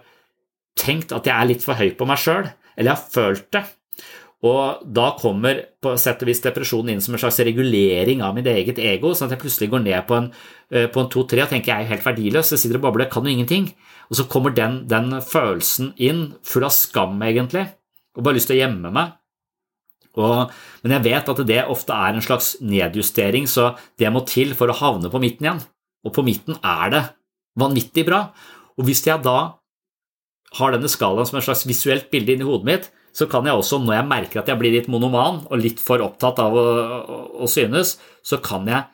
tenkt 0.74 1.14
at 1.14 1.28
jeg 1.30 1.36
er 1.36 1.46
litt 1.46 1.62
for 1.62 1.78
høy 1.78 1.92
på 1.94 2.08
meg 2.10 2.18
sjøl, 2.18 2.48
eller 2.74 2.90
jeg 2.90 2.98
har 2.98 3.12
følt 3.14 3.46
det. 3.54 3.62
Og 4.46 4.84
da 4.94 5.08
kommer 5.18 5.64
på 5.82 5.96
sett 5.98 6.22
og 6.22 6.30
vis 6.30 6.44
depresjonen 6.44 6.94
inn 6.94 7.00
som 7.02 7.16
en 7.16 7.22
slags 7.24 7.40
regulering 7.42 8.22
av 8.22 8.36
mitt 8.38 8.46
eget 8.52 8.78
ego, 8.78 9.16
sånn 9.18 9.32
at 9.32 9.34
jeg 9.34 9.42
plutselig 9.42 9.72
går 9.72 9.82
ned 9.82 10.06
på 10.06 10.18
en, 10.20 10.28
eh, 10.70 10.86
en 10.86 11.10
to-tre 11.10 11.42
og 11.42 11.50
tenker 11.50 11.74
jeg 11.74 11.86
er 11.86 11.90
helt 11.90 12.06
verdiløs, 12.06 12.52
jeg 12.54 12.62
sitter 12.62 12.78
og 12.78 12.86
babler, 12.86 13.10
kan 13.10 13.26
jo 13.26 13.34
ingenting. 13.34 13.74
Og 14.12 14.20
så 14.20 14.28
kommer 14.30 14.54
den, 14.54 14.86
den 14.88 15.10
følelsen 15.26 15.94
inn, 15.98 16.36
full 16.44 16.64
av 16.64 16.76
skam 16.76 17.18
egentlig, 17.26 17.66
og 18.16 18.24
bare 18.24 18.38
lyst 18.38 18.52
til 18.52 18.60
å 18.60 18.62
gjemme 18.62 18.94
meg. 18.94 19.18
Og, 20.18 20.54
men 20.84 20.96
jeg 20.98 21.06
vet 21.06 21.30
at 21.30 21.42
det 21.50 21.60
ofte 21.70 21.94
er 21.94 22.14
en 22.14 22.26
slags 22.26 22.56
nedjustering, 22.62 23.46
så 23.50 23.76
det 23.98 24.12
må 24.14 24.24
til 24.26 24.54
for 24.58 24.70
å 24.70 24.78
havne 24.78 25.10
på 25.14 25.22
midten 25.22 25.46
igjen. 25.46 25.64
Og 26.06 26.14
på 26.14 26.26
midten 26.26 26.58
er 26.66 26.94
det 26.94 27.04
vanvittig 27.58 28.06
bra. 28.08 28.28
Og 28.78 28.86
hvis 28.86 29.04
jeg 29.06 29.22
da 29.26 29.58
har 30.58 30.74
denne 30.74 30.90
skalaen 30.90 31.28
som 31.28 31.38
et 31.38 31.46
slags 31.46 31.66
visuelt 31.70 32.10
bilde 32.14 32.34
inni 32.34 32.48
hodet 32.48 32.70
mitt, 32.70 32.90
så 33.18 33.26
kan 33.30 33.48
jeg 33.50 33.58
også, 33.58 33.80
når 33.82 33.98
jeg 33.98 34.10
merker 34.12 34.42
at 34.42 34.52
jeg 34.52 34.60
blir 34.62 34.76
litt 34.76 34.90
monoman 34.92 35.42
og 35.48 35.62
litt 35.62 35.82
for 35.82 36.04
opptatt 36.06 36.42
av 36.44 36.54
å, 36.54 36.66
å, 36.66 37.22
å 37.42 37.50
synes, 37.50 37.96
så 38.22 38.38
kan 38.44 38.68
jeg 38.70 38.86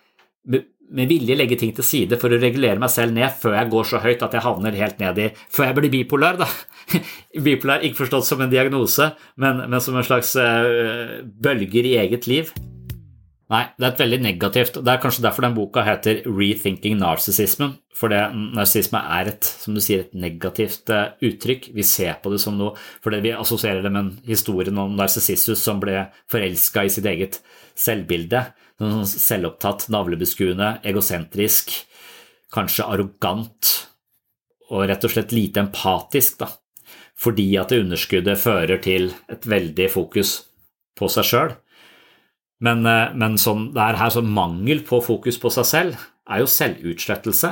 med, 0.93 1.09
vilje 1.09 1.35
legge 1.35 1.57
ting 1.59 1.73
til 1.75 1.85
side 1.87 2.19
for 2.21 2.31
å 2.31 2.39
regulere 2.39 2.79
meg 2.79 2.91
selv 2.93 3.15
ned 3.15 3.33
før 3.39 3.57
jeg 3.57 3.71
går 3.73 3.89
så 3.89 4.01
høyt 4.03 4.23
at 4.25 4.35
jeg 4.37 4.45
havner 4.45 4.77
helt 4.77 5.01
ned 5.01 5.19
i 5.19 5.29
Før 5.33 5.69
jeg 5.69 5.77
blir 5.79 5.93
bipolar, 5.97 6.37
da. 6.39 6.47
Bipolar 7.45 7.83
ikke 7.83 8.03
forstått 8.03 8.27
som 8.27 8.43
en 8.43 8.51
diagnose, 8.51 9.09
men, 9.41 9.65
men 9.67 9.83
som 9.83 9.97
en 9.97 10.07
slags 10.07 10.35
uh, 10.39 11.19
bølger 11.23 11.89
i 11.89 11.97
eget 12.03 12.29
liv. 12.29 12.53
Nei, 13.53 13.67
det 13.77 13.85
er 13.85 13.91
et 13.91 14.01
veldig 14.01 14.17
negativt 14.23 14.77
Det 14.79 14.89
er 14.89 15.01
kanskje 15.01 15.23
derfor 15.27 15.45
den 15.45 15.53
boka 15.53 15.83
heter 15.85 16.23
Rethinking 16.25 16.95
Narcissism, 16.97 17.75
for 17.93 18.09
det, 18.09 18.21
narsissisme 18.33 19.01
er 19.17 19.29
et, 19.29 19.45
som 19.45 19.75
du 19.75 19.81
sier, 19.83 20.07
et 20.07 20.15
negativt 20.17 20.89
uh, 20.89 21.13
uttrykk. 21.21 21.69
Vi 21.75 21.85
ser 21.85 22.17
på 22.23 22.31
det 22.33 22.39
som 22.41 22.57
noe 22.57 22.73
fordi 23.03 23.21
vi 23.27 23.35
assosierer 23.37 23.85
det 23.85 23.91
med 23.93 24.15
historien 24.25 24.79
om 24.81 24.95
narsissus 24.97 25.61
som 25.61 25.81
ble 25.83 26.07
forelska 26.31 26.87
i 26.87 26.93
sitt 26.95 27.09
eget 27.09 27.39
selvbilde. 27.77 28.47
Sånn 28.81 29.05
selvopptatt, 29.05 29.85
navlebeskuende, 29.93 30.79
egosentrisk, 30.89 31.75
kanskje 32.53 32.87
arrogant 32.89 33.75
og 34.73 34.87
rett 34.89 35.05
og 35.05 35.13
slett 35.13 35.35
lite 35.35 35.61
empatisk, 35.61 36.39
da. 36.41 36.49
Fordi 37.19 37.45
at 37.61 37.69
det 37.69 37.83
underskuddet 37.83 38.41
fører 38.41 38.81
til 38.81 39.11
et 39.29 39.45
veldig 39.45 39.91
fokus 39.93 40.39
på 40.97 41.09
seg 41.13 41.29
sjøl. 41.29 41.53
Men, 42.63 42.85
eh, 42.87 43.11
men 43.17 43.37
sånn, 43.41 43.71
det 43.75 43.83
er 43.83 43.99
her 43.99 44.13
sånn 44.13 44.31
mangel 44.31 44.83
på 44.87 45.01
fokus 45.03 45.39
på 45.41 45.51
seg 45.53 45.67
selv 45.67 46.03
er 46.31 46.43
jo 46.43 46.49
selvutslettelse. 46.49 47.51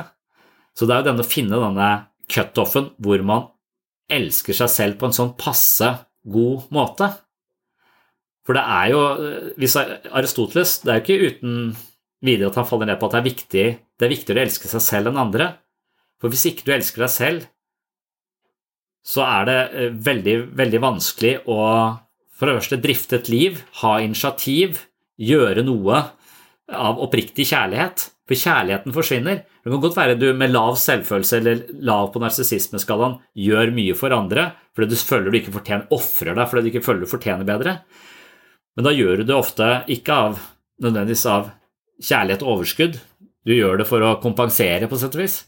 Så 0.72 0.88
det 0.88 0.94
er 0.94 1.02
jo 1.02 1.08
denne 1.10 1.24
å 1.24 1.28
finne 1.28 1.60
denne 1.60 1.90
cutoffen 2.32 2.92
hvor 3.02 3.24
man 3.26 3.50
elsker 4.12 4.56
seg 4.56 4.70
selv 4.72 4.98
på 5.00 5.08
en 5.08 5.16
sånn 5.16 5.34
passe 5.40 5.90
god 6.24 6.68
måte. 6.72 7.10
For 8.46 8.56
det 8.56 8.62
er 8.64 8.86
jo 8.90 9.00
eh, 9.22 10.12
Aristoteles 10.18 10.80
Det 10.82 10.90
er 10.90 10.98
jo 10.98 11.02
ikke 11.04 11.32
uten 11.32 11.58
videre 12.22 12.50
at 12.50 12.58
han 12.58 12.66
faller 12.66 12.88
ned 12.88 12.98
på 12.98 13.08
at 13.08 13.16
det 13.16 13.20
er, 13.20 13.28
viktig, 13.28 13.66
det 13.98 14.06
er 14.06 14.14
viktigere 14.14 14.42
å 14.42 14.46
elske 14.46 14.70
seg 14.70 14.84
selv 14.84 15.10
enn 15.10 15.20
andre. 15.20 15.48
For 16.22 16.32
hvis 16.32 16.46
ikke 16.48 16.66
du 16.66 16.72
elsker 16.74 17.04
deg 17.04 17.12
selv, 17.12 17.44
så 19.02 19.26
er 19.26 19.46
det 19.50 19.58
eh, 19.74 19.92
veldig, 20.08 20.38
veldig 20.56 20.80
vanskelig 20.82 21.34
å 21.50 21.60
for 22.42 22.50
det 22.50 22.56
første 22.58 22.76
drifte 22.82 23.18
et 23.20 23.28
liv, 23.30 23.58
ha 23.84 24.00
initiativ, 24.02 24.80
gjøre 25.20 25.64
noe 25.66 26.00
av 26.72 27.00
oppriktig 27.02 27.46
kjærlighet. 27.50 28.08
For 28.28 28.38
kjærligheten 28.38 28.94
forsvinner. 28.94 29.42
Det 29.44 29.70
kan 29.70 29.82
godt 29.82 29.98
være 29.98 30.18
du 30.18 30.28
med 30.38 30.54
lav 30.54 30.76
selvfølelse 30.80 31.40
eller 31.40 31.64
lav 31.84 32.12
på 32.14 32.22
narsissismeskalaen 32.22 33.18
gjør 33.34 33.74
mye 33.74 33.96
for 33.98 34.14
andre 34.14 34.52
fordi 34.72 34.94
du 34.94 35.02
føler 35.04 35.28
du 35.28 35.36
ikke 35.36 35.52
fortjener, 35.52 35.88
ofrer 35.92 36.32
deg 36.38 36.48
fordi 36.48 36.62
du 36.64 36.68
ikke 36.70 36.84
føler 36.86 37.02
du 37.04 37.10
fortjener 37.10 37.44
bedre. 37.44 37.74
Men 38.72 38.86
da 38.86 38.92
gjør 38.94 39.20
du 39.20 39.26
det 39.28 39.36
ofte 39.36 39.66
ikke 39.92 40.16
av 40.16 40.38
nødvendigvis 40.80 41.26
av 41.28 41.50
kjærlighet 42.02 42.44
og 42.46 42.54
overskudd. 42.54 42.96
Du 43.44 43.52
gjør 43.52 43.82
det 43.82 43.88
for 43.90 44.06
å 44.06 44.14
kompensere, 44.22 44.88
på 44.88 44.96
sett 44.96 45.18
og 45.18 45.24
vis. 45.24 45.42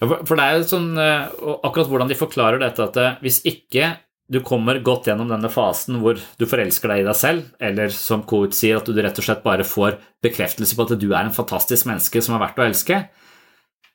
For 0.00 0.34
det 0.38 0.46
er 0.46 0.56
jo 0.56 0.70
sånn, 0.70 0.88
eh, 0.98 1.28
akkurat 1.62 1.90
hvordan 1.90 2.10
de 2.10 2.18
forklarer 2.18 2.62
dette, 2.62 2.88
at 2.88 2.96
eh, 2.98 3.18
hvis 3.22 3.42
ikke 3.46 3.92
du 4.30 4.40
kommer 4.46 4.78
godt 4.84 5.08
gjennom 5.10 5.30
denne 5.30 5.50
fasen 5.52 5.98
hvor 6.02 6.20
du 6.38 6.44
forelsker 6.48 6.92
deg 6.92 7.02
i 7.02 7.06
deg 7.08 7.18
selv, 7.18 7.48
eller 7.60 7.92
som 7.94 8.22
Kout 8.28 8.54
sier, 8.56 8.78
at 8.78 8.86
du 8.86 8.96
rett 8.96 9.18
og 9.18 9.26
slett 9.26 9.42
bare 9.44 9.66
får 9.66 9.98
bekreftelse 10.24 10.78
på 10.78 10.86
at 10.86 10.94
du 11.00 11.08
er 11.10 11.24
en 11.24 11.34
fantastisk 11.34 11.88
menneske 11.90 12.22
som 12.22 12.36
er 12.36 12.44
verdt 12.44 12.60
å 12.62 12.66
elske. 12.68 13.00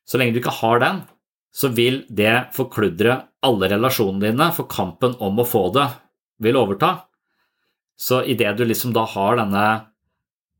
Så 0.07 0.19
lenge 0.19 0.35
du 0.35 0.41
ikke 0.41 0.59
har 0.59 0.83
den, 0.83 1.01
så 1.55 1.71
vil 1.73 2.03
det 2.13 2.51
forkludre 2.55 3.21
alle 3.47 3.69
relasjonene 3.71 4.29
dine, 4.29 4.49
for 4.53 4.69
kampen 4.69 5.15
om 5.23 5.39
å 5.41 5.47
få 5.47 5.67
det 5.75 5.87
vil 6.43 6.59
overta. 6.59 6.91
Så 7.97 8.21
idet 8.29 8.53
du 8.59 8.65
liksom 8.67 8.93
da 8.93 9.07
har 9.09 9.39
denne 9.39 9.67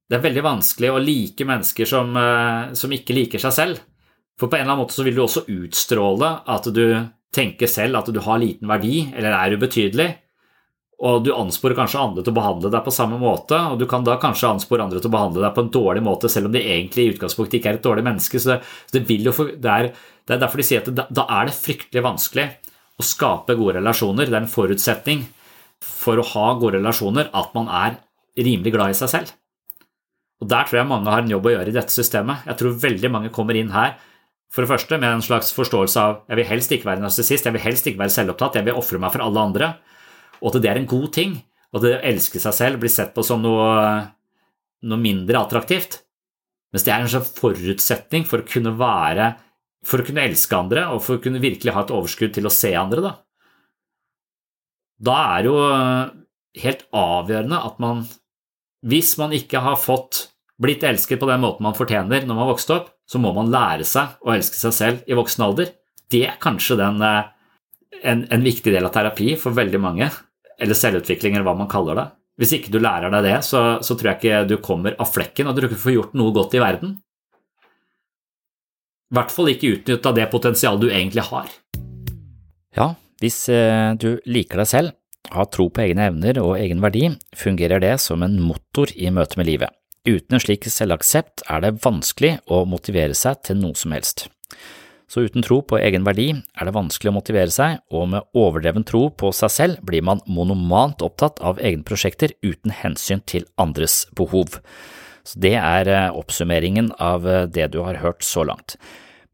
Det 0.07 0.15
er 0.15 0.23
veldig 0.23 0.41
vanskelig 0.45 0.89
å 0.89 0.99
like 1.03 1.43
mennesker 1.43 1.85
som, 1.85 2.15
eh, 2.15 2.73
som 2.73 2.93
ikke 2.95 3.11
liker 3.11 3.41
seg 3.43 3.51
selv. 3.51 3.79
For 4.39 4.47
på 4.47 4.55
en 4.55 4.61
eller 4.61 4.71
annen 4.71 4.85
måte 4.85 4.95
så 4.95 5.03
vil 5.03 5.17
du 5.17 5.19
også 5.19 5.43
utstråle 5.51 6.29
at 6.47 6.69
du 6.71 7.09
tenker 7.35 7.69
selv 7.69 7.99
at 7.99 8.09
du 8.13 8.19
har 8.23 8.39
liten 8.41 8.69
verdi 8.69 9.07
eller 9.13 9.35
er 9.35 9.57
ubetydelig, 9.57 10.07
og 10.97 11.27
du 11.27 11.29
ansporer 11.35 11.77
kanskje 11.77 12.01
andre 12.01 12.23
til 12.25 12.33
å 12.33 12.37
behandle 12.39 12.71
deg 12.73 12.81
på 12.85 12.93
samme 12.93 13.19
måte, 13.21 13.57
og 13.69 13.77
du 13.77 13.85
kan 13.89 14.05
da 14.05 14.15
kanskje 14.21 14.49
anspore 14.49 14.81
andre 14.81 15.01
til 15.01 15.11
å 15.11 15.13
behandle 15.13 15.43
deg 15.43 15.53
på 15.53 15.65
en 15.65 15.73
dårlig 15.75 16.01
måte, 16.07 16.29
selv 16.33 16.49
om 16.49 16.55
de 16.55 16.63
egentlig 16.63 17.05
i 17.05 17.11
utgangspunktet 17.13 17.59
ikke 17.59 17.69
er 17.69 17.77
et 17.77 17.85
dårlig 17.85 18.05
menneske. 18.07 18.41
Så 18.41 18.55
det, 18.93 19.03
det, 19.05 19.33
for, 19.35 19.51
det, 19.53 19.75
er, 19.75 19.91
det 20.25 20.33
er, 20.33 20.41
derfor 20.41 20.61
de 20.61 20.65
sier 20.65 20.81
at 20.81 21.13
da 21.13 21.27
er 21.37 21.49
det 21.49 21.57
fryktelig 21.59 22.05
vanskelig 22.05 22.47
å 22.97 23.05
skape 23.05 23.57
gode 23.59 23.77
relasjoner. 23.77 24.25
Det 24.25 24.39
er 24.39 24.41
en 24.41 24.49
forutsetning 24.49 25.27
for 25.85 26.17
å 26.17 26.25
ha 26.33 26.47
gode 26.57 26.79
relasjoner 26.79 27.29
at 27.29 27.53
man 27.53 27.69
er 27.69 27.99
rimelig 28.41 28.73
glad 28.73 28.95
i 28.95 28.97
seg 28.97 29.13
selv. 29.13 29.37
Og 30.41 30.49
Der 30.49 30.65
tror 30.65 30.81
jeg 30.81 30.89
mange 30.89 31.13
har 31.13 31.21
en 31.21 31.29
jobb 31.29 31.45
å 31.45 31.53
gjøre 31.53 31.69
i 31.69 31.77
dette 31.77 31.93
systemet. 31.93 32.45
Jeg 32.49 32.57
tror 32.57 32.81
veldig 32.81 33.13
mange 33.13 33.33
kommer 33.33 33.57
inn 33.57 33.69
her 33.73 33.99
for 34.53 34.63
det 34.63 34.71
første 34.71 34.97
med 34.99 35.09
en 35.11 35.23
slags 35.25 35.51
forståelse 35.55 36.01
av 36.01 36.19
jeg 36.31 36.39
vil 36.39 36.49
helst 36.49 36.73
ikke 36.73 36.89
være 36.89 37.03
narsissist, 37.03 37.45
jeg 37.45 37.55
vil 37.55 37.63
helst 37.63 37.87
ikke 37.89 38.01
være 38.01 38.15
selvopptatt, 38.15 38.59
jeg 38.59 38.67
vil 38.67 38.79
ofre 38.79 38.99
meg 39.01 39.13
for 39.13 39.25
alle 39.25 39.43
andre, 39.49 39.71
og 40.39 40.51
at 40.51 40.61
det 40.63 40.71
er 40.71 40.79
en 40.81 40.89
god 40.89 41.09
ting, 41.15 41.35
og 41.71 41.79
at 41.79 41.85
det 41.85 41.95
å 41.97 42.05
elske 42.11 42.41
seg 42.41 42.55
selv 42.55 42.81
blir 42.81 42.93
sett 42.93 43.11
på 43.15 43.25
som 43.27 43.41
noe, 43.43 43.67
noe 44.87 45.01
mindre 45.01 45.41
attraktivt. 45.41 45.99
Mens 46.71 46.85
det 46.85 46.93
er 46.93 47.03
en 47.03 47.11
slags 47.11 47.33
forutsetning 47.35 48.25
for 48.27 48.43
å 48.43 48.47
kunne 48.47 48.73
være 48.79 49.33
for 49.87 50.01
å 50.01 50.07
kunne 50.07 50.25
elske 50.27 50.57
andre 50.57 50.87
og 50.91 51.01
for 51.05 51.17
å 51.17 51.23
kunne 51.23 51.41
virkelig 51.43 51.73
ha 51.75 51.83
et 51.85 51.93
overskudd 51.95 52.33
til 52.35 52.47
å 52.49 52.53
se 52.53 52.73
andre. 52.75 53.03
Da, 53.03 53.13
da 55.09 55.17
er 55.37 55.47
jo 55.47 55.57
helt 56.63 56.83
avgjørende 56.95 57.61
at 57.69 57.79
man, 57.83 58.03
hvis 58.87 59.13
man 59.21 59.35
ikke 59.37 59.61
har 59.63 59.79
fått 59.79 60.27
blitt 60.61 60.85
elsket 60.87 61.21
på 61.21 61.29
den 61.29 61.43
måten 61.43 61.67
man 61.67 61.77
fortjener 61.77 62.25
når 62.25 62.33
man 62.33 62.45
har 62.45 62.53
vokst 62.55 62.73
opp, 62.73 62.91
så 63.07 63.21
må 63.23 63.31
man 63.35 63.51
lære 63.51 63.87
seg 63.87 64.19
å 64.27 64.33
elske 64.35 64.59
seg 64.59 64.75
selv 64.75 65.09
i 65.09 65.15
voksen 65.17 65.45
alder. 65.45 65.71
Det 66.11 66.25
er 66.27 66.39
kanskje 66.43 66.77
den, 66.79 67.01
eh, 67.03 67.31
en, 68.03 68.25
en, 68.29 68.43
viktig 68.43 68.73
del 68.73 68.87
av 68.87 68.93
terapi 68.95 69.33
for 69.39 69.55
veldig 69.55 69.81
mange, 69.81 70.09
eller 70.59 70.77
selvutvikling, 70.77 71.35
eller 71.35 71.47
hva 71.47 71.57
man 71.61 71.71
kaller 71.71 71.99
det. 71.99 72.07
Hvis 72.37 72.53
ikke 72.53 72.73
du 72.73 72.79
lærer 72.83 73.11
deg 73.13 73.25
det, 73.25 73.37
så, 73.47 73.63
så 73.81 73.95
tror 73.97 74.11
jeg 74.11 74.19
ikke 74.19 74.43
du 74.51 74.57
kommer 74.61 74.97
av 75.01 75.09
flekken, 75.09 75.47
og 75.49 75.55
du 75.57 75.65
ikke 75.65 75.79
får 75.87 75.95
gjort 75.95 76.17
noe 76.19 76.35
godt 76.35 76.57
i 76.57 76.61
verden. 76.61 76.97
I 79.07 79.17
hvert 79.17 79.31
fall 79.31 79.53
ikke 79.53 79.71
utnytta 79.77 80.11
det 80.13 80.27
potensialet 80.33 80.83
du 80.83 80.89
egentlig 80.91 81.23
har. 81.29 81.49
Ja, 82.77 82.91
hvis 83.23 83.47
eh, 83.49 83.95
du 83.97 84.19
liker 84.27 84.61
deg 84.61 84.69
selv, 84.69 84.95
har 85.31 85.47
tro 85.51 85.67
på 85.71 85.83
egne 85.83 86.09
evner 86.11 86.39
og 86.43 86.55
egen 86.59 86.83
verdi, 86.83 87.09
fungerer 87.35 87.81
det 87.83 87.95
som 88.03 88.23
en 88.23 88.37
motor 88.43 88.91
i 88.95 89.09
møte 89.11 89.39
med 89.39 89.49
livet. 89.49 89.76
Uten 90.07 90.37
en 90.37 90.39
slik 90.39 90.63
selvaksept 90.71 91.43
er 91.51 91.63
det 91.65 91.77
vanskelig 91.83 92.37
å 92.47 92.61
motivere 92.69 93.15
seg 93.17 93.41
til 93.43 93.57
noe 93.59 93.75
som 93.75 93.91
helst. 93.91 94.29
Så 95.07 95.23
uten 95.27 95.43
tro 95.43 95.61
på 95.63 95.79
egen 95.79 96.05
verdi 96.07 96.29
er 96.35 96.67
det 96.67 96.75
vanskelig 96.75 97.11
å 97.11 97.15
motivere 97.15 97.51
seg, 97.51 97.81
og 97.91 98.09
med 98.11 98.27
overdreven 98.35 98.85
tro 98.87 99.05
på 99.11 99.31
seg 99.35 99.51
selv 99.51 99.81
blir 99.87 100.03
man 100.07 100.23
monomant 100.27 101.03
opptatt 101.03 101.39
av 101.43 101.59
egne 101.63 101.83
prosjekter 101.87 102.35
uten 102.43 102.71
hensyn 102.75 103.23
til 103.27 103.47
andres 103.59 104.05
behov. 104.15 104.59
Så 105.27 105.39
Det 105.43 105.55
er 105.59 105.91
eh, 105.91 106.15
oppsummeringen 106.15 106.93
av 107.03 107.27
eh, 107.27 107.45
det 107.51 107.71
du 107.75 107.81
har 107.83 107.99
hørt 107.99 108.23
så 108.23 108.47
langt. 108.47 108.77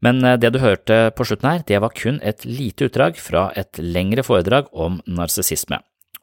Men 0.02 0.24
eh, 0.26 0.38
det 0.38 0.50
du 0.54 0.58
hørte 0.62 1.12
på 1.14 1.26
slutten 1.26 1.52
her, 1.52 1.66
det 1.66 1.82
var 1.82 1.94
kun 1.94 2.18
et 2.22 2.42
lite 2.46 2.90
utdrag 2.90 3.18
fra 3.18 3.52
et 3.54 3.78
lengre 3.78 4.26
foredrag 4.26 4.70
om 4.74 4.98
narsissisme. 5.06 5.78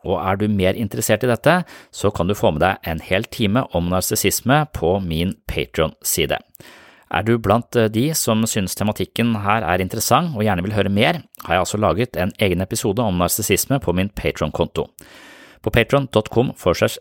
Og 0.07 0.17
er 0.19 0.39
du 0.39 0.47
mer 0.49 0.77
interessert 0.77 1.25
i 1.25 1.29
dette, 1.29 1.61
så 1.93 2.11
kan 2.13 2.29
du 2.29 2.37
få 2.37 2.53
med 2.55 2.63
deg 2.63 2.89
en 2.89 3.01
hel 3.05 3.27
time 3.29 3.65
om 3.77 3.89
narsissisme 3.91 4.63
på 4.77 4.97
min 5.05 5.35
Patron-side. 5.51 6.39
Er 7.11 7.25
du 7.27 7.35
blant 7.43 7.75
eh, 7.75 7.91
de 7.91 8.09
som 8.15 8.45
synes 8.47 8.77
tematikken 8.77 9.33
her 9.43 9.65
er 9.67 9.83
interessant 9.83 10.35
og 10.35 10.45
gjerne 10.45 10.63
vil 10.63 10.77
høre 10.77 10.93
mer, 10.93 11.19
har 11.43 11.57
jeg 11.57 11.65
altså 11.65 11.81
laget 11.81 12.17
en 12.17 12.31
egen 12.39 12.63
episode 12.63 13.03
om 13.03 13.19
narsissisme 13.19 13.81
på 13.83 13.95
min 13.97 14.09
Patron-konto. 14.15 14.87
På 15.61 15.69
patron.com 15.69 16.53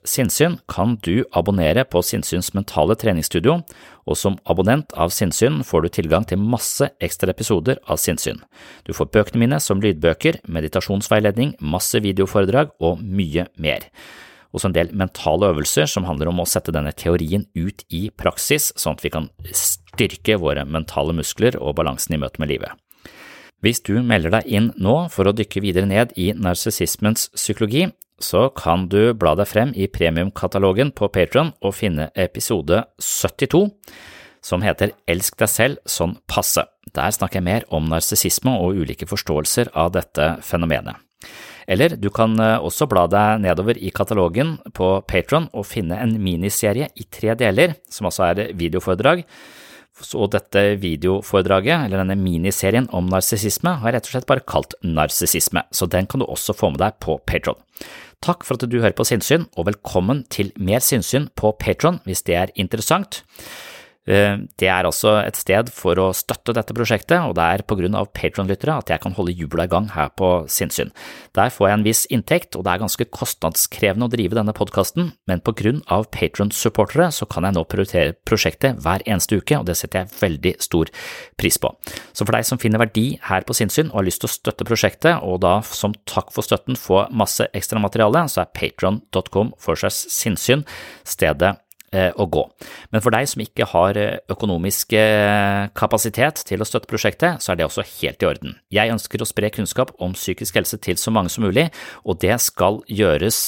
sinnssyn 0.05 0.59
kan 0.69 0.99
du 1.01 1.25
abonnere 1.33 1.87
på 1.89 2.03
Sinnsyns 2.05 2.53
mentale 2.53 2.93
treningsstudio, 2.93 3.63
og 4.05 4.19
som 4.21 4.37
abonnent 4.45 4.93
av 5.01 5.15
Sinnsyn 5.17 5.63
får 5.65 5.87
du 5.87 5.89
tilgang 5.97 6.27
til 6.29 6.43
masse 6.43 6.91
ekstra 7.01 7.33
episoder 7.33 7.81
av 7.89 7.97
Sinnsyn. 8.03 8.43
Du 8.85 8.93
får 8.93 9.09
bøkene 9.15 9.41
mine 9.47 9.61
som 9.65 9.81
lydbøker, 9.81 10.43
meditasjonsveiledning, 10.45 11.55
masse 11.61 12.03
videoforedrag 12.05 12.75
og 12.81 13.01
mye 13.01 13.49
mer. 13.57 13.89
også 14.53 14.67
en 14.67 14.75
del 14.75 14.89
mentale 14.93 15.47
øvelser 15.47 15.87
som 15.87 16.05
handler 16.05 16.27
om 16.27 16.41
å 16.41 16.45
sette 16.45 16.73
denne 16.75 16.91
teorien 16.93 17.47
ut 17.55 17.85
i 17.89 18.11
praksis, 18.11 18.73
sånn 18.77 18.97
at 18.99 19.05
vi 19.05 19.13
kan 19.15 19.29
styrke 19.55 20.37
våre 20.43 20.65
mentale 20.67 21.15
muskler 21.15 21.55
og 21.57 21.77
balansen 21.77 22.17
i 22.17 22.19
møte 22.19 22.43
med 22.43 22.51
livet. 22.51 22.75
Hvis 23.63 23.81
du 23.81 24.03
melder 24.03 24.31
deg 24.31 24.47
inn 24.49 24.73
nå 24.77 25.09
for 25.09 25.29
å 25.29 25.33
dykke 25.37 25.61
videre 25.63 25.87
ned 25.87 26.13
i 26.17 26.33
narsissismens 26.33 27.29
psykologi, 27.37 27.93
så 28.21 28.49
kan 28.57 28.87
du 28.93 29.13
bla 29.17 29.35
deg 29.39 29.49
frem 29.49 29.75
i 29.75 29.89
premiumkatalogen 29.91 30.93
på 30.97 31.09
Patron 31.13 31.55
og 31.61 31.77
finne 31.79 32.11
episode 32.15 32.85
72, 33.01 33.67
som 34.45 34.65
heter 34.65 34.95
Elsk 35.11 35.37
deg 35.41 35.51
selv 35.53 35.81
sånn 35.89 36.17
passe. 36.31 36.65
Der 36.97 37.13
snakker 37.15 37.41
jeg 37.41 37.49
mer 37.49 37.69
om 37.75 37.89
narsissisme 37.91 38.53
og 38.61 38.81
ulike 38.81 39.09
forståelser 39.09 39.73
av 39.79 39.93
dette 39.97 40.35
fenomenet. 40.45 41.01
Eller 41.71 41.95
du 41.95 42.09
kan 42.11 42.35
eh, 42.43 42.59
også 42.59 42.89
bla 42.91 43.05
deg 43.11 43.45
nedover 43.45 43.79
i 43.79 43.93
katalogen 43.95 44.57
på 44.75 44.93
Patron 45.07 45.47
og 45.55 45.69
finne 45.69 46.01
en 46.03 46.17
miniserie 46.23 46.89
i 46.99 47.07
tre 47.07 47.37
deler, 47.39 47.77
som 47.91 48.09
altså 48.11 48.31
er 48.31 48.55
videoforedrag. 48.59 49.23
Og 50.17 50.31
dette 50.33 50.63
videoforedraget, 50.81 51.85
eller 51.85 52.01
denne 52.01 52.17
miniserien 52.17 52.87
om 52.97 53.11
narsissisme, 53.11 53.75
har 53.83 53.91
jeg 53.91 53.99
rett 53.99 54.09
og 54.09 54.15
slett 54.15 54.29
bare 54.31 54.47
kalt 54.49 54.77
Narsissisme, 54.87 55.67
så 55.77 55.89
den 55.91 56.09
kan 56.09 56.23
du 56.23 56.27
også 56.27 56.57
få 56.57 56.71
med 56.73 56.81
deg 56.81 56.97
på 57.05 57.19
Patron. 57.29 57.59
Takk 58.21 58.43
for 58.45 58.59
at 58.59 58.69
du 58.69 58.83
hører 58.83 58.93
på 58.93 59.05
Sinnsyn, 59.09 59.47
og 59.57 59.65
velkommen 59.71 60.27
til 60.29 60.51
mer 60.61 60.83
sinnsyn 60.85 61.31
på 61.41 61.55
Patron 61.57 62.03
hvis 62.05 62.21
det 62.27 62.35
er 62.37 62.51
interessant. 62.53 63.23
Eh, 64.09 64.39
det 64.57 64.69
er 64.71 64.87
altså 64.89 65.19
et 65.21 65.37
sted 65.37 65.69
for 65.75 65.99
å 66.01 66.09
støtte 66.17 66.55
dette 66.57 66.75
prosjektet, 66.77 67.19
og 67.21 67.35
det 67.37 67.45
er 67.45 67.65
på 67.69 67.77
grunn 67.77 67.97
av 67.99 68.09
Patron-lyttere 68.17 68.79
at 68.81 68.93
jeg 68.93 69.03
kan 69.03 69.15
holde 69.17 69.35
hjula 69.37 69.67
i 69.67 69.71
gang 69.71 69.91
her 69.93 70.09
på 70.17 70.31
Sinnsyn. 70.51 70.93
Der 71.37 71.53
får 71.53 71.69
jeg 71.69 71.79
en 71.79 71.87
viss 71.87 72.03
inntekt, 72.09 72.57
og 72.57 72.65
det 72.65 72.73
er 72.73 72.83
ganske 72.85 73.07
kostnadskrevende 73.13 74.09
å 74.09 74.13
drive 74.13 74.39
denne 74.39 74.57
podkasten, 74.57 75.13
men 75.29 75.45
på 75.45 75.55
grunn 75.61 75.85
av 75.93 76.09
Patron-supportere 76.17 77.11
så 77.13 77.29
kan 77.31 77.45
jeg 77.47 77.59
nå 77.59 77.67
prioritere 77.69 78.17
prosjektet 78.25 78.81
hver 78.81 79.05
eneste 79.05 79.37
uke, 79.37 79.61
og 79.61 79.69
det 79.69 79.77
setter 79.79 80.05
jeg 80.05 80.17
veldig 80.23 80.57
stor 80.65 80.91
pris 81.41 81.61
på. 81.61 81.75
Så 82.17 82.25
for 82.25 82.37
deg 82.37 82.49
som 82.49 82.61
finner 82.63 82.83
verdi 82.83 83.19
her 83.29 83.45
på 83.45 83.57
Sinnsyn 83.57 83.93
og 83.93 84.01
har 84.01 84.09
lyst 84.09 84.25
til 84.25 84.33
å 84.33 84.37
støtte 84.39 84.67
prosjektet, 84.69 85.21
og 85.21 85.43
da 85.45 85.59
som 85.67 85.95
takk 86.09 86.33
for 86.33 86.47
støtten 86.47 86.79
få 86.79 87.05
masse 87.13 87.47
ekstra 87.53 87.83
materiale, 87.83 88.25
så 88.33 88.47
er 88.47 88.55
patron.com 88.57 89.53
for 89.61 89.79
seg 89.79 89.93
sinnssyn 89.93 90.65
stedet 91.05 91.59
å 92.15 92.27
gå. 92.31 92.45
Men 92.95 93.03
for 93.03 93.15
deg 93.15 93.29
som 93.31 93.43
ikke 93.43 93.67
har 93.73 93.99
eh, 93.99 94.21
økonomisk 94.31 94.95
eh, 94.99 95.71
kapasitet 95.75 96.45
til 96.47 96.63
å 96.63 96.69
støtte 96.69 96.91
prosjektet, 96.91 97.43
så 97.43 97.53
er 97.53 97.61
det 97.61 97.67
også 97.67 97.87
helt 97.97 98.23
i 98.23 98.29
orden. 98.29 98.55
Jeg 98.71 98.95
ønsker 98.95 99.23
å 99.23 99.29
spre 99.29 99.51
kunnskap 99.55 99.91
om 99.99 100.15
psykisk 100.15 100.61
helse 100.61 100.79
til 100.83 101.01
så 101.01 101.13
mange 101.15 101.33
som 101.35 101.47
mulig, 101.47 101.69
og 102.05 102.21
det 102.23 102.37
skal 102.45 102.81
gjøres 102.87 103.41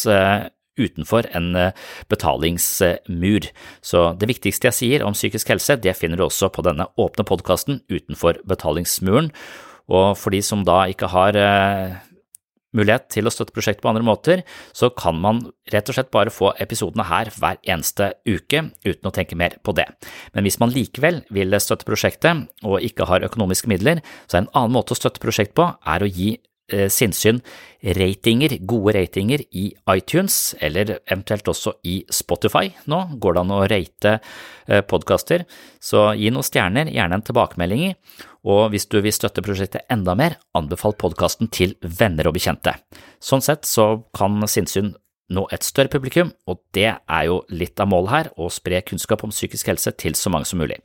utenfor 0.81 1.29
en 1.37 1.51
betalingsmur. 2.11 3.49
Så 3.85 4.05
det 4.19 4.31
viktigste 4.31 4.71
jeg 4.71 4.79
sier 4.79 5.05
om 5.07 5.15
psykisk 5.15 5.53
helse, 5.53 5.77
det 5.77 5.95
finner 5.99 6.19
du 6.19 6.25
også 6.27 6.51
på 6.55 6.65
denne 6.67 6.89
åpne 6.99 7.27
podkasten 7.29 7.83
utenfor 7.93 8.41
betalingsmuren. 8.49 9.31
Og 9.93 10.17
for 10.17 10.35
de 10.35 10.41
som 10.47 10.65
da 10.65 10.87
ikke 10.91 11.11
har 11.13 11.37
mulighet 12.77 13.09
til 13.13 13.29
å 13.29 13.33
støtte 13.33 13.55
prosjektet 13.55 13.85
på 13.85 13.91
andre 13.93 14.05
måter, 14.07 14.45
så 14.77 14.91
kan 14.95 15.19
man 15.21 15.45
rett 15.73 15.89
og 15.89 15.97
slett 15.97 16.13
bare 16.15 16.33
få 16.33 16.53
episodene 16.63 17.07
her 17.09 17.31
hver 17.37 17.61
eneste 17.63 18.13
uke 18.29 18.67
uten 18.85 19.09
å 19.09 19.15
tenke 19.15 19.39
mer 19.39 19.59
på 19.65 19.75
det. 19.77 19.89
Men 20.37 20.47
hvis 20.47 20.61
man 20.63 20.73
likevel 20.75 21.23
vil 21.33 21.59
støtte 21.63 21.89
prosjektet 21.89 22.49
og 22.67 22.81
ikke 22.85 23.09
har 23.11 23.27
økonomiske 23.29 23.71
midler, 23.71 24.03
så 24.27 24.39
er 24.39 24.45
en 24.45 24.55
annen 24.55 24.77
måte 24.77 24.97
å 24.97 24.99
støtte 24.99 25.23
prosjektet 25.23 25.57
på 25.59 25.69
er 25.69 26.05
å 26.05 26.11
gi 26.11 26.35
sinnssyn 26.71 27.41
ratinger, 27.83 28.55
gode 28.67 28.95
ratinger 28.97 29.43
i 29.51 29.65
iTunes, 29.91 30.55
eller 30.61 30.99
eventuelt 31.11 31.49
også 31.51 31.75
i 31.89 32.03
Spotify. 32.11 32.71
Nå 32.87 33.01
går 33.21 33.35
det 33.35 33.43
an 33.43 33.55
å 33.55 33.63
rate 33.71 34.13
eh, 34.15 34.83
podkaster, 34.87 35.45
så 35.83 36.13
gi 36.19 36.31
noen 36.31 36.47
stjerner, 36.47 36.93
gjerne 36.95 37.19
en 37.19 37.27
tilbakemelding. 37.27 37.97
Og 38.49 38.73
hvis 38.73 38.89
du 38.91 39.01
vil 39.03 39.15
støtte 39.15 39.45
prosjektet 39.45 39.87
enda 39.93 40.15
mer, 40.19 40.39
anbefal 40.59 40.97
podkasten 40.99 41.51
til 41.53 41.77
venner 41.83 42.31
og 42.31 42.39
bekjente. 42.39 42.77
Sånn 43.23 43.45
sett 43.45 43.67
så 43.69 44.05
kan 44.17 44.41
sinnssyn 44.51 44.95
nå 45.33 45.47
et 45.55 45.65
større 45.65 45.91
publikum, 45.91 46.33
og 46.51 46.61
det 46.77 46.91
er 46.93 47.27
jo 47.29 47.43
litt 47.55 47.81
av 47.81 47.89
målet 47.91 48.13
her, 48.13 48.33
å 48.37 48.51
spre 48.53 48.83
kunnskap 48.85 49.23
om 49.25 49.33
psykisk 49.33 49.71
helse 49.71 49.95
til 49.99 50.19
så 50.19 50.33
mange 50.33 50.49
som 50.51 50.61
mulig. 50.61 50.83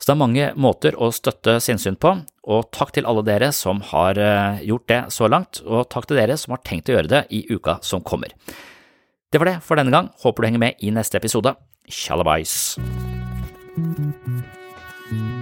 Så 0.00 0.08
det 0.08 0.14
er 0.14 0.20
mange 0.22 0.44
måter 0.56 0.96
å 0.96 1.10
støtte 1.12 1.58
sinnssyn 1.60 1.98
på, 2.00 2.14
og 2.48 2.70
takk 2.72 2.94
til 2.96 3.04
alle 3.04 3.20
dere 3.26 3.50
som 3.52 3.82
har 3.90 4.16
eh, 4.16 4.62
gjort 4.64 4.86
det 4.88 5.00
så 5.12 5.28
langt, 5.28 5.60
og 5.68 5.90
takk 5.92 6.08
til 6.08 6.16
dere 6.16 6.38
som 6.40 6.56
har 6.56 6.62
tenkt 6.64 6.88
å 6.88 6.96
gjøre 6.96 7.10
det 7.12 7.20
i 7.36 7.42
uka 7.52 7.76
som 7.84 8.00
kommer. 8.00 8.32
Det 9.30 9.38
var 9.38 9.50
det 9.50 9.58
for 9.66 9.76
denne 9.76 9.92
gang, 9.92 10.08
håper 10.24 10.40
du 10.40 10.48
henger 10.48 10.64
med 10.64 10.80
i 10.80 10.94
neste 10.96 11.20
episode. 11.20 11.52
Tjallabais! 11.84 12.78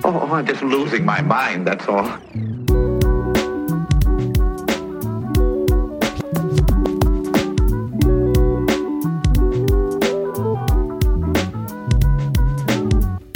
Oh, 0.02 0.26
I'm 0.26 0.44
just 0.44 0.62
losing 0.62 1.06
my 1.06 1.22
mind, 1.22 1.66
that's 1.66 1.86
all. 1.86 2.67